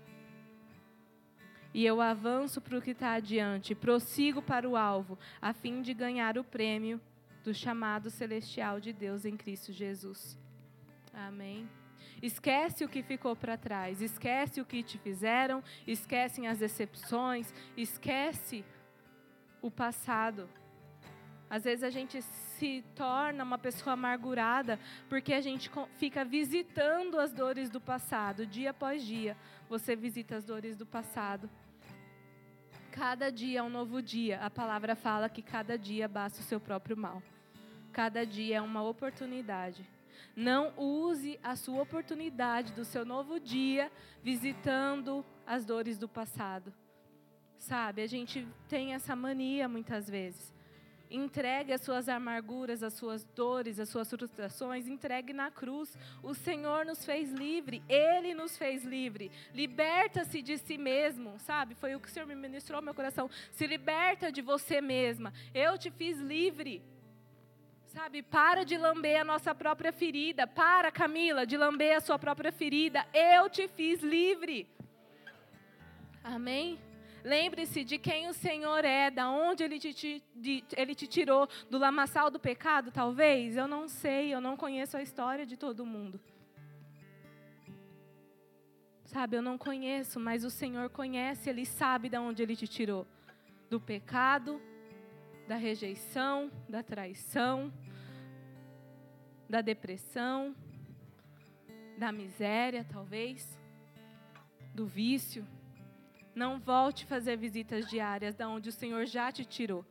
e 1.76 1.86
eu 1.86 2.00
avanço 2.00 2.62
para 2.62 2.78
o 2.78 2.82
que 2.82 2.92
está 2.92 3.12
adiante, 3.16 3.76
prossigo 3.76 4.42
para 4.42 4.68
o 4.68 4.78
alvo, 4.78 5.20
a 5.42 5.52
fim 5.52 5.82
de 5.82 5.94
ganhar 5.94 6.38
o 6.38 6.44
prêmio 6.44 7.02
do 7.44 7.54
chamado 7.54 8.10
celestial 8.10 8.80
de 8.80 8.94
Deus 8.94 9.26
em 9.26 9.36
Cristo 9.36 9.74
Jesus. 9.74 10.40
Amém. 11.14 11.68
Esquece 12.22 12.86
o 12.86 12.88
que 12.88 13.04
ficou 13.04 13.36
para 13.36 13.58
trás, 13.58 14.02
esquece 14.02 14.62
o 14.62 14.66
que 14.66 14.82
te 14.82 14.98
fizeram, 14.98 15.62
esquecem 15.86 16.48
as 16.48 16.60
decepções, 16.60 17.54
esquece 17.76 18.64
o 19.68 19.72
passado. 19.72 20.48
Às 21.50 21.64
vezes 21.64 21.84
a 21.84 21.90
gente 21.90 22.22
se 22.22 22.84
torna 22.96 23.44
uma 23.44 23.58
pessoa 23.58 23.94
amargurada 23.94 24.80
porque 25.10 25.34
a 25.34 25.42
gente 25.42 25.72
fica 25.98 26.24
visitando 26.24 27.20
as 27.20 27.32
dores 27.32 27.70
do 27.70 27.82
passado, 27.82 28.46
dia 28.46 28.70
após 28.72 29.04
dia. 29.04 29.36
Você 29.68 29.96
visita 29.96 30.36
as 30.36 30.46
dores 30.46 30.76
do 30.76 30.86
passado. 30.86 31.50
Cada 32.92 33.32
dia 33.32 33.60
é 33.60 33.64
um 33.64 33.70
novo 33.70 34.02
dia. 34.02 34.40
A 34.40 34.50
palavra 34.50 34.96
fala 34.96 35.30
que 35.30 35.42
cada 35.42 35.78
dia 35.78 36.08
basta 36.08 36.40
o 36.40 36.44
seu 36.44 36.60
próprio 36.60 36.96
mal. 36.96 37.22
Cada 37.92 38.26
dia 38.26 38.58
é 38.58 38.62
uma 38.62 38.84
oportunidade. 38.84 39.88
Não 40.36 40.74
use 40.78 41.40
a 41.44 41.56
sua 41.56 41.82
oportunidade 41.82 42.72
do 42.74 42.86
seu 42.86 43.06
novo 43.06 43.40
dia 43.40 43.92
visitando 44.22 45.26
as 45.46 45.66
dores 45.66 45.98
do 45.98 46.08
passado. 46.08 46.74
Sabe, 47.58 48.02
a 48.02 48.08
gente 48.08 48.48
tem 48.70 48.94
essa 48.94 49.16
mania 49.16 49.68
muitas 49.68 50.10
vezes. 50.10 50.54
Entregue 51.10 51.72
as 51.72 51.82
suas 51.82 52.10
amarguras, 52.10 52.82
as 52.82 52.94
suas 52.94 53.24
dores, 53.24 53.80
as 53.80 53.90
suas 53.90 54.10
frustrações, 54.10 54.88
entregue 54.88 55.34
na 55.34 55.52
cruz. 55.52 55.98
O 56.24 56.34
Senhor 56.34 56.86
nos 56.86 57.06
fez 57.06 57.32
livre, 57.32 57.84
Ele 57.88 58.34
nos 58.34 58.58
fez 58.58 58.84
livre. 58.84 59.32
Liberta-se 59.54 60.42
de 60.42 60.58
si 60.58 60.78
mesmo, 60.78 61.38
sabe? 61.40 61.76
Foi 61.76 61.96
o 61.96 62.00
que 62.00 62.08
o 62.08 62.12
Senhor 62.12 62.26
me 62.26 62.36
ministrou 62.36 62.82
no 62.82 62.86
meu 62.86 62.94
coração. 62.94 63.30
Se 63.52 63.68
liberta 63.68 64.32
de 64.32 64.42
você 64.42 64.82
mesma. 64.82 65.32
Eu 65.54 65.78
te 65.78 65.92
fiz 65.92 66.18
livre. 66.18 66.82
Sabe, 67.88 68.22
para 68.22 68.66
de 68.66 68.78
lamber 68.78 69.22
a 69.22 69.24
nossa 69.24 69.56
própria 69.56 69.94
ferida. 69.94 70.46
Para, 70.46 70.92
Camila, 70.92 71.46
de 71.46 71.56
lamber 71.56 71.96
a 71.96 72.02
sua 72.02 72.20
própria 72.20 72.52
ferida. 72.52 73.06
Eu 73.14 73.50
te 73.50 73.68
fiz 73.70 74.02
livre. 74.02 74.68
Amém? 76.24 76.78
Lembre-se 77.26 77.84
de 77.84 77.98
quem 77.98 78.30
o 78.30 78.34
Senhor 78.34 78.86
é, 78.86 79.10
da 79.10 79.28
onde 79.28 79.64
ele 79.64 79.80
te, 79.80 80.24
de, 80.36 80.64
ele 80.78 80.94
te 80.94 81.08
tirou, 81.08 81.50
do 81.72 81.80
lamaçal 81.80 82.30
do 82.30 82.40
pecado, 82.40 82.92
talvez? 82.92 83.58
Eu 83.58 83.68
não 83.68 83.88
sei, 83.88 84.32
eu 84.32 84.40
não 84.40 84.56
conheço 84.56 84.96
a 84.96 85.02
história 85.02 85.44
de 85.44 85.58
todo 85.58 85.84
mundo. 85.84 86.22
Sabe, 89.06 89.38
eu 89.38 89.42
não 89.42 89.58
conheço, 89.58 90.20
mas 90.20 90.44
o 90.44 90.52
Senhor 90.52 90.88
conhece, 90.92 91.50
Ele 91.50 91.66
sabe 91.66 92.10
de 92.10 92.18
onde 92.20 92.44
Ele 92.44 92.56
te 92.56 92.68
tirou. 92.68 93.08
Do 93.72 93.82
pecado, 93.82 94.62
da 95.48 95.56
rejeição, 95.56 96.52
da 96.70 96.84
traição, 96.84 97.74
da 99.50 99.62
depressão, 99.62 100.56
da 101.98 102.12
miséria, 102.12 102.86
talvez, 102.88 103.60
do 104.76 104.86
vício. 104.86 105.44
Não 106.36 106.60
volte 106.60 107.06
fazer 107.06 107.38
visitas 107.38 107.90
diárias 107.90 108.36
da 108.36 108.50
onde 108.50 108.68
o 108.68 108.72
Senhor 108.74 109.06
já 109.06 109.32
te 109.32 109.46
tirou. 109.46 109.86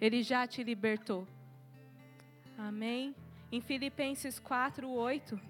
Ele 0.00 0.20
já 0.20 0.44
te 0.44 0.64
libertou. 0.64 1.26
Amém? 2.58 3.14
Em 3.52 3.60
Filipenses 3.60 4.40
4, 4.40 4.90
8. 4.90 5.40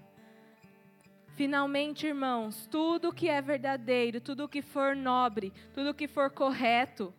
Finalmente, 1.35 2.05
irmãos, 2.05 2.67
tudo 2.67 3.11
que 3.11 3.27
é 3.27 3.41
verdadeiro, 3.41 4.21
tudo 4.21 4.47
que 4.47 4.61
for 4.61 4.95
nobre, 4.95 5.51
tudo 5.73 5.93
que 5.93 6.07
for 6.07 6.29
correto, 6.29 7.11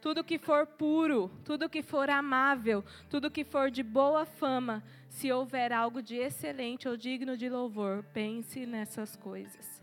tudo 0.00 0.24
que 0.24 0.38
for 0.38 0.66
puro, 0.66 1.30
tudo 1.44 1.68
que 1.68 1.82
for 1.82 2.10
amável, 2.10 2.84
tudo 3.08 3.30
que 3.30 3.44
for 3.44 3.70
de 3.70 3.82
boa 3.82 4.24
fama, 4.24 4.82
se 5.08 5.30
houver 5.30 5.72
algo 5.72 6.02
de 6.02 6.16
excelente 6.16 6.88
ou 6.88 6.96
digno 6.96 7.36
de 7.36 7.48
louvor, 7.48 8.04
pense 8.12 8.66
nessas 8.66 9.16
coisas. 9.16 9.75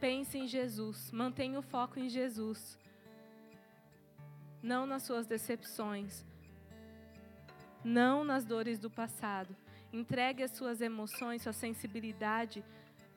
Pense 0.00 0.36
em 0.36 0.46
Jesus, 0.46 1.10
mantenha 1.10 1.58
o 1.58 1.62
foco 1.62 1.98
em 1.98 2.08
Jesus. 2.08 2.78
Não 4.62 4.84
nas 4.84 5.04
suas 5.04 5.26
decepções, 5.26 6.24
não 7.82 8.24
nas 8.24 8.44
dores 8.44 8.78
do 8.78 8.90
passado. 8.90 9.56
Entregue 9.92 10.42
as 10.42 10.50
suas 10.50 10.80
emoções, 10.80 11.42
sua 11.42 11.52
sensibilidade. 11.52 12.64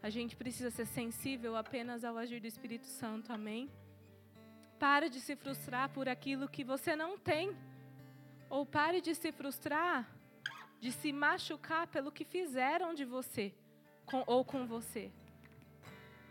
A 0.01 0.09
gente 0.09 0.35
precisa 0.37 0.69
ser 0.69 0.85
sensível 0.85 1.57
apenas 1.57 2.05
ao 2.05 2.17
agir 2.17 2.39
do 2.39 2.47
Espírito 2.47 2.85
Santo, 2.85 3.33
amém? 3.33 3.69
Pare 4.77 5.09
de 5.09 5.19
se 5.19 5.35
frustrar 5.35 5.89
por 5.89 6.07
aquilo 6.07 6.47
que 6.47 6.63
você 6.63 6.95
não 6.95 7.17
tem. 7.17 7.53
Ou 8.49 8.65
pare 8.65 9.01
de 9.01 9.13
se 9.13 9.31
frustrar, 9.31 10.09
de 10.79 10.91
se 10.91 11.11
machucar 11.11 11.87
pelo 11.87 12.11
que 12.11 12.23
fizeram 12.23 12.93
de 12.93 13.03
você 13.03 13.53
com, 14.05 14.23
ou 14.25 14.45
com 14.45 14.65
você 14.65 15.11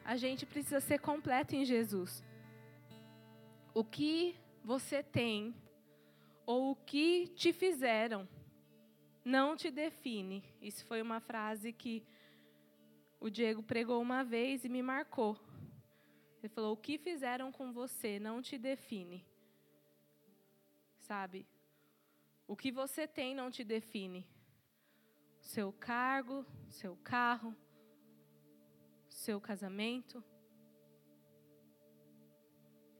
a 0.09 0.17
gente 0.17 0.47
precisa 0.47 0.81
ser 0.81 1.01
completo 1.01 1.55
em 1.55 1.67
Jesus. 1.67 2.25
O 3.75 3.85
que 3.85 4.35
você 4.65 5.03
tem 5.03 5.55
ou 6.47 6.71
o 6.71 6.77
que 6.77 7.29
te 7.37 7.53
fizeram 7.53 8.27
não 9.23 9.55
te 9.55 9.71
define. 9.71 10.43
Isso 10.63 10.83
foi 10.87 11.03
uma 11.03 11.21
frase 11.21 11.75
que 11.75 12.03
o 13.21 13.29
Diego 13.29 13.63
pregou 13.63 14.01
uma 14.01 14.25
vez 14.25 14.65
e 14.65 14.71
me 14.71 14.83
marcou. 14.83 15.39
Ele 16.39 16.49
falou: 16.49 16.73
O 16.73 16.77
que 16.79 16.97
fizeram 16.97 17.53
com 17.53 17.71
você 17.71 18.19
não 18.19 18.41
te 18.41 18.57
define. 18.57 19.23
Sabe? 21.01 21.47
O 22.47 22.57
que 22.57 22.73
você 22.73 23.07
tem 23.07 23.35
não 23.35 23.51
te 23.51 23.63
define. 23.63 24.27
Seu 25.43 25.71
cargo, 25.71 26.47
seu 26.71 26.97
carro, 27.05 27.55
seu 29.25 29.41
casamento. 29.41 30.23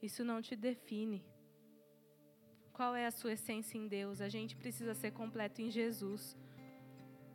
Isso 0.07 0.23
não 0.23 0.41
te 0.41 0.55
define. 0.55 1.19
Qual 2.73 2.93
é 2.95 3.05
a 3.05 3.11
sua 3.11 3.33
essência 3.33 3.77
em 3.77 3.87
Deus? 3.87 4.21
A 4.21 4.29
gente 4.29 4.55
precisa 4.55 4.93
ser 4.93 5.11
completo 5.11 5.61
em 5.61 5.69
Jesus. 5.69 6.37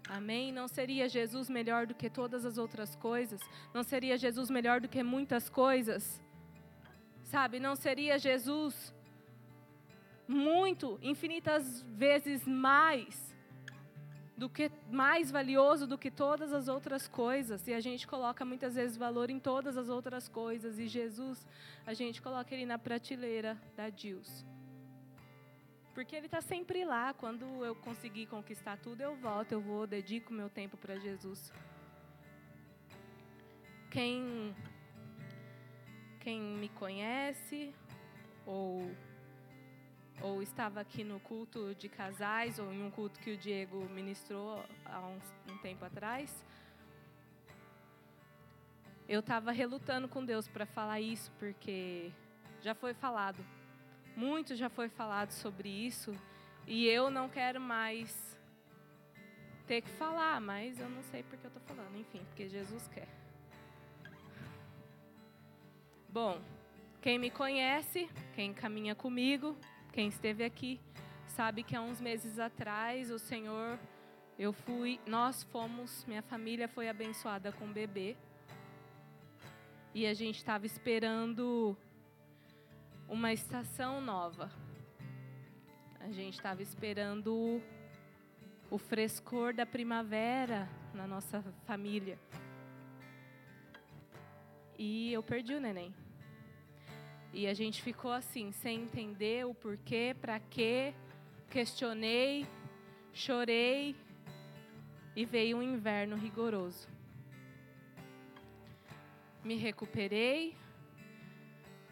Amém? 0.08 0.52
Não 0.52 0.68
seria 0.68 1.08
Jesus 1.08 1.48
melhor 1.48 1.86
do 1.86 1.94
que 1.94 2.10
todas 2.10 2.44
as 2.44 2.58
outras 2.58 2.94
coisas? 2.94 3.40
Não 3.72 3.82
seria 3.82 4.18
Jesus 4.18 4.50
melhor 4.50 4.80
do 4.82 4.88
que 4.88 5.02
muitas 5.02 5.48
coisas? 5.48 6.22
Sabe, 7.22 7.58
não 7.58 7.74
seria 7.74 8.18
Jesus 8.18 8.94
muito, 10.28 10.98
infinitas 11.02 11.82
vezes 11.82 12.46
mais 12.46 13.33
do 14.36 14.48
que 14.48 14.70
mais 14.90 15.30
valioso 15.30 15.86
do 15.86 15.96
que 15.96 16.10
todas 16.10 16.52
as 16.52 16.66
outras 16.68 17.06
coisas. 17.06 17.66
E 17.68 17.72
a 17.72 17.80
gente 17.80 18.06
coloca 18.06 18.44
muitas 18.44 18.74
vezes 18.74 18.96
valor 18.96 19.30
em 19.30 19.38
todas 19.38 19.76
as 19.76 19.88
outras 19.88 20.28
coisas. 20.28 20.78
E 20.78 20.88
Jesus, 20.88 21.46
a 21.86 21.94
gente 21.94 22.20
coloca 22.20 22.52
ele 22.54 22.66
na 22.66 22.78
prateleira 22.78 23.56
da 23.76 23.88
Deus. 23.88 24.44
Porque 25.94 26.16
ele 26.16 26.26
está 26.26 26.40
sempre 26.40 26.84
lá. 26.84 27.14
Quando 27.14 27.44
eu 27.64 27.76
conseguir 27.76 28.26
conquistar 28.26 28.76
tudo, 28.78 29.00
eu 29.00 29.14
volto, 29.14 29.52
eu 29.52 29.60
vou, 29.60 29.86
dedico 29.86 30.32
meu 30.32 30.50
tempo 30.50 30.76
para 30.76 30.98
Jesus. 30.98 31.52
Quem, 33.90 34.54
quem 36.18 36.40
me 36.40 36.68
conhece 36.70 37.72
ou 38.44 38.90
ou 40.20 40.42
estava 40.42 40.80
aqui 40.80 41.04
no 41.04 41.20
culto 41.20 41.74
de 41.74 41.88
casais, 41.88 42.58
ou 42.58 42.72
em 42.72 42.82
um 42.82 42.90
culto 42.90 43.20
que 43.20 43.32
o 43.32 43.36
Diego 43.36 43.84
ministrou 43.90 44.64
há 44.84 45.00
um, 45.00 45.18
um 45.52 45.58
tempo 45.58 45.84
atrás, 45.84 46.44
eu 49.08 49.20
estava 49.20 49.52
relutando 49.52 50.08
com 50.08 50.24
Deus 50.24 50.48
para 50.48 50.64
falar 50.64 51.00
isso, 51.00 51.30
porque 51.38 52.10
já 52.62 52.74
foi 52.74 52.94
falado, 52.94 53.44
muito 54.16 54.54
já 54.54 54.70
foi 54.70 54.88
falado 54.88 55.30
sobre 55.32 55.68
isso, 55.68 56.14
e 56.66 56.86
eu 56.86 57.10
não 57.10 57.28
quero 57.28 57.60
mais 57.60 58.34
ter 59.66 59.82
que 59.82 59.90
falar, 59.90 60.40
mas 60.40 60.78
eu 60.78 60.88
não 60.88 61.02
sei 61.02 61.22
porque 61.22 61.46
eu 61.46 61.48
estou 61.48 61.62
falando, 61.62 61.98
enfim, 61.98 62.22
porque 62.26 62.48
Jesus 62.48 62.88
quer. 62.88 63.08
Bom, 66.08 66.40
quem 67.02 67.18
me 67.18 67.30
conhece, 67.30 68.08
quem 68.34 68.54
caminha 68.54 68.94
comigo, 68.94 69.56
quem 69.94 70.08
esteve 70.08 70.42
aqui, 70.42 70.80
sabe 71.28 71.62
que 71.62 71.76
há 71.76 71.80
uns 71.80 72.00
meses 72.00 72.40
atrás 72.40 73.12
o 73.12 73.18
Senhor, 73.18 73.78
eu 74.36 74.52
fui, 74.52 74.98
nós 75.06 75.44
fomos, 75.44 76.04
minha 76.08 76.20
família 76.20 76.66
foi 76.66 76.88
abençoada 76.88 77.52
com 77.52 77.66
um 77.66 77.72
bebê. 77.72 78.16
E 79.94 80.04
a 80.04 80.12
gente 80.12 80.38
estava 80.38 80.66
esperando 80.66 81.76
uma 83.08 83.32
estação 83.32 84.00
nova. 84.00 84.50
A 86.00 86.10
gente 86.10 86.34
estava 86.34 86.60
esperando 86.60 87.62
o 88.68 88.76
frescor 88.76 89.54
da 89.54 89.64
primavera 89.64 90.68
na 90.92 91.06
nossa 91.06 91.40
família. 91.64 92.18
E 94.76 95.12
eu 95.12 95.22
perdi 95.22 95.54
o 95.54 95.60
neném. 95.60 95.94
E 97.34 97.46
a 97.46 97.52
gente 97.52 97.82
ficou 97.82 98.12
assim, 98.12 98.52
sem 98.52 98.82
entender 98.82 99.44
o 99.44 99.52
porquê, 99.52 100.16
para 100.18 100.40
quê. 100.40 100.94
Questionei, 101.50 102.46
chorei 103.12 103.94
e 105.14 105.24
veio 105.26 105.58
um 105.58 105.62
inverno 105.62 106.16
rigoroso 106.16 106.94
me 109.44 109.56
recuperei, 109.56 110.56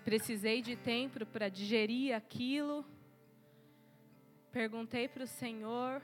precisei 0.04 0.62
de 0.62 0.74
tempo 0.74 1.24
para 1.26 1.50
digerir 1.50 2.16
aquilo. 2.16 2.84
Perguntei 4.50 5.06
para 5.06 5.24
o 5.24 5.26
Senhor 5.26 6.00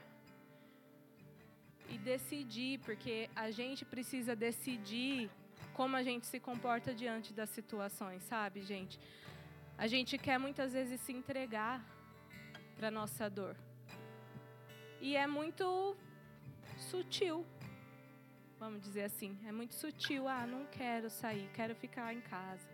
e 1.89 1.97
decidi, 1.97 2.79
porque 2.85 3.29
a 3.35 3.49
gente 3.49 3.83
precisa 3.83 4.35
decidir 4.35 5.29
como 5.73 5.95
a 5.95 6.03
gente 6.03 6.27
se 6.27 6.39
comporta 6.39 6.93
diante 6.93 7.33
das 7.33 7.49
situações, 7.49 8.21
sabe, 8.23 8.61
gente? 8.61 8.99
A 9.79 9.87
gente 9.87 10.13
quer 10.25 10.37
muitas 10.37 10.73
vezes 10.73 11.01
se 11.01 11.11
entregar 11.19 11.77
para 12.75 12.91
nossa 12.91 13.29
dor. 13.29 13.55
E 15.01 15.15
é 15.15 15.25
muito 15.25 15.95
sutil 16.89 17.37
vamos 18.59 18.81
dizer 18.81 19.03
assim. 19.03 19.37
É 19.47 19.51
muito 19.51 19.73
sutil. 19.73 20.27
Ah, 20.27 20.45
não 20.45 20.65
quero 20.65 21.09
sair, 21.09 21.49
quero 21.53 21.73
ficar 21.73 22.13
em 22.13 22.21
casa. 22.21 22.67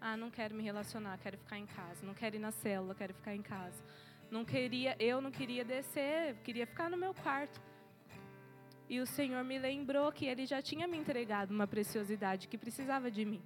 Ah, 0.00 0.16
não 0.16 0.30
quero 0.30 0.54
me 0.54 0.62
relacionar, 0.62 1.16
quero 1.18 1.38
ficar 1.38 1.58
em 1.58 1.66
casa. 1.66 2.04
Não 2.04 2.14
quero 2.14 2.36
ir 2.36 2.40
na 2.40 2.50
célula, 2.50 2.94
quero 2.94 3.14
ficar 3.14 3.34
em 3.34 3.42
casa. 3.42 3.82
Não 4.30 4.44
queria, 4.44 4.96
eu 4.98 5.20
não 5.20 5.30
queria 5.30 5.64
descer, 5.64 6.36
queria 6.42 6.66
ficar 6.66 6.90
no 6.90 6.96
meu 6.96 7.14
quarto. 7.14 7.60
E 8.88 8.98
o 8.98 9.06
Senhor 9.06 9.44
me 9.44 9.58
lembrou 9.58 10.10
que 10.10 10.26
Ele 10.26 10.46
já 10.46 10.60
tinha 10.60 10.86
me 10.88 10.98
entregado 10.98 11.52
uma 11.52 11.66
preciosidade 11.66 12.48
que 12.48 12.58
precisava 12.58 13.10
de 13.10 13.24
mim. 13.24 13.42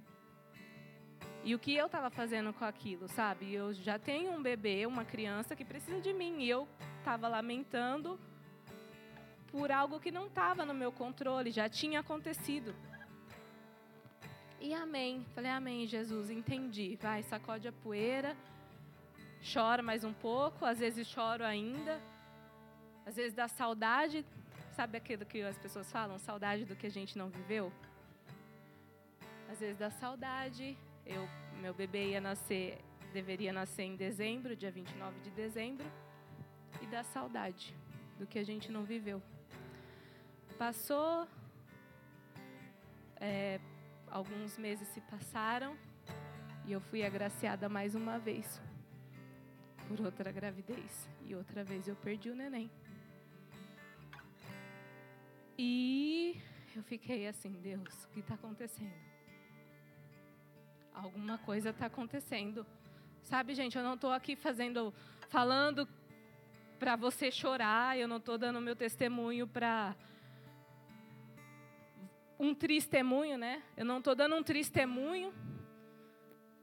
E 1.45 1.53
o 1.53 1.59
que 1.59 1.75
eu 1.75 1.85
estava 1.85 2.09
fazendo 2.09 2.51
com 2.51 2.65
aquilo, 2.65 3.07
sabe? 3.07 3.53
Eu 3.53 3.71
já 3.71 3.99
tenho 3.99 4.31
um 4.31 4.41
bebê, 4.41 4.87
uma 4.87 5.05
criança 5.05 5.55
que 5.55 5.63
precisa 5.63 6.01
de 6.01 6.11
mim. 6.11 6.39
E 6.39 6.49
eu 6.49 6.67
estava 6.97 7.27
lamentando 7.27 8.19
por 9.51 9.71
algo 9.71 9.99
que 9.99 10.09
não 10.09 10.25
estava 10.25 10.65
no 10.65 10.73
meu 10.73 10.91
controle, 10.91 11.51
já 11.51 11.69
tinha 11.69 11.99
acontecido. 11.99 12.73
E 14.59 14.73
amém. 14.73 15.23
Falei, 15.35 15.51
amém, 15.51 15.85
Jesus, 15.85 16.31
entendi. 16.31 16.97
Vai, 16.99 17.21
sacode 17.21 17.67
a 17.67 17.71
poeira, 17.71 18.35
chora 19.53 19.83
mais 19.83 20.03
um 20.03 20.13
pouco, 20.13 20.65
às 20.65 20.79
vezes 20.79 21.07
choro 21.07 21.43
ainda, 21.43 22.01
às 23.05 23.17
vezes 23.17 23.35
dá 23.35 23.47
saudade. 23.47 24.25
Sabe 24.71 24.97
aquilo 24.97 25.23
que 25.23 25.43
as 25.43 25.59
pessoas 25.59 25.91
falam? 25.91 26.17
Saudade 26.17 26.65
do 26.65 26.75
que 26.75 26.87
a 26.87 26.91
gente 26.91 27.15
não 27.15 27.29
viveu? 27.29 27.71
Às 29.47 29.59
vezes 29.59 29.77
dá 29.77 29.91
saudade. 29.91 30.75
Eu, 31.05 31.27
meu 31.61 31.73
bebê 31.73 32.09
ia 32.09 32.21
nascer, 32.21 32.79
deveria 33.13 33.53
nascer 33.53 33.83
em 33.83 33.95
dezembro, 33.95 34.55
dia 34.55 34.71
29 34.71 35.19
de 35.19 35.31
dezembro, 35.31 35.85
e 36.81 36.85
dá 36.87 37.03
saudade 37.03 37.75
do 38.17 38.25
que 38.25 38.39
a 38.39 38.43
gente 38.43 38.71
não 38.71 38.83
viveu. 38.83 39.21
Passou, 40.57 41.27
é, 43.17 43.59
alguns 44.09 44.57
meses 44.57 44.87
se 44.87 45.01
passaram 45.01 45.77
e 46.65 46.71
eu 46.71 46.81
fui 46.81 47.03
agraciada 47.03 47.69
mais 47.69 47.93
uma 47.93 48.17
vez 48.17 48.61
por 49.87 50.01
outra 50.01 50.31
gravidez. 50.31 51.07
E 51.23 51.35
outra 51.35 51.63
vez 51.63 51.87
eu 51.87 51.95
perdi 51.95 52.29
o 52.29 52.35
neném. 52.35 52.69
E 55.57 56.41
eu 56.75 56.83
fiquei 56.83 57.27
assim, 57.27 57.51
Deus, 57.51 58.03
o 58.05 58.09
que 58.09 58.19
está 58.19 58.35
acontecendo? 58.35 59.14
Alguma 60.95 61.37
coisa 61.37 61.69
está 61.71 61.87
acontecendo. 61.87 62.65
Sabe, 63.21 63.53
gente, 63.53 63.77
eu 63.77 63.83
não 63.83 63.95
estou 63.95 64.11
aqui 64.11 64.35
fazendo, 64.35 64.93
falando 65.29 65.87
para 66.79 66.95
você 66.95 67.29
chorar, 67.29 67.97
eu 67.97 68.07
não 68.07 68.17
estou 68.17 68.37
dando 68.37 68.61
meu 68.61 68.75
testemunho 68.75 69.47
para 69.47 69.95
um 72.39 72.53
testemunho, 72.53 73.37
né? 73.37 73.61
Eu 73.75 73.85
não 73.85 73.99
estou 73.99 74.15
dando 74.15 74.35
um 74.35 74.43
testemunho 74.43 75.33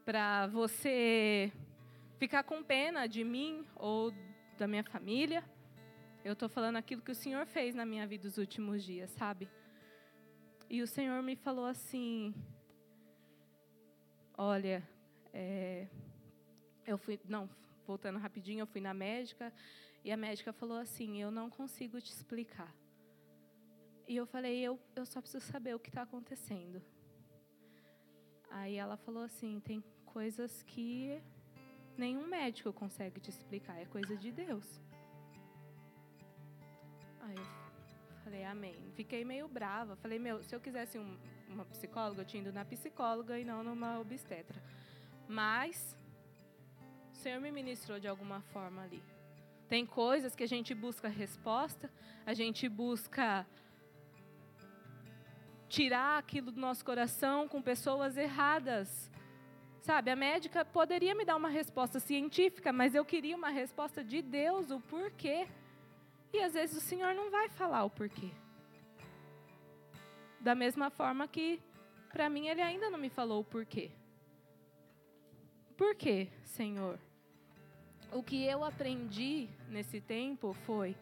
para 0.05 0.47
você 0.47 1.53
ficar 2.19 2.43
com 2.43 2.63
pena 2.63 3.07
de 3.07 3.25
mim 3.25 3.67
ou 3.77 4.13
da 4.59 4.67
minha 4.67 4.85
família. 4.85 5.45
Eu 6.25 6.35
estou 6.35 6.49
falando 6.49 6.77
aquilo 6.77 7.03
que 7.03 7.11
o 7.11 7.15
Senhor 7.15 7.47
fez 7.47 7.75
na 7.75 7.85
minha 7.85 8.07
vida 8.07 8.25
nos 8.25 8.39
últimos 8.39 8.85
dias, 8.85 9.11
sabe? 9.11 9.49
E 10.71 10.81
o 10.81 10.87
Senhor 10.87 11.23
me 11.23 11.37
falou 11.37 11.67
assim: 11.67 12.35
Olha, 14.37 14.83
é, 15.33 15.87
eu 16.87 16.99
fui, 16.99 17.21
não, 17.29 17.49
voltando 17.87 18.19
rapidinho, 18.19 18.61
eu 18.61 18.67
fui 18.67 18.81
na 18.81 18.95
médica 18.95 19.53
e 20.05 20.11
a 20.11 20.17
médica 20.17 20.53
falou 20.53 20.79
assim: 20.79 21.21
Eu 21.21 21.31
não 21.31 21.51
consigo 21.51 22.01
te 22.01 22.11
explicar. 22.11 22.73
E 24.13 24.17
eu 24.17 24.27
falei, 24.27 24.61
eu, 24.61 24.79
eu 24.97 25.07
só 25.07 25.21
preciso 25.21 25.47
saber 25.47 25.75
o 25.75 25.79
que 25.79 25.89
está 25.89 26.03
acontecendo. 26.03 26.83
Aí 28.51 28.77
ela 28.77 28.97
falou 28.97 29.23
assim, 29.23 29.61
tem 29.61 29.83
coisas 30.05 30.63
que 30.65 31.23
nenhum 31.97 32.27
médico 32.27 32.73
consegue 32.73 33.21
te 33.21 33.31
explicar, 33.31 33.81
é 33.81 33.87
coisa 33.87 34.17
de 34.17 34.31
Deus. 34.31 34.81
Aí 37.21 37.37
eu 37.37 38.17
falei, 38.25 38.45
amém. 38.45 38.93
Fiquei 38.95 39.25
meio 39.25 39.49
brava. 39.49 39.97
Falei, 39.97 40.19
meu, 40.19 40.43
se 40.43 40.55
eu 40.55 40.61
quisesse 40.61 40.99
um, 40.99 41.19
uma 41.53 41.65
psicóloga, 41.65 42.23
eu 42.23 42.25
tinha 42.25 42.43
ido 42.43 42.53
na 42.53 42.65
psicóloga 42.65 43.39
e 43.39 43.45
não 43.45 43.63
numa 43.63 43.99
obstetra. 44.01 44.63
Mas 45.29 45.97
o 47.13 47.17
Senhor 47.17 47.41
me 47.41 47.51
ministrou 47.51 48.01
de 48.01 48.09
alguma 48.09 48.41
forma 48.53 48.83
ali. 48.83 49.03
Tem 49.69 49.87
coisas 49.87 50.35
que 50.37 50.43
a 50.45 50.49
gente 50.49 50.75
busca 50.75 51.09
resposta, 51.09 51.91
a 52.27 52.35
gente 52.35 52.69
busca 52.69 53.47
tirar 55.69 56.19
aquilo 56.19 56.51
do 56.51 56.61
nosso 56.61 56.85
coração 56.85 57.49
com 57.49 57.63
pessoas 57.63 58.17
erradas. 58.17 59.11
Sabe, 59.81 60.11
a 60.11 60.17
médica 60.17 60.65
poderia 60.65 61.15
me 61.15 61.25
dar 61.25 61.37
uma 61.37 61.49
resposta 61.49 61.99
científica, 61.99 62.73
mas 62.73 62.95
eu 62.95 63.05
queria 63.05 63.37
uma 63.37 63.49
resposta 63.49 64.05
de 64.05 64.21
Deus, 64.21 64.71
o 64.71 64.79
porquê. 64.81 65.49
E 66.33 66.41
às 66.41 66.55
vezes 66.55 66.77
o 66.77 66.81
Senhor 66.81 67.15
não 67.15 67.31
vai 67.31 67.49
falar 67.49 67.85
o 67.85 67.91
porquê. 67.91 68.31
Da 70.43 70.55
mesma 70.55 70.91
forma 70.91 71.29
que, 71.29 71.61
para 72.13 72.29
mim, 72.29 72.49
Ele 72.49 72.61
ainda 72.61 72.91
não 72.91 72.99
me 72.99 73.09
falou 73.09 73.41
o 73.41 73.45
porquê. 73.45 73.93
Por 75.77 75.95
quê, 75.95 76.29
Senhor? 76.43 76.99
O 78.13 78.23
que 78.23 78.45
eu 78.45 78.65
aprendi 78.65 79.49
nesse 79.71 80.01
tempo 80.01 80.53
foi 80.53 80.97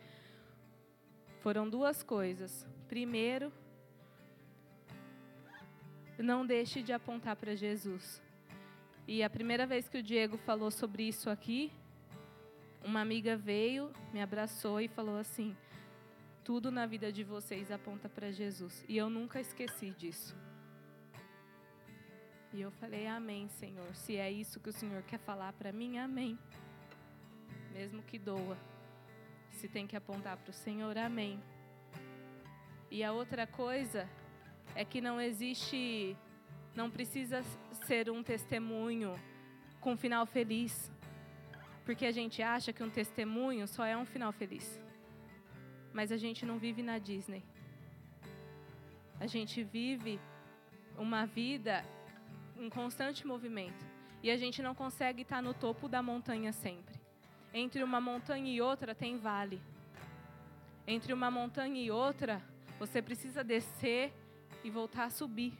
foram 1.41 1.69
duas 1.69 2.03
coisas. 2.03 2.67
Primeiro, 2.87 3.51
não 6.19 6.45
deixe 6.45 6.83
de 6.83 6.93
apontar 6.93 7.35
para 7.35 7.57
Jesus. 7.57 8.23
E 9.09 9.23
a 9.23 9.31
primeira 9.31 9.67
vez 9.67 9.89
que 9.89 9.99
o 9.99 10.03
Diego 10.03 10.37
falou 10.37 10.71
sobre 10.71 11.03
isso 11.05 11.31
aqui, 11.31 11.73
uma 12.85 13.01
amiga 13.01 13.37
veio, 13.37 13.91
me 14.13 14.21
abraçou 14.21 14.81
e 14.81 14.87
falou 14.87 15.17
assim: 15.17 15.57
tudo 16.45 16.71
na 16.71 16.87
vida 16.87 17.13
de 17.13 17.23
vocês 17.23 17.71
aponta 17.71 18.09
para 18.09 18.31
Jesus. 18.31 18.85
E 18.89 18.97
eu 18.97 19.09
nunca 19.11 19.41
esqueci 19.41 19.91
disso. 19.91 20.37
E 22.53 22.61
eu 22.61 22.71
falei: 22.73 23.07
Amém, 23.07 23.49
Senhor. 23.49 23.95
Se 23.95 24.17
é 24.17 24.31
isso 24.31 24.61
que 24.61 24.69
o 24.69 24.73
Senhor 24.73 25.03
quer 25.03 25.19
falar 25.19 25.53
para 25.53 25.73
mim, 25.73 25.99
amém. 25.99 26.39
mesmo 27.73 28.03
que 28.03 28.19
doa. 28.19 28.57
Se 29.53 29.69
tem 29.69 29.87
que 29.87 29.97
apontar 29.97 30.37
para 30.37 30.51
o 30.51 30.53
Senhor, 30.53 30.97
amém. 30.99 31.41
E 32.91 33.05
a 33.05 33.13
outra 33.13 33.47
coisa 33.47 34.09
é 34.75 34.85
que 34.85 35.01
não 35.01 35.21
existe, 35.21 36.17
não 36.75 36.91
precisa 36.91 37.43
ser 37.87 38.11
um 38.11 38.23
testemunho 38.23 39.15
com 39.81 39.97
final 39.97 40.27
feliz. 40.27 40.91
Porque 41.85 42.07
a 42.07 42.13
gente 42.13 42.43
acha 42.43 42.73
que 42.73 42.83
um 42.83 42.91
testemunho 42.91 43.67
só 43.69 43.85
é 43.85 43.97
um 43.97 44.05
final 44.05 44.33
feliz. 44.33 44.81
Mas 45.93 46.13
a 46.13 46.17
gente 46.17 46.47
não 46.47 46.59
vive 46.59 46.83
na 46.83 46.99
Disney. 46.99 47.43
A 49.19 49.27
gente 49.27 49.63
vive 49.63 50.21
uma 50.97 51.27
vida 51.27 51.85
em 52.59 52.69
constante 52.69 53.27
movimento. 53.27 53.85
E 54.23 54.31
a 54.31 54.37
gente 54.37 54.63
não 54.63 54.75
consegue 54.75 55.23
estar 55.23 55.43
no 55.43 55.55
topo 55.55 55.89
da 55.89 56.03
montanha 56.03 56.53
sempre. 56.53 56.95
Entre 57.53 57.83
uma 57.83 58.01
montanha 58.01 58.53
e 58.53 58.61
outra 58.61 58.95
tem 58.95 59.17
vale. 59.17 59.61
Entre 60.87 61.13
uma 61.13 61.31
montanha 61.31 61.81
e 61.83 61.91
outra, 61.91 62.43
você 62.79 63.01
precisa 63.01 63.43
descer 63.43 64.13
e 64.63 64.71
voltar 64.71 65.05
a 65.05 65.11
subir. 65.11 65.55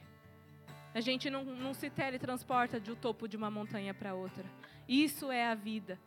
A 0.93 0.99
gente 0.99 1.29
não, 1.29 1.43
não 1.43 1.73
se 1.73 1.89
teletransporta 1.89 2.79
de 2.79 2.91
um 2.91 2.95
topo 2.95 3.27
de 3.27 3.37
uma 3.37 3.49
montanha 3.49 3.93
para 3.93 4.13
outra. 4.13 4.45
Isso 4.87 5.31
é 5.31 5.47
a 5.47 5.55
vida. 5.55 5.99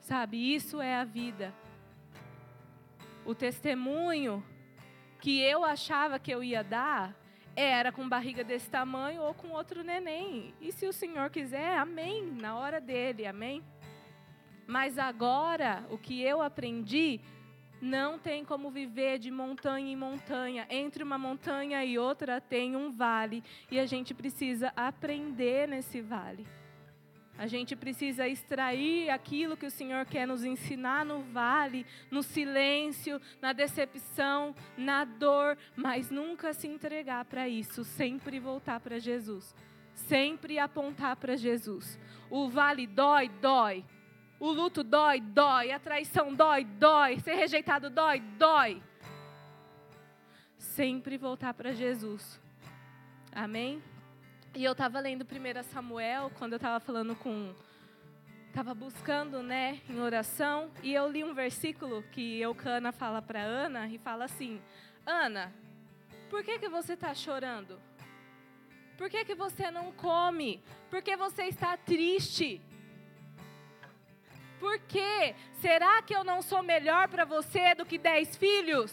Sabe? 0.00 0.54
Isso 0.54 0.80
é 0.80 0.94
a 0.94 1.04
vida. 1.04 1.54
O 3.24 3.34
testemunho 3.34 4.42
que 5.20 5.40
eu 5.40 5.64
achava 5.64 6.18
que 6.18 6.30
eu 6.30 6.42
ia 6.42 6.64
dar 6.64 7.14
era 7.54 7.92
com 7.92 8.08
barriga 8.08 8.42
desse 8.42 8.70
tamanho 8.70 9.22
ou 9.22 9.34
com 9.34 9.48
outro 9.48 9.82
neném. 9.82 10.54
E 10.60 10.72
se 10.72 10.86
o 10.86 10.92
Senhor 10.92 11.28
quiser, 11.30 11.76
amém, 11.76 12.24
na 12.24 12.56
hora 12.56 12.80
dele, 12.80 13.26
amém. 13.26 13.62
Mas 14.66 14.98
agora, 14.98 15.84
o 15.90 15.98
que 15.98 16.22
eu 16.22 16.40
aprendi, 16.40 17.20
não 17.80 18.18
tem 18.18 18.44
como 18.44 18.70
viver 18.70 19.18
de 19.18 19.30
montanha 19.30 19.92
em 19.92 19.96
montanha. 19.96 20.66
Entre 20.70 21.02
uma 21.02 21.18
montanha 21.18 21.84
e 21.84 21.98
outra 21.98 22.40
tem 22.40 22.76
um 22.76 22.90
vale. 22.90 23.42
E 23.70 23.78
a 23.78 23.86
gente 23.86 24.14
precisa 24.14 24.72
aprender 24.76 25.66
nesse 25.66 26.00
vale. 26.00 26.46
A 27.40 27.46
gente 27.46 27.74
precisa 27.74 28.28
extrair 28.28 29.08
aquilo 29.08 29.56
que 29.56 29.64
o 29.64 29.70
Senhor 29.70 30.04
quer 30.04 30.26
nos 30.26 30.44
ensinar 30.44 31.06
no 31.06 31.22
vale, 31.22 31.86
no 32.10 32.22
silêncio, 32.22 33.18
na 33.40 33.54
decepção, 33.54 34.54
na 34.76 35.06
dor, 35.06 35.56
mas 35.74 36.10
nunca 36.10 36.52
se 36.52 36.68
entregar 36.68 37.24
para 37.24 37.48
isso, 37.48 37.82
sempre 37.82 38.38
voltar 38.38 38.78
para 38.78 38.98
Jesus, 38.98 39.54
sempre 39.94 40.58
apontar 40.58 41.16
para 41.16 41.34
Jesus. 41.34 41.98
O 42.28 42.50
vale 42.50 42.86
dói, 42.86 43.30
dói. 43.40 43.86
O 44.38 44.50
luto 44.50 44.84
dói, 44.84 45.18
dói. 45.22 45.72
A 45.72 45.78
traição 45.78 46.34
dói, 46.34 46.62
dói. 46.62 47.20
Ser 47.20 47.36
rejeitado 47.36 47.88
dói, 47.88 48.20
dói. 48.20 48.82
Sempre 50.58 51.16
voltar 51.16 51.54
para 51.54 51.72
Jesus. 51.72 52.38
Amém? 53.32 53.82
E 54.52 54.64
eu 54.64 54.72
estava 54.72 54.98
lendo 54.98 55.24
1 55.24 55.62
Samuel, 55.62 56.30
quando 56.36 56.54
eu 56.54 56.56
estava 56.56 56.80
falando 56.80 57.14
com. 57.14 57.54
Estava 58.48 58.74
buscando, 58.74 59.44
né, 59.44 59.80
em 59.88 60.00
oração, 60.00 60.72
e 60.82 60.92
eu 60.92 61.08
li 61.08 61.22
um 61.22 61.32
versículo 61.32 62.02
que 62.10 62.40
Eucana 62.40 62.90
fala 62.90 63.22
para 63.22 63.40
Ana, 63.40 63.86
e 63.86 63.96
fala 63.98 64.24
assim: 64.24 64.60
Ana, 65.06 65.52
por 66.28 66.42
que, 66.42 66.58
que 66.58 66.68
você 66.68 66.94
está 66.94 67.14
chorando? 67.14 67.80
Por 68.98 69.08
que, 69.08 69.24
que 69.24 69.36
você 69.36 69.70
não 69.70 69.92
come? 69.92 70.60
Por 70.90 71.00
que 71.00 71.16
você 71.16 71.44
está 71.44 71.76
triste? 71.76 72.60
Por 74.58 74.80
quê? 74.80 75.36
Será 75.60 76.02
que 76.02 76.14
eu 76.14 76.24
não 76.24 76.42
sou 76.42 76.60
melhor 76.60 77.08
para 77.08 77.24
você 77.24 77.74
do 77.76 77.86
que 77.86 77.96
dez 77.96 78.36
filhos? 78.36 78.92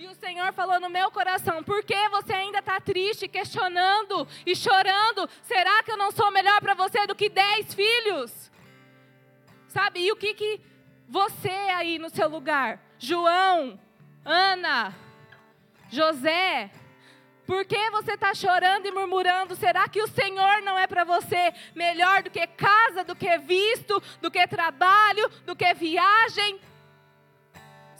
E 0.00 0.08
o 0.08 0.14
Senhor 0.14 0.50
falou 0.54 0.80
no 0.80 0.88
meu 0.88 1.10
coração: 1.10 1.62
por 1.62 1.84
que 1.84 2.08
você 2.08 2.32
ainda 2.32 2.60
está 2.60 2.80
triste, 2.80 3.28
questionando 3.28 4.26
e 4.46 4.56
chorando? 4.56 5.28
Será 5.42 5.82
que 5.82 5.92
eu 5.92 5.96
não 5.98 6.10
sou 6.10 6.30
melhor 6.30 6.58
para 6.58 6.72
você 6.72 7.06
do 7.06 7.14
que 7.14 7.28
dez 7.28 7.74
filhos? 7.74 8.50
Sabe? 9.68 10.00
E 10.00 10.10
o 10.10 10.16
que, 10.16 10.32
que 10.32 10.58
você 11.06 11.50
aí 11.50 11.98
no 11.98 12.08
seu 12.08 12.30
lugar, 12.30 12.80
João, 12.98 13.78
Ana, 14.24 14.96
José, 15.90 16.70
por 17.46 17.66
que 17.66 17.90
você 17.90 18.12
está 18.12 18.32
chorando 18.32 18.86
e 18.86 18.92
murmurando? 18.92 19.54
Será 19.54 19.86
que 19.86 20.00
o 20.00 20.08
Senhor 20.08 20.62
não 20.62 20.78
é 20.78 20.86
para 20.86 21.04
você 21.04 21.52
melhor 21.74 22.22
do 22.22 22.30
que 22.30 22.46
casa, 22.46 23.04
do 23.04 23.14
que 23.14 23.36
visto, 23.36 24.02
do 24.22 24.30
que 24.30 24.46
trabalho, 24.46 25.28
do 25.44 25.54
que 25.54 25.74
viagem? 25.74 26.58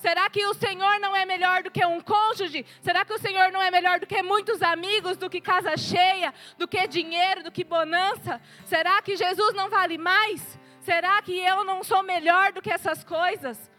Será 0.01 0.31
que 0.31 0.43
o 0.47 0.55
Senhor 0.55 0.99
não 0.99 1.15
é 1.15 1.27
melhor 1.27 1.63
do 1.63 1.71
que 1.71 1.85
um 1.85 2.01
cônjuge? 2.01 2.65
Será 2.81 3.05
que 3.05 3.13
o 3.13 3.19
Senhor 3.19 3.53
não 3.53 3.63
é 3.63 3.71
melhor 3.71 4.01
do 4.01 4.07
que 4.07 4.23
muitos 4.23 4.63
amigos, 4.63 5.19
do 5.19 5.29
que 5.29 5.43
casa 5.43 5.77
cheia, 5.77 6.33
do 6.57 6.67
que 6.67 6.87
dinheiro, 6.89 7.43
do 7.43 7.53
que 7.53 7.63
bonança? 7.63 8.41
Será 8.65 9.03
que 9.03 9.15
Jesus 9.15 9.53
não 9.53 9.69
vale 9.69 9.99
mais? 9.99 10.59
Será 10.81 11.21
que 11.21 11.39
eu 11.39 11.65
não 11.65 11.85
sou 11.85 12.03
melhor 12.03 12.51
do 12.51 12.63
que 12.63 12.73
essas 12.73 13.05
coisas? 13.05 13.71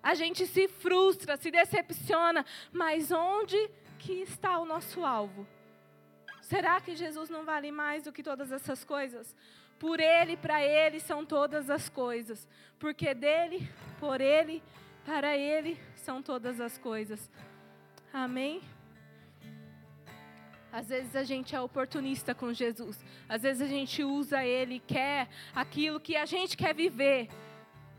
A 0.00 0.14
gente 0.14 0.46
se 0.46 0.68
frustra, 0.68 1.36
se 1.36 1.50
decepciona, 1.50 2.46
mas 2.72 3.10
onde 3.10 3.58
que 3.98 4.22
está 4.22 4.60
o 4.60 4.64
nosso 4.64 5.04
alvo? 5.04 5.48
Será 6.42 6.80
que 6.80 6.94
Jesus 6.94 7.28
não 7.28 7.44
vale 7.44 7.72
mais 7.72 8.04
do 8.04 8.12
que 8.12 8.22
todas 8.22 8.52
essas 8.52 8.84
coisas? 8.84 9.34
Por 9.82 9.98
Ele, 9.98 10.36
para 10.36 10.62
Ele 10.62 11.00
são 11.00 11.26
todas 11.26 11.68
as 11.68 11.88
coisas. 11.88 12.46
Porque 12.78 13.12
dele, 13.14 13.68
por 13.98 14.20
Ele, 14.20 14.62
para 15.04 15.36
Ele 15.36 15.76
são 15.96 16.22
todas 16.22 16.60
as 16.60 16.78
coisas. 16.78 17.28
Amém? 18.12 18.62
Às 20.70 20.88
vezes 20.88 21.16
a 21.16 21.24
gente 21.24 21.56
é 21.56 21.60
oportunista 21.60 22.32
com 22.32 22.52
Jesus. 22.52 23.04
Às 23.28 23.42
vezes 23.42 23.60
a 23.60 23.66
gente 23.66 24.04
usa 24.04 24.44
Ele, 24.44 24.78
quer 24.78 25.28
aquilo 25.52 25.98
que 25.98 26.14
a 26.14 26.26
gente 26.26 26.56
quer 26.56 26.72
viver. 26.72 27.28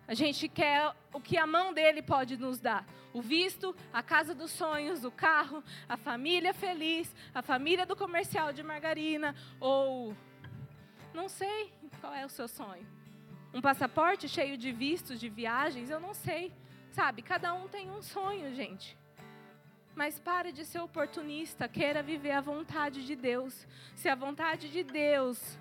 A 0.08 0.14
gente 0.14 0.48
quer 0.48 0.90
o 1.12 1.20
que 1.20 1.38
a 1.38 1.46
mão 1.46 1.74
dele 1.74 2.02
pode 2.02 2.38
nos 2.38 2.62
dar. 2.62 2.88
O 3.12 3.22
visto, 3.22 3.76
a 3.92 4.02
casa 4.02 4.34
dos 4.34 4.52
sonhos, 4.52 5.04
o 5.04 5.12
carro, 5.12 5.62
a 5.90 5.98
família 5.98 6.54
feliz, 6.54 7.14
a 7.36 7.42
família 7.42 7.86
do 7.86 7.94
comercial 7.94 8.54
de 8.54 8.64
margarina, 8.64 9.36
ou 9.60 10.16
não 11.14 11.30
sei 11.30 11.72
qual 12.02 12.14
é 12.14 12.26
o 12.26 12.30
seu 12.30 12.48
sonho. 12.48 12.86
Um 13.54 13.62
passaporte 13.62 14.28
cheio 14.28 14.58
de 14.58 14.72
vistos 14.72 15.20
de 15.20 15.30
viagens, 15.30 15.90
eu 15.90 16.00
não 16.00 16.14
sei. 16.14 16.52
Sabe, 16.92 17.22
cada 17.22 17.54
um 17.54 17.68
tem 17.68 17.90
um 17.90 18.02
sonho, 18.02 18.54
gente. 18.54 18.98
Mas 19.96 20.20
pare 20.20 20.52
de 20.52 20.66
ser 20.66 20.80
oportunista, 20.80 21.68
queira 21.68 22.02
viver 22.02 22.32
a 22.32 22.42
vontade 22.42 23.06
de 23.06 23.16
Deus. 23.16 23.68
Se 23.96 24.10
a 24.10 24.16
vontade 24.16 24.70
de 24.70 24.84
Deus 24.84 25.60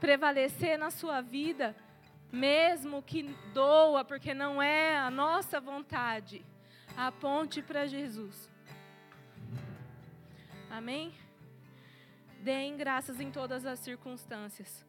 prevalecer 0.00 0.78
na 0.78 0.90
sua 0.90 1.20
vida, 1.20 1.76
mesmo 2.32 3.02
que 3.02 3.22
doa, 3.52 4.04
porque 4.04 4.32
não 4.32 4.62
é 4.62 4.96
a 4.96 5.10
nossa 5.10 5.60
vontade, 5.60 6.44
aponte 6.96 7.60
para 7.60 7.86
Jesus. 7.86 8.50
Amém? 10.70 11.12
Deem 12.42 12.76
graças 12.76 13.20
em 13.20 13.30
todas 13.30 13.66
as 13.66 13.78
circunstâncias. 13.80 14.86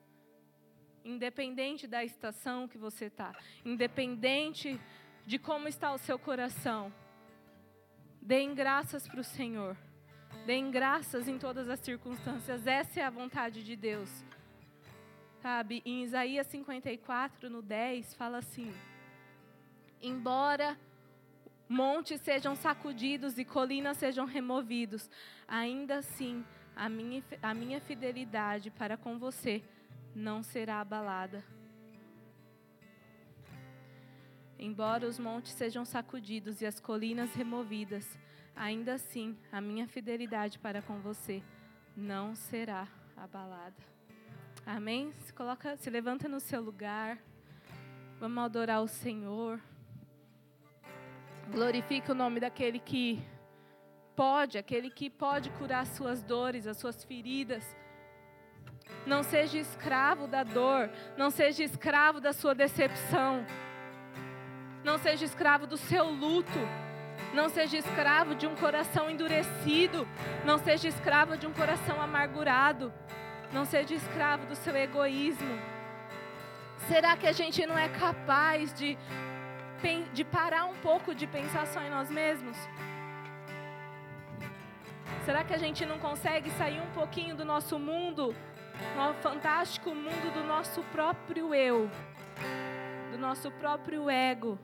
Independente 1.03 1.85
da 1.85 2.03
estação 2.03 2.67
que 2.67 2.77
você 2.77 3.05
está, 3.05 3.35
independente 3.65 4.79
de 5.25 5.37
como 5.37 5.67
está 5.67 5.91
o 5.91 5.97
seu 5.97 6.17
coração, 6.17 6.93
deem 8.21 8.53
graças 8.55 9.07
para 9.07 9.19
o 9.19 9.23
Senhor. 9.23 9.75
Deem 10.45 10.71
graças 10.71 11.27
em 11.27 11.37
todas 11.37 11.69
as 11.69 11.79
circunstâncias. 11.81 12.65
Essa 12.65 13.01
é 13.01 13.03
a 13.03 13.09
vontade 13.09 13.63
de 13.63 13.75
Deus. 13.75 14.09
Sabe, 15.41 15.81
em 15.85 16.03
Isaías 16.03 16.47
54, 16.47 17.49
no 17.49 17.61
10, 17.61 18.15
fala 18.15 18.37
assim: 18.37 18.73
Embora 20.01 20.77
montes 21.67 22.21
sejam 22.21 22.55
sacudidos 22.55 23.37
e 23.37 23.45
colinas 23.45 23.97
sejam 23.97 24.25
removidos, 24.25 25.09
ainda 25.47 25.97
assim 25.97 26.45
a 26.75 26.89
minha, 26.89 27.23
a 27.41 27.53
minha 27.53 27.79
fidelidade 27.81 28.71
para 28.71 28.97
com 28.97 29.17
você 29.17 29.63
não 30.15 30.43
será 30.43 30.81
abalada. 30.81 31.43
Embora 34.57 35.07
os 35.07 35.17
montes 35.17 35.53
sejam 35.53 35.83
sacudidos 35.83 36.61
e 36.61 36.65
as 36.65 36.79
colinas 36.79 37.33
removidas, 37.33 38.17
ainda 38.55 38.93
assim 38.93 39.37
a 39.51 39.59
minha 39.59 39.87
fidelidade 39.87 40.59
para 40.59 40.81
com 40.81 40.99
você 40.99 41.41
não 41.97 42.35
será 42.35 42.87
abalada. 43.17 43.75
Amém? 44.65 45.11
Se, 45.13 45.33
coloca, 45.33 45.75
se 45.77 45.89
levanta 45.89 46.27
no 46.27 46.39
seu 46.39 46.61
lugar. 46.61 47.17
Vamos 48.19 48.43
adorar 48.43 48.83
o 48.83 48.87
Senhor. 48.87 49.59
Glorifique 51.51 52.11
o 52.11 52.15
nome 52.15 52.39
daquele 52.39 52.79
que 52.79 53.19
pode, 54.21 54.59
aquele 54.59 54.91
que 54.91 55.09
pode 55.09 55.49
curar 55.57 55.79
as 55.81 55.87
suas 55.97 56.21
dores, 56.21 56.67
as 56.67 56.77
suas 56.77 57.03
feridas. 57.03 57.63
Não 59.03 59.23
seja 59.23 59.57
escravo 59.57 60.27
da 60.27 60.43
dor. 60.43 60.91
Não 61.17 61.31
seja 61.31 61.63
escravo 61.63 62.21
da 62.21 62.31
sua 62.31 62.53
decepção. 62.53 63.43
Não 64.83 64.99
seja 64.99 65.25
escravo 65.25 65.65
do 65.65 65.75
seu 65.75 66.05
luto. 66.05 66.59
Não 67.33 67.49
seja 67.49 67.77
escravo 67.77 68.35
de 68.35 68.45
um 68.45 68.55
coração 68.55 69.09
endurecido. 69.09 70.07
Não 70.45 70.59
seja 70.59 70.87
escravo 70.87 71.35
de 71.35 71.47
um 71.47 71.53
coração 71.53 71.99
amargurado. 71.99 72.93
Não 73.51 73.65
seja 73.65 73.95
escravo 73.95 74.45
do 74.45 74.55
seu 74.55 74.75
egoísmo. 74.75 75.57
Será 76.87 77.17
que 77.17 77.25
a 77.25 77.31
gente 77.31 77.65
não 77.65 77.75
é 77.75 77.89
capaz 77.89 78.71
de, 78.71 78.95
de 80.13 80.23
parar 80.23 80.65
um 80.65 80.75
pouco 80.75 81.15
de 81.15 81.25
pensar 81.25 81.65
só 81.65 81.81
em 81.81 81.89
nós 81.89 82.11
mesmos? 82.11 82.57
Será 85.25 85.43
que 85.43 85.53
a 85.53 85.57
gente 85.57 85.85
não 85.85 85.99
consegue 85.99 86.49
sair 86.51 86.81
um 86.81 86.91
pouquinho 86.91 87.35
do 87.35 87.45
nosso 87.45 87.77
mundo, 87.77 88.35
no 88.95 89.13
fantástico 89.21 89.93
mundo 89.93 90.33
do 90.33 90.43
nosso 90.43 90.81
próprio 90.91 91.53
eu, 91.53 91.89
do 93.11 93.17
nosso 93.19 93.51
próprio 93.51 94.09
ego? 94.09 94.57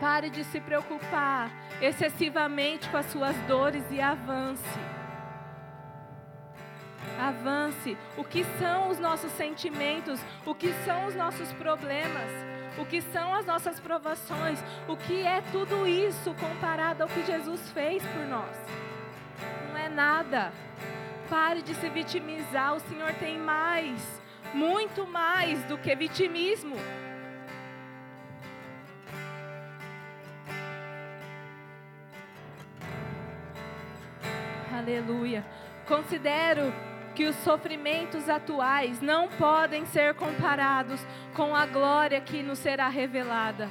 Pare 0.00 0.30
de 0.30 0.44
se 0.44 0.60
preocupar 0.60 1.50
excessivamente 1.82 2.88
com 2.88 2.96
as 2.96 3.06
suas 3.06 3.36
dores 3.48 3.84
e 3.90 4.00
avance. 4.00 4.78
Avance. 7.18 7.98
O 8.16 8.24
que 8.24 8.44
são 8.58 8.88
os 8.88 8.98
nossos 8.98 9.32
sentimentos? 9.32 10.20
O 10.46 10.54
que 10.54 10.72
são 10.84 11.06
os 11.06 11.14
nossos 11.14 11.52
problemas? 11.54 12.49
O 12.78 12.84
que 12.86 13.02
são 13.02 13.34
as 13.34 13.44
nossas 13.46 13.80
provações? 13.80 14.62
O 14.88 14.96
que 14.96 15.22
é 15.22 15.42
tudo 15.52 15.86
isso 15.86 16.34
comparado 16.34 17.02
ao 17.02 17.08
que 17.08 17.24
Jesus 17.24 17.70
fez 17.72 18.02
por 18.06 18.26
nós? 18.26 18.56
Não 19.68 19.76
é 19.76 19.88
nada. 19.88 20.52
Pare 21.28 21.62
de 21.62 21.74
se 21.74 21.88
vitimizar. 21.88 22.74
O 22.74 22.80
Senhor 22.80 23.12
tem 23.14 23.38
mais, 23.38 24.22
muito 24.54 25.06
mais 25.06 25.62
do 25.64 25.76
que 25.78 25.94
vitimismo. 25.94 26.76
Aleluia. 34.72 35.44
Considero 35.86 36.72
que 37.20 37.26
os 37.26 37.36
sofrimentos 37.44 38.30
atuais 38.30 39.02
não 39.02 39.28
podem 39.28 39.84
ser 39.84 40.14
comparados 40.14 40.98
com 41.34 41.54
a 41.54 41.66
glória 41.66 42.18
que 42.18 42.42
nos 42.42 42.58
será 42.58 42.88
revelada. 42.88 43.68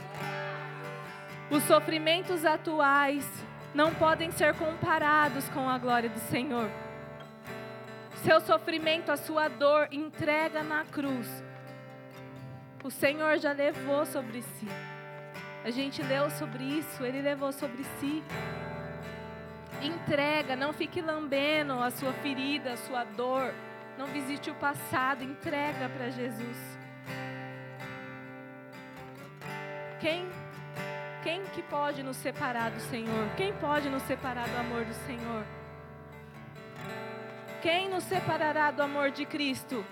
Os 1.50 1.64
sofrimentos 1.64 2.45
atuais 2.45 3.28
não 3.74 3.91
podem 3.95 4.30
ser 4.30 4.54
comparados 4.54 5.50
com 5.50 5.68
a 5.68 5.80
glória 5.80 6.12
do 6.12 6.20
Senhor. 6.20 6.70
Seu 8.24 8.39
sofrimento, 8.39 9.12
a 9.12 9.18
sua 9.18 9.47
dor, 9.47 9.88
entrega 9.91 10.62
na 10.62 10.86
cruz. 10.86 11.28
O 12.84 12.91
Senhor 12.91 13.39
já 13.39 13.52
levou 13.52 14.06
sobre 14.06 14.43
si. 14.43 14.68
A 15.66 15.72
gente 15.72 16.04
leu 16.04 16.30
sobre 16.30 16.64
isso, 16.64 17.04
ele 17.04 17.20
levou 17.20 17.52
sobre 17.52 17.84
si. 18.00 18.24
Entrega, 19.82 20.56
não 20.56 20.74
fique 20.74 21.02
lambendo 21.02 21.74
a 21.74 21.90
sua 21.90 22.12
ferida, 22.14 22.74
a 22.74 22.78
sua 22.78 23.04
dor. 23.04 23.54
Não 23.98 24.08
visite 24.08 24.50
o 24.50 24.56
passado, 24.56 25.24
entrega 25.24 25.90
para 25.90 26.10
Jesus. 26.10 26.58
Quem 30.00 30.28
quem 31.22 31.44
que 31.54 31.62
pode 31.64 32.02
nos 32.02 32.16
separar 32.16 32.72
do 32.72 32.80
Senhor? 32.80 33.30
Quem 33.36 33.52
pode 33.54 33.90
nos 33.90 34.04
separar 34.04 34.48
do 34.48 34.58
amor 34.58 34.86
do 34.86 34.94
Senhor? 35.06 35.44
Quem 37.62 37.90
nos 37.90 38.06
separará 38.06 38.72
do 38.72 38.82
amor 38.82 39.12
de 39.12 39.26
Cristo? 39.26 39.86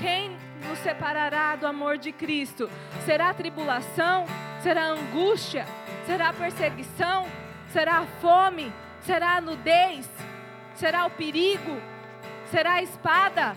Quem 0.00 0.36
nos 0.66 0.78
separará 0.80 1.54
do 1.54 1.66
amor 1.66 1.96
de 1.96 2.10
Cristo? 2.10 2.68
Será 3.04 3.32
tribulação? 3.32 4.24
Será 4.62 4.86
angústia? 4.86 5.64
Será 6.06 6.32
perseguição? 6.32 7.26
Será 7.72 7.98
a 7.98 8.06
fome? 8.20 8.72
Será 9.00 9.36
a 9.36 9.40
nudez? 9.40 10.08
Será 10.74 11.06
o 11.06 11.10
perigo? 11.10 11.80
Será 12.50 12.74
a 12.74 12.82
espada? 12.82 13.56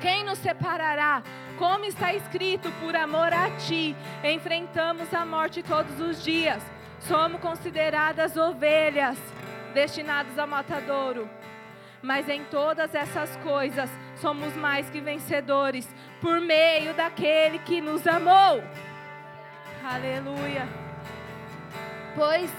Quem 0.00 0.24
nos 0.24 0.38
separará? 0.38 1.22
Como 1.58 1.84
está 1.84 2.14
escrito, 2.14 2.70
por 2.80 2.94
amor 2.96 3.32
a 3.32 3.50
ti, 3.56 3.96
enfrentamos 4.24 5.12
a 5.12 5.24
morte 5.24 5.62
todos 5.62 6.00
os 6.00 6.22
dias. 6.22 6.62
Somos 7.00 7.40
consideradas 7.40 8.36
ovelhas 8.36 9.18
destinadas 9.74 10.38
ao 10.38 10.46
matadouro. 10.46 11.28
Mas 12.02 12.28
em 12.28 12.44
todas 12.44 12.94
essas 12.94 13.36
coisas 13.38 13.90
somos 14.16 14.54
mais 14.56 14.88
que 14.90 15.00
vencedores 15.00 15.88
por 16.20 16.40
meio 16.40 16.94
daquele 16.94 17.58
que 17.60 17.80
nos 17.80 18.06
amou. 18.06 18.62
Aleluia. 19.84 20.81
Pois 22.14 22.50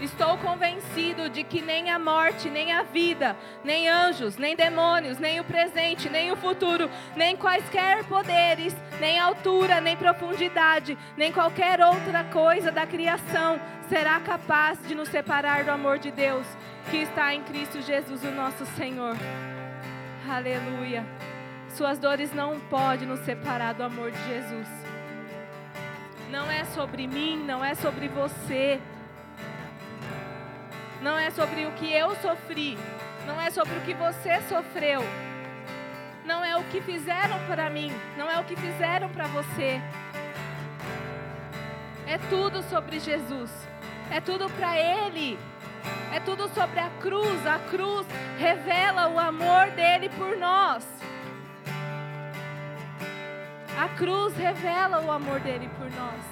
estou 0.00 0.38
convencido 0.38 1.28
de 1.28 1.42
que 1.42 1.60
nem 1.60 1.90
a 1.90 1.98
morte, 1.98 2.48
nem 2.48 2.72
a 2.72 2.82
vida, 2.82 3.36
nem 3.64 3.88
anjos, 3.88 4.36
nem 4.36 4.54
demônios, 4.54 5.18
nem 5.18 5.40
o 5.40 5.44
presente, 5.44 6.08
nem 6.08 6.30
o 6.30 6.36
futuro, 6.36 6.88
nem 7.16 7.36
quaisquer 7.36 8.04
poderes, 8.04 8.76
nem 9.00 9.18
altura, 9.18 9.80
nem 9.80 9.96
profundidade, 9.96 10.96
nem 11.16 11.32
qualquer 11.32 11.80
outra 11.80 12.24
coisa 12.24 12.70
da 12.70 12.86
criação 12.86 13.60
será 13.88 14.20
capaz 14.20 14.78
de 14.86 14.94
nos 14.94 15.08
separar 15.08 15.64
do 15.64 15.70
amor 15.70 15.98
de 15.98 16.10
Deus 16.10 16.46
que 16.90 16.98
está 16.98 17.34
em 17.34 17.42
Cristo 17.42 17.82
Jesus, 17.82 18.22
o 18.22 18.30
nosso 18.30 18.64
Senhor. 18.66 19.16
Aleluia. 20.28 21.04
Suas 21.70 21.98
dores 21.98 22.32
não 22.32 22.58
podem 22.60 23.06
nos 23.06 23.20
separar 23.20 23.74
do 23.74 23.82
amor 23.82 24.10
de 24.10 24.26
Jesus. 24.26 24.87
Não 26.30 26.50
é 26.50 26.64
sobre 26.64 27.06
mim, 27.06 27.42
não 27.44 27.64
é 27.64 27.74
sobre 27.74 28.08
você. 28.08 28.80
Não 31.00 31.18
é 31.18 31.30
sobre 31.30 31.64
o 31.64 31.72
que 31.72 31.90
eu 31.90 32.14
sofri. 32.16 32.76
Não 33.26 33.40
é 33.40 33.50
sobre 33.50 33.76
o 33.78 33.80
que 33.80 33.94
você 33.94 34.40
sofreu. 34.42 35.02
Não 36.26 36.44
é 36.44 36.56
o 36.56 36.64
que 36.64 36.82
fizeram 36.82 37.38
para 37.46 37.70
mim. 37.70 37.90
Não 38.16 38.30
é 38.30 38.38
o 38.38 38.44
que 38.44 38.56
fizeram 38.56 39.08
para 39.08 39.26
você. 39.28 39.80
É 42.06 42.18
tudo 42.28 42.62
sobre 42.64 43.00
Jesus. 43.00 43.50
É 44.10 44.20
tudo 44.20 44.50
para 44.50 44.78
Ele. 44.78 45.38
É 46.12 46.20
tudo 46.20 46.48
sobre 46.48 46.80
a 46.80 46.90
cruz. 47.00 47.46
A 47.46 47.58
cruz 47.70 48.06
revela 48.38 49.08
o 49.08 49.18
amor 49.18 49.70
dele 49.70 50.10
por 50.10 50.36
nós. 50.36 50.97
A 53.78 53.88
cruz 53.90 54.36
revela 54.36 55.00
o 55.00 55.08
amor 55.08 55.38
dele 55.38 55.70
por 55.78 55.88
nós. 55.92 56.24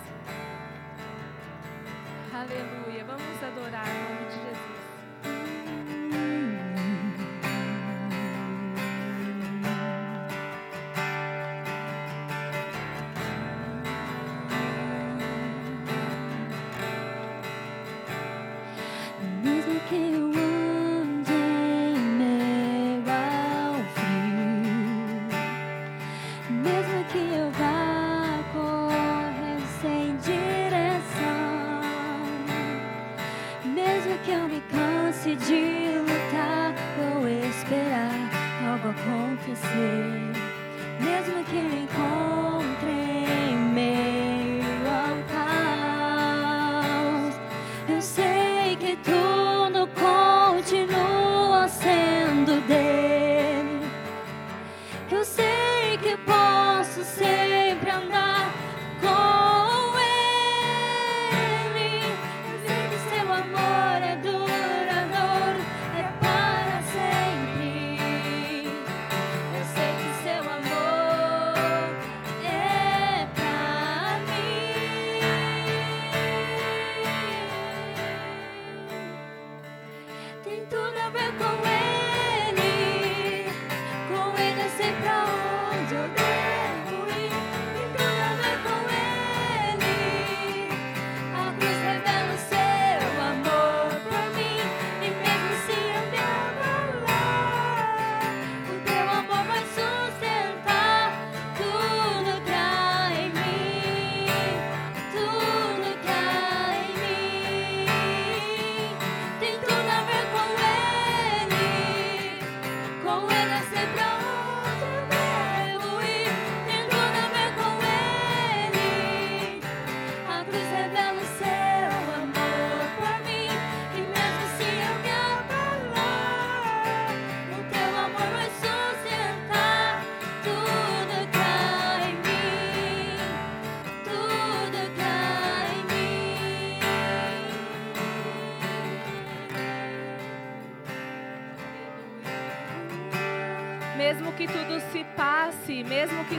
Aleluia. 2.35 3.05
Vamos 3.05 3.41
adorar 3.41 3.87
em 3.87 4.03
nome 4.03 4.27
de 4.27 4.35
Jesus. 4.35 4.56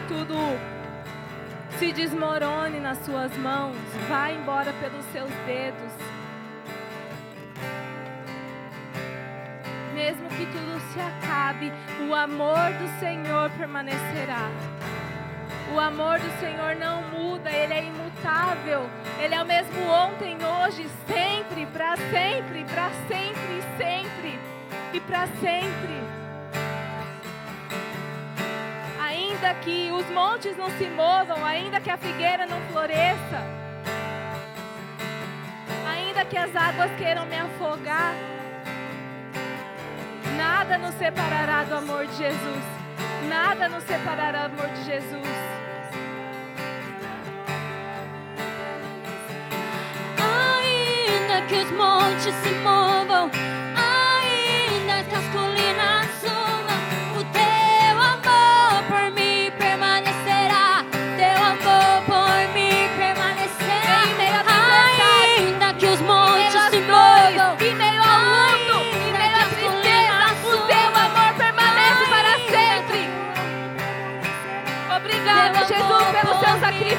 Tudo 0.08 0.36
se 1.78 1.92
desmorone 1.92 2.80
nas 2.80 2.98
suas 3.00 3.36
mãos, 3.38 3.76
vá 4.10 4.32
embora 4.32 4.74
pelos 4.74 5.06
seus 5.12 5.30
dedos. 5.46 5.94
Mesmo 9.94 10.30
que 10.30 10.46
tudo 10.46 10.80
se 10.94 11.00
acabe, 11.00 11.72
o 12.10 12.16
amor 12.16 12.72
do 12.80 13.00
Senhor 13.00 13.50
permanecerá. 13.52 14.50
O 15.74 15.80
amor 15.80 16.20
do 16.20 16.40
Senhor 16.40 16.76
não 16.76 17.02
muda, 17.10 17.52
ele 17.52 17.74
é 17.74 17.84
imutável. 17.84 18.90
Ele 19.20 19.36
é 19.36 19.42
o 19.42 19.46
mesmo 19.46 19.82
ontem, 19.90 20.38
hoje, 20.44 20.88
sempre, 21.06 21.66
para 21.68 21.98
sempre, 21.98 22.64
para 22.64 22.90
sempre, 23.08 23.64
sempre 23.78 24.40
e 24.94 25.00
para 25.02 25.28
sempre. 25.28 26.07
Ainda 29.38 29.54
que 29.60 29.92
os 29.92 30.10
montes 30.10 30.58
não 30.58 30.68
se 30.80 30.86
movam, 30.86 31.46
ainda 31.46 31.80
que 31.80 31.92
a 31.92 31.98
figueira 31.98 32.48
não 32.48 32.60
floresça, 32.72 33.40
ainda 35.88 36.26
que 36.26 36.36
as 36.36 36.56
águas 36.56 36.90
queiram 36.98 37.24
me 37.28 37.36
afogar, 37.36 38.16
nada 40.36 40.80
nos 40.80 40.96
separará 40.96 41.64
do 41.66 41.76
amor 41.76 42.08
de 42.08 42.16
Jesus. 42.18 42.64
Nada 43.30 43.70
nos 43.70 43.84
separará 43.84 44.48
do 44.48 44.60
amor 44.60 44.70
de 44.70 44.84
Jesus. 44.86 45.48
que 51.48 51.56
os 51.56 51.72
montes 51.72 52.36
se 52.44 52.50
movam, 52.56 53.32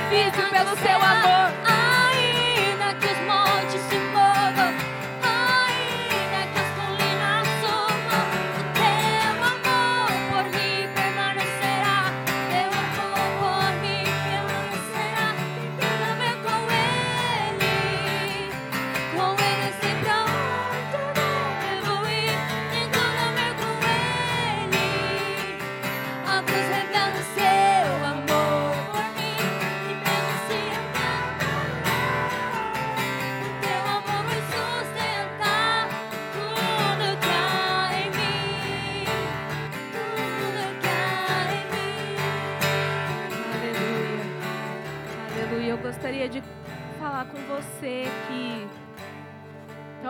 sacrifício, 0.09 0.50
pelo 0.50 0.76
seu 0.76 0.96
amor. 0.96 1.67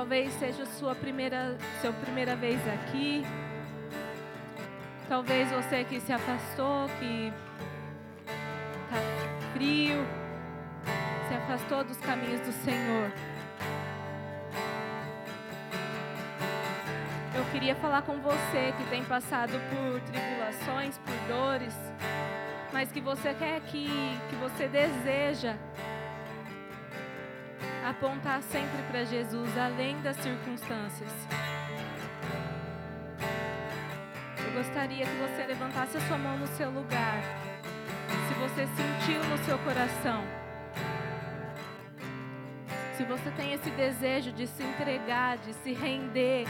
Talvez 0.08 0.32
seja 0.38 0.64
sua 0.64 0.94
primeira, 0.94 1.54
sua 1.82 1.92
primeira 1.92 2.34
vez 2.34 2.58
aqui. 2.66 3.22
Talvez 5.06 5.50
você 5.50 5.84
que 5.84 6.00
se 6.00 6.10
afastou, 6.10 6.88
que 6.98 7.30
tá 8.88 8.96
frio, 9.52 10.06
se 11.28 11.34
afastou 11.34 11.84
dos 11.84 11.98
caminhos 11.98 12.40
do 12.40 12.52
Senhor. 12.52 13.12
Eu 17.36 17.44
queria 17.52 17.76
falar 17.76 18.00
com 18.00 18.16
você 18.16 18.72
que 18.78 18.84
tem 18.88 19.04
passado 19.04 19.60
por 19.68 20.00
tribulações, 20.00 20.96
por 20.96 21.14
dores, 21.28 21.74
mas 22.72 22.90
que 22.90 23.02
você 23.02 23.34
quer 23.34 23.60
que, 23.60 23.86
que 24.30 24.36
você 24.36 24.68
deseja 24.68 25.54
apontar 27.88 28.42
sempre 28.42 28.82
para 28.90 29.04
Jesus, 29.04 29.56
além 29.56 30.00
das 30.02 30.16
circunstâncias. 30.16 31.10
Eu 34.44 34.52
gostaria 34.52 35.06
que 35.06 35.16
você 35.16 35.46
levantasse 35.46 35.96
a 35.96 36.00
sua 36.00 36.18
mão 36.18 36.36
no 36.36 36.46
seu 36.48 36.70
lugar, 36.70 37.22
se 38.28 38.34
você 38.34 38.66
sentiu 38.66 39.24
no 39.24 39.38
seu 39.38 39.58
coração. 39.60 40.22
Se 42.96 43.04
você 43.04 43.30
tem 43.30 43.54
esse 43.54 43.70
desejo 43.70 44.32
de 44.32 44.46
se 44.46 44.62
entregar, 44.62 45.38
de 45.38 45.54
se 45.54 45.72
render, 45.72 46.46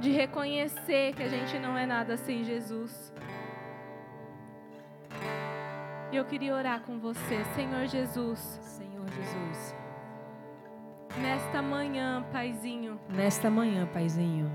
de 0.00 0.10
reconhecer 0.10 1.14
que 1.14 1.22
a 1.22 1.28
gente 1.28 1.58
não 1.58 1.78
é 1.78 1.86
nada 1.86 2.16
sem 2.16 2.44
Jesus. 2.44 3.11
E 6.12 6.16
eu 6.16 6.24
queria 6.26 6.54
orar 6.54 6.80
com 6.82 6.98
você, 6.98 7.42
Senhor 7.54 7.86
Jesus, 7.86 8.38
Senhor 8.38 9.08
Jesus, 9.08 9.74
nesta 11.22 11.62
manhã, 11.62 12.22
Paizinho, 12.30 13.00
nesta 13.08 13.48
manhã, 13.48 13.86
Paizinho, 13.86 14.52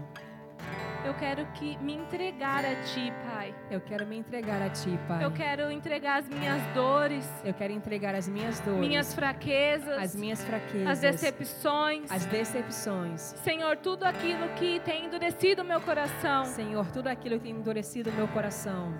eu 1.03 1.15
quero 1.15 1.47
que 1.53 1.75
me 1.77 1.95
entregar 1.95 2.63
a 2.63 2.75
Ti, 2.83 3.11
Pai. 3.25 3.55
eu 3.71 3.81
quero 3.81 4.05
me 4.05 4.17
entregar 4.17 4.61
a 4.61 4.69
Ti, 4.69 4.99
Pai. 5.07 5.23
Eu 5.25 5.31
quero 5.31 5.71
entregar 5.71 6.19
as 6.19 6.29
minhas 6.29 6.61
dores, 6.75 7.27
Eu 7.43 7.53
quero 7.55 7.73
entregar 7.73 8.13
as 8.13 8.27
minhas 8.27 8.59
dores, 8.59 8.79
minhas 8.79 9.13
fraquezas, 9.15 9.97
as 9.97 10.15
minhas 10.15 10.43
fraquezas, 10.43 10.87
as 10.87 10.99
decepções. 10.99 12.11
as 12.11 12.25
decepções. 12.25 13.21
Senhor, 13.43 13.77
tudo 13.77 14.03
aquilo 14.03 14.47
que 14.49 14.79
tem 14.81 15.05
endurecido 15.05 15.63
meu 15.63 15.81
coração, 15.81 16.45
Senhor, 16.45 16.85
tudo 16.91 17.07
aquilo 17.07 17.37
que 17.37 17.45
tem 17.45 17.53
endurecido 17.55 18.11
o 18.11 18.13
meu 18.13 18.27
coração, 18.27 18.93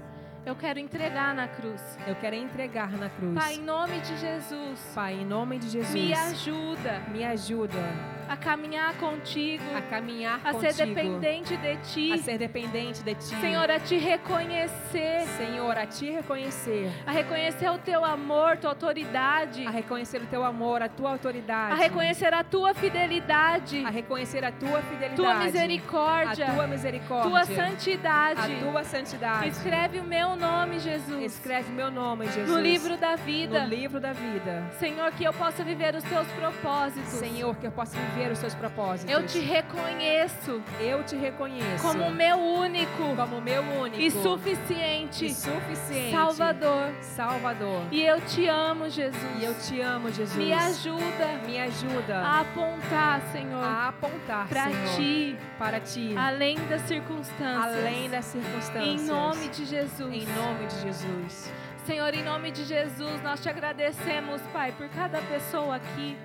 eu 0.47 0.55
quero 0.55 0.79
entregar 0.79 1.35
na 1.35 1.47
cruz. 1.47 1.81
eu 2.07 2.15
quero 2.15 2.35
entregar 2.35 2.89
na 2.91 3.09
cruz. 3.09 3.35
Pai, 3.35 3.55
em 3.55 3.61
nome 3.61 3.99
de 3.99 4.17
Jesus, 4.17 4.79
Pai, 4.95 5.15
em 5.15 5.25
nome 5.25 5.59
de 5.59 5.69
Jesus, 5.69 5.93
me 5.93 6.13
ajuda 6.13 6.99
me 7.11 7.25
ajuda 7.25 8.16
a 8.29 8.37
caminhar 8.37 8.93
contigo, 8.95 9.63
a 9.75 9.81
caminhar 9.81 10.39
a 10.43 10.51
contigo, 10.53 10.73
ser 10.73 10.85
dependente 10.87 11.57
de 11.57 11.77
Ti. 11.77 12.13
a 12.13 12.17
ser 12.17 12.37
dependente 12.37 13.03
de 13.03 13.15
Ti. 13.15 13.35
Senhor, 13.41 13.69
a 13.69 13.79
te 13.79 13.97
reconhecer, 13.97 15.25
Senhor, 15.37 15.77
a 15.77 15.85
Te 15.85 16.11
reconhecer, 16.11 16.91
a 17.05 17.11
reconhecer 17.11 17.69
o 17.69 17.77
teu 17.77 18.03
amor, 18.03 18.57
tua 18.57 18.71
autoridade, 18.71 19.65
a 19.65 19.69
reconhecer 19.69 20.21
o 20.21 20.25
Teu 20.25 20.43
amor, 20.43 20.81
a 20.81 20.89
Tua 20.89 21.11
autoridade, 21.11 21.73
a 21.73 21.75
reconhecer 21.75 22.33
a 22.33 22.43
tua 22.43 22.73
fidelidade, 22.73 23.83
a 23.85 23.89
reconhecer 23.89 24.43
a 24.43 24.51
Tua 24.51 24.81
fidelidade, 24.81 25.15
tua 25.15 25.35
misericórdia, 25.35 26.47
a 26.47 26.53
Tua 26.53 26.67
misericórdia, 26.67 27.29
tua 27.29 27.45
santidade. 27.45 28.53
a 28.53 28.59
Tua 28.59 28.83
santidade. 28.83 29.47
Escreve 29.49 29.99
o 29.99 30.03
meu 30.03 30.35
nome, 30.35 30.79
Jesus, 30.79 31.23
Escreve 31.33 31.71
meu 31.71 31.89
nome, 31.91 32.25
Jesus. 32.27 32.49
no 32.49 32.59
livro 32.59 32.97
da 32.97 33.15
vida. 33.15 33.61
No 33.61 33.69
livro 33.69 33.99
da 33.99 34.13
vida. 34.13 34.69
Senhor, 34.79 35.11
que 35.11 35.23
eu 35.23 35.33
possa 35.33 35.63
viver 35.63 35.95
os 35.95 36.03
teus 36.03 36.27
propósitos. 36.29 37.09
Senhor, 37.13 37.55
que 37.55 37.67
eu 37.67 37.71
possa 37.71 37.97
viver 37.97 38.16
os 38.31 38.39
seus 38.39 38.55
propósitos. 38.55 39.13
eu 39.13 39.25
te 39.25 39.39
reconheço 39.39 40.61
Eu 40.79 41.03
te 41.03 41.15
reconheço 41.15 41.81
como 41.81 42.09
meu 42.11 42.37
único 42.37 43.15
como 43.15 43.41
meu 43.41 43.61
único 43.61 44.01
e 44.01 44.09
suficiente 44.11 45.25
e 45.27 45.33
suficiente 45.33 46.11
Salvador. 46.11 46.93
Salvador. 47.01 47.81
E 47.91 48.03
eu 48.03 48.19
te 48.21 48.47
amo, 48.47 48.89
Jesus. 48.89 49.23
E 49.39 49.45
eu 49.45 49.53
te 49.53 49.81
amo, 49.81 50.11
Jesus. 50.11 50.35
Me 50.35 50.53
ajuda 50.53 51.27
Me 51.45 51.59
ajuda 51.59 52.17
a 52.17 52.41
apontar, 52.41 53.21
Senhor, 53.31 53.63
a 53.63 53.89
apontar, 53.89 54.47
para 54.47 54.63
Senhor, 54.65 54.95
ti, 54.95 55.37
para 55.57 55.79
ti, 55.79 56.15
além 56.17 56.57
das 56.67 56.81
circunstâncias. 56.81 57.63
além 57.63 58.09
das 58.09 58.25
circunstâncias. 58.25 59.01
Em 59.01 59.05
nome 59.05 59.47
de 59.49 59.65
Jesus. 59.65 60.13
Em 60.13 60.25
nome 60.25 60.65
de 60.67 60.81
Jesus. 60.81 61.51
Senhor, 61.85 62.13
em 62.13 62.23
nome 62.23 62.51
de 62.51 62.65
Jesus, 62.65 63.21
nós 63.23 63.41
te 63.41 63.47
agradecemos, 63.47 64.41
Pai, 64.51 64.73
por 64.73 64.89
cada 64.89 65.21
pessoa 65.21 65.77
aqui. 65.77 66.17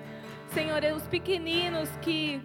Senhor, 0.53 0.83
os 0.95 1.07
pequeninos 1.07 1.89
que 2.01 2.39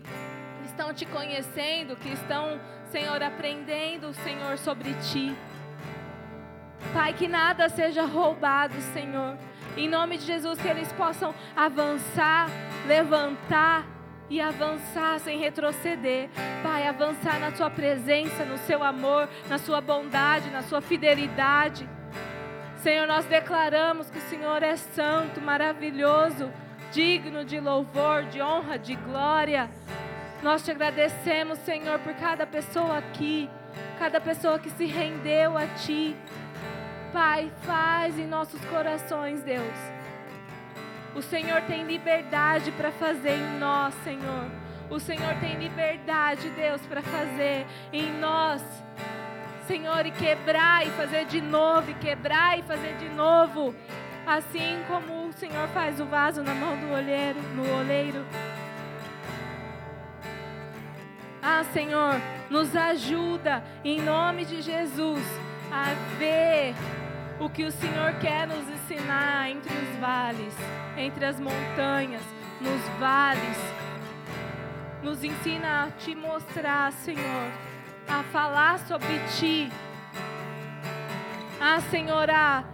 estão 0.65 0.95
te 0.95 1.05
conhecendo, 1.05 1.95
que 1.95 2.09
estão, 2.09 2.59
Senhor, 2.91 3.23
aprendendo, 3.23 4.15
Senhor, 4.15 4.57
sobre 4.57 4.95
ti. 4.95 5.37
Pai, 6.95 7.13
que 7.13 7.29
nada 7.29 7.69
seja 7.69 8.07
roubado, 8.07 8.75
Senhor. 8.95 9.37
Em 9.77 9.89
nome 9.89 10.17
de 10.17 10.25
Jesus, 10.25 10.59
que 10.59 10.69
eles 10.69 10.91
possam 10.93 11.35
avançar, 11.55 12.49
levantar 12.87 13.87
e 14.31 14.41
avançar 14.41 15.21
sem 15.21 15.39
retroceder. 15.39 16.31
Pai, 16.63 16.89
avançar 16.89 17.39
na 17.39 17.55
Sua 17.55 17.69
presença, 17.69 18.45
no 18.45 18.57
Seu 18.59 18.83
amor, 18.83 19.29
na 19.51 19.59
Sua 19.59 19.83
bondade, 19.83 20.51
na 20.51 20.63
Sua 20.63 20.81
fidelidade. 20.81 21.87
Senhor, 22.79 23.07
nós 23.07 23.27
declaramos 23.27 24.09
que 24.09 24.19
o 24.19 24.29
Senhor 24.31 24.63
é 24.63 24.77
santo, 24.77 25.41
maravilhoso, 25.41 26.51
digno 26.93 27.45
de 27.45 27.61
louvor, 27.61 28.25
de 28.25 28.41
honra, 28.41 28.79
de 28.79 28.95
glória. 28.95 29.69
Nós 30.43 30.65
te 30.65 30.71
agradecemos, 30.71 31.59
Senhor, 31.61 31.99
por 32.01 32.15
cada 32.15 32.47
pessoa 32.47 32.99
aqui, 32.99 33.51
cada 33.99 34.21
pessoa 34.21 34.59
que 34.59 34.71
se 34.71 34.87
rendeu 34.87 35.57
a 35.57 35.67
Ti. 35.67 36.17
Pai, 37.13 37.51
faz 37.63 38.19
em 38.19 38.27
nossos 38.27 38.65
corações, 38.67 39.43
Deus. 39.43 39.75
O 41.15 41.23
Senhor 41.23 41.63
tem 41.63 41.85
liberdade 41.85 42.71
para 42.73 42.93
fazer 42.93 43.33
em 43.33 43.59
nós, 43.59 43.95
Senhor. 44.05 44.47
O 44.91 45.01
Senhor 45.01 45.35
tem 45.41 45.57
liberdade, 45.57 46.49
Deus, 46.51 46.81
para 46.83 47.03
fazer 47.03 47.67
em 47.93 48.13
nós. 48.21 48.63
Senhor, 49.67 50.07
e 50.07 50.11
quebrar 50.13 50.87
e 50.87 50.91
fazer 50.91 51.27
de 51.27 51.41
novo, 51.41 51.91
e 51.91 51.95
quebrar 51.95 52.59
e 52.59 52.63
fazer 52.63 52.97
de 52.97 53.09
novo. 53.11 53.75
Assim 54.27 54.83
como 54.87 55.18
Senhor 55.39 55.69
faz 55.69 56.01
o 56.01 56.05
vaso 56.05 56.43
na 56.43 56.53
mão 56.53 56.77
do 56.77 56.93
olheiro, 56.93 57.41
no 57.55 57.79
oleiro. 57.79 58.27
Ah, 61.41 61.63
Senhor, 61.73 62.21
nos 62.51 62.75
ajuda 62.75 63.63
em 63.85 64.01
nome 64.01 64.45
de 64.45 64.61
Jesus 64.61 65.25
a 65.71 65.95
ver 66.19 66.75
o 67.39 67.49
que 67.49 67.65
o 67.65 67.71
Senhor 67.71 68.15
quer 68.15 68.49
nos 68.49 68.69
ensinar 68.69 69.49
entre 69.49 69.73
os 69.73 69.97
vales, 70.01 70.55
entre 70.97 71.25
as 71.25 71.39
montanhas, 71.39 72.23
nos 72.61 72.83
vales. 72.99 73.59
Nos 75.05 75.23
ensina 75.23 75.85
a 75.85 75.91
te 75.93 76.17
mostrar, 76.17 76.93
Senhor, 76.93 77.53
a 78.09 78.25
falar 78.25 78.81
sobre 78.81 79.21
ti. 79.39 79.71
Ah, 81.61 81.81
Senhor, 81.93 82.29
a 82.29 82.65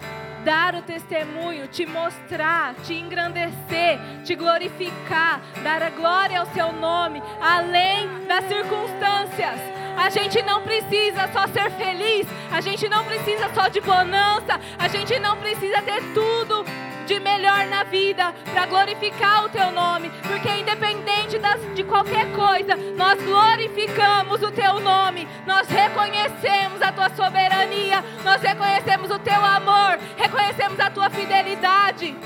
dar 0.44 0.74
o 0.74 0.82
testemunho, 0.82 1.66
te 1.68 1.86
mostrar, 1.86 2.74
te 2.84 2.94
engrandecer, 2.94 3.98
te 4.24 4.34
glorificar, 4.36 5.40
dar 5.62 5.82
a 5.82 5.90
glória 5.90 6.38
ao 6.38 6.46
seu 6.46 6.72
nome, 6.72 7.22
além 7.40 8.26
das 8.26 8.44
circunstâncias. 8.44 9.60
A 9.96 10.10
gente 10.10 10.42
não 10.42 10.62
precisa 10.62 11.28
só 11.32 11.46
ser 11.46 11.70
feliz, 11.70 12.26
a 12.52 12.60
gente 12.60 12.88
não 12.88 13.04
precisa 13.04 13.48
só 13.54 13.68
de 13.68 13.80
bonança, 13.80 14.60
a 14.78 14.88
gente 14.88 15.18
não 15.18 15.36
precisa 15.36 15.80
ter 15.82 16.02
tudo 16.12 16.64
de 17.06 17.20
melhor 17.20 17.66
na 17.66 17.84
vida 17.84 18.34
para 18.52 18.66
glorificar 18.66 19.44
o 19.44 19.48
teu 19.48 19.70
nome, 19.70 20.10
porque 20.22 20.48
independente 20.48 21.38
das, 21.38 21.60
de 21.74 21.84
qualquer 21.84 22.30
coisa, 22.32 22.76
nós 22.96 23.22
glorificamos 23.22 24.42
o 24.42 24.50
teu 24.50 24.80
nome, 24.80 25.28
nós 25.46 25.68
reconhecemos 25.68 26.80
a 26.82 26.92
tua 26.92 27.10
soberania, 27.10 28.02
nós 28.24 28.40
reconhecemos 28.40 29.10
o 29.10 29.18
teu 29.18 29.44
amor, 29.44 29.98
reconhecemos 30.16 30.80
a 30.80 30.90
tua 30.90 31.10
fidelidade. 31.10 32.16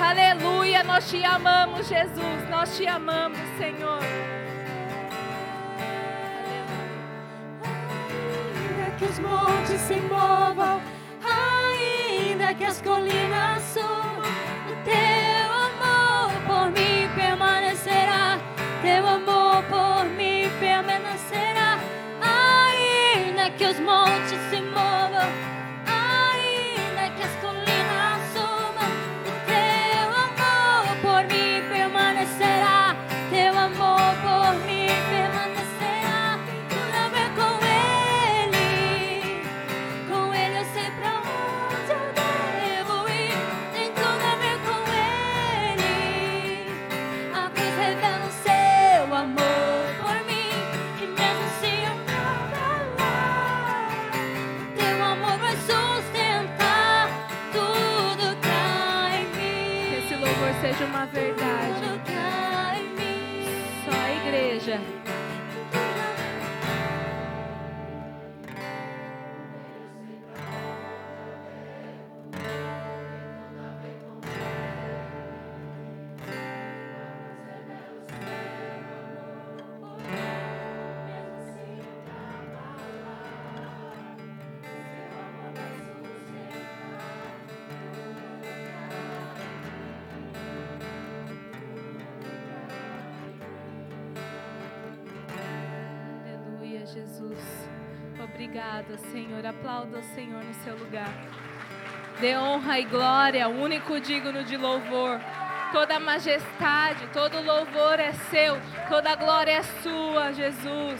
Aleluia, 0.00 0.84
nós 0.84 1.10
te 1.10 1.24
amamos, 1.24 1.88
Jesus, 1.88 2.48
nós 2.48 2.76
te 2.76 2.86
amamos, 2.86 3.40
Senhor. 3.58 3.98
Ainda 8.68 8.96
que 8.96 9.04
os 9.04 9.18
montes 9.18 9.80
se 9.80 9.96
movam, 9.96 10.80
que 12.54 12.64
as 12.64 12.80
colinas 12.80 13.62
subam, 13.74 14.22
o 14.66 14.74
teu 14.84 15.52
amor 15.52 16.32
por 16.46 16.70
mim 16.70 17.08
permanecerá. 17.14 18.38
Teu 18.80 19.06
amor 19.06 19.62
por 19.64 20.06
mim 20.06 20.48
permanecerá. 20.58 21.78
Ainda 22.22 23.50
que 23.50 23.64
os 23.66 23.78
montes 23.80 24.40
louvor 60.98 61.14
seja 61.14 61.47
Aplauda 99.68 99.98
o 99.98 100.02
Senhor 100.02 100.42
no 100.42 100.54
seu 100.54 100.74
lugar. 100.78 101.12
Dê 102.18 102.34
honra 102.38 102.78
e 102.78 102.84
glória, 102.86 103.48
único 103.48 104.00
digno 104.00 104.42
de 104.42 104.56
louvor. 104.56 105.20
Toda 105.72 106.00
majestade, 106.00 107.06
todo 107.12 107.42
louvor 107.42 108.00
é 108.00 108.14
seu, 108.30 108.56
toda 108.88 109.14
glória 109.14 109.52
é 109.52 109.62
sua, 109.62 110.32
Jesus. 110.32 110.98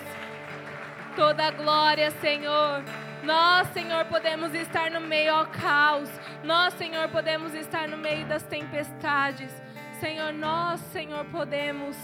Toda 1.16 1.50
glória, 1.50 2.10
Senhor. 2.20 2.84
Nós, 3.22 3.68
Senhor, 3.68 4.04
podemos 4.04 4.52
estar 4.52 4.90
no 4.90 5.00
meio 5.00 5.34
ao 5.34 5.46
caos. 5.46 6.10
Nós, 6.44 6.74
Senhor, 6.74 7.08
podemos 7.08 7.54
estar 7.54 7.88
no 7.88 7.96
meio 7.96 8.26
das 8.26 8.42
tempestades. 8.42 9.50
Senhor, 9.98 10.30
nós, 10.34 10.78
Senhor, 10.92 11.24
podemos 11.24 11.96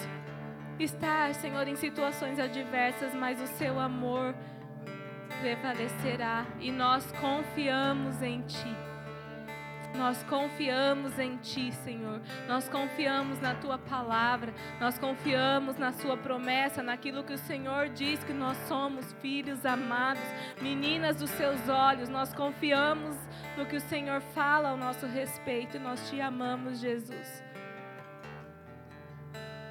estar, 0.78 1.34
Senhor, 1.34 1.68
em 1.68 1.76
situações 1.76 2.38
adversas, 2.38 3.14
mas 3.14 3.38
o 3.38 3.46
seu 3.48 3.78
amor 3.78 4.34
prevalecerá 5.44 6.46
e 6.58 6.72
nós 6.72 7.12
confiamos 7.20 8.22
em 8.22 8.40
Ti. 8.40 8.74
Nós 9.94 10.22
confiamos 10.22 11.18
em 11.18 11.36
Ti, 11.36 11.70
Senhor. 11.70 12.22
Nós 12.48 12.66
confiamos 12.66 13.38
na 13.40 13.54
Tua 13.54 13.76
palavra. 13.76 14.54
Nós 14.80 14.98
confiamos 14.98 15.76
na 15.76 15.92
Sua 15.92 16.16
promessa, 16.16 16.82
naquilo 16.82 17.22
que 17.22 17.34
o 17.34 17.38
Senhor 17.38 17.90
diz 17.90 18.24
que 18.24 18.32
nós 18.32 18.56
somos 18.66 19.12
filhos 19.20 19.66
amados, 19.66 20.24
meninas 20.62 21.16
dos 21.16 21.30
Seus 21.30 21.68
olhos. 21.68 22.08
Nós 22.08 22.32
confiamos 22.32 23.14
no 23.54 23.66
que 23.66 23.76
o 23.76 23.80
Senhor 23.82 24.22
fala 24.22 24.70
ao 24.70 24.78
nosso 24.78 25.06
respeito. 25.06 25.78
Nós 25.78 26.08
Te 26.08 26.22
amamos, 26.22 26.80
Jesus. 26.80 27.44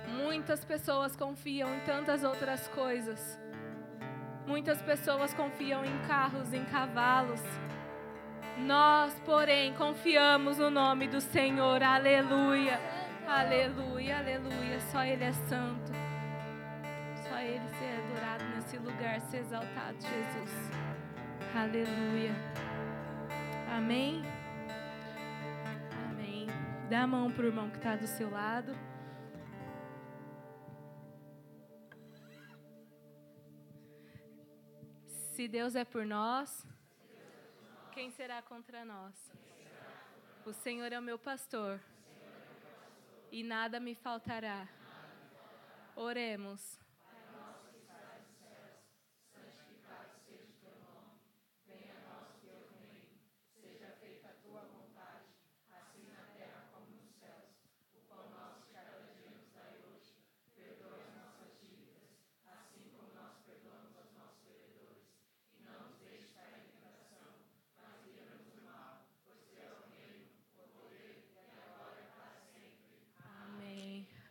Muitas 0.08 0.64
pessoas 0.64 1.16
confiam 1.16 1.76
em 1.76 1.80
tantas 1.80 2.24
outras 2.24 2.68
coisas. 2.68 3.43
Muitas 4.46 4.82
pessoas 4.82 5.34
confiam 5.34 5.86
em 5.86 5.98
carros, 6.08 6.54
em 6.54 6.66
cavalos. 6.66 7.42
Nós, 8.58 9.18
porém, 9.26 9.74
confiamos 9.74 10.58
no 10.58 10.70
nome 10.70 11.08
do 11.08 11.22
Senhor. 11.22 11.82
Aleluia. 11.82 12.80
Aleluia, 13.28 14.18
aleluia. 14.18 14.80
Só 14.92 15.04
Ele 15.04 15.24
é 15.24 15.32
santo. 15.32 15.92
Só 17.28 17.38
Ele 17.40 17.68
ser 17.80 18.00
adorado 18.04 18.44
nesse 18.56 18.78
lugar, 18.78 19.22
ser 19.22 19.38
exaltado, 19.38 19.98
Jesus. 20.00 20.72
Aleluia. 21.56 22.36
Amém. 23.76 24.24
Amém. 26.10 26.48
Dá 26.90 27.04
a 27.04 27.08
mão 27.08 27.32
para 27.32 27.44
o 27.44 27.48
irmão 27.48 27.70
que 27.70 27.78
está 27.78 27.96
do 27.96 28.08
seu 28.08 28.30
lado. 28.30 28.76
Se 35.36 35.48
Deus 35.48 35.74
é 35.76 35.84
por 35.84 36.06
nós, 36.06 36.64
quem 37.92 38.12
será 38.12 38.40
contra 38.44 38.86
nós? 38.86 39.16
O 40.46 40.54
Senhor 40.54 40.94
é 40.94 41.00
o 41.00 41.02
meu 41.02 41.18
pastor 41.18 41.80
e 43.32 43.42
nada 43.42 43.80
me 43.80 43.96
faltará. 43.96 44.70
Oremos. 45.96 46.78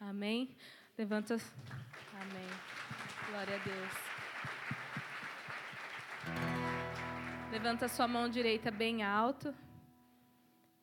Amém. 0.02 0.20
Amém. 0.32 0.48
Levanta. 0.96 1.34
Amém. 2.14 2.48
Glória 3.28 3.54
a 3.54 3.58
Deus. 3.58 3.92
Levanta 7.50 7.86
sua 7.86 8.08
mão 8.08 8.30
direita 8.30 8.70
bem 8.70 9.02
alto. 9.02 9.54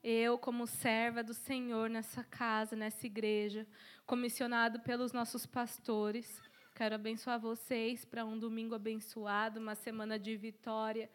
Eu, 0.03 0.37
como 0.37 0.67
serva 0.67 1.23
do 1.23 1.33
Senhor 1.33 1.89
nessa 1.89 2.23
casa, 2.23 2.75
nessa 2.75 3.07
igreja, 3.07 3.65
comissionado 4.05 4.81
pelos 4.81 5.11
nossos 5.13 5.47
pastores, 5.47 6.39
quero 6.75 6.93
abençoar 6.93 7.39
vocês 7.39 8.05
para 8.05 8.23
um 8.23 8.37
domingo 8.37 8.75
abençoado, 8.75 9.59
uma 9.59 9.73
semana 9.73 10.19
de 10.19 10.37
vitória 10.37 11.09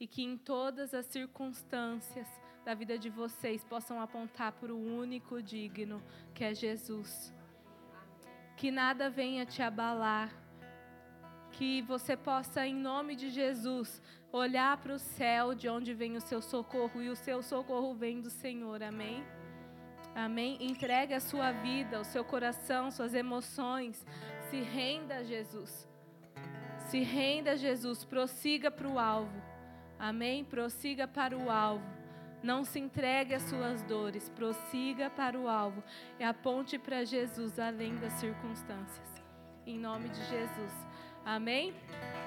e 0.00 0.06
que 0.06 0.22
em 0.22 0.38
todas 0.38 0.94
as 0.94 1.04
circunstâncias 1.04 2.26
da 2.64 2.72
vida 2.72 2.98
de 2.98 3.10
vocês 3.10 3.62
possam 3.62 4.00
apontar 4.00 4.52
para 4.52 4.72
o 4.72 4.98
único 4.98 5.42
digno, 5.42 6.02
que 6.34 6.44
é 6.44 6.54
Jesus. 6.54 7.36
Que 8.58 8.72
nada 8.72 9.08
venha 9.08 9.46
te 9.46 9.62
abalar, 9.62 10.30
que 11.52 11.80
você 11.82 12.16
possa, 12.16 12.66
em 12.66 12.74
nome 12.74 13.14
de 13.14 13.30
Jesus, 13.30 14.02
olhar 14.32 14.76
para 14.78 14.94
o 14.94 14.98
céu 14.98 15.54
de 15.54 15.68
onde 15.68 15.94
vem 15.94 16.16
o 16.16 16.20
seu 16.20 16.42
socorro 16.42 17.00
e 17.00 17.08
o 17.08 17.14
seu 17.14 17.40
socorro 17.40 17.94
vem 17.94 18.20
do 18.20 18.28
Senhor. 18.28 18.82
Amém? 18.82 19.24
Amém? 20.12 20.58
Entregue 20.60 21.14
a 21.14 21.20
sua 21.20 21.52
vida, 21.52 22.00
o 22.00 22.04
seu 22.04 22.24
coração, 22.24 22.90
suas 22.90 23.14
emoções. 23.14 24.04
Se 24.50 24.60
renda 24.60 25.18
a 25.18 25.22
Jesus. 25.22 25.88
Se 26.88 26.98
renda 26.98 27.52
a 27.52 27.56
Jesus. 27.56 28.04
Prossiga 28.04 28.72
para 28.72 28.88
o 28.88 28.98
alvo. 28.98 29.40
Amém? 30.00 30.44
Prossiga 30.44 31.06
para 31.06 31.38
o 31.38 31.48
alvo. 31.48 31.97
Não 32.42 32.64
se 32.64 32.78
entregue 32.78 33.34
às 33.34 33.42
suas 33.42 33.82
dores. 33.82 34.28
Prossiga 34.28 35.10
para 35.10 35.38
o 35.38 35.48
alvo. 35.48 35.82
E 36.18 36.24
aponte 36.24 36.78
para 36.78 37.04
Jesus 37.04 37.58
além 37.58 37.96
das 37.96 38.12
circunstâncias. 38.14 39.08
Em 39.66 39.78
nome 39.78 40.08
de 40.08 40.24
Jesus. 40.24 40.72
Amém? 41.24 41.74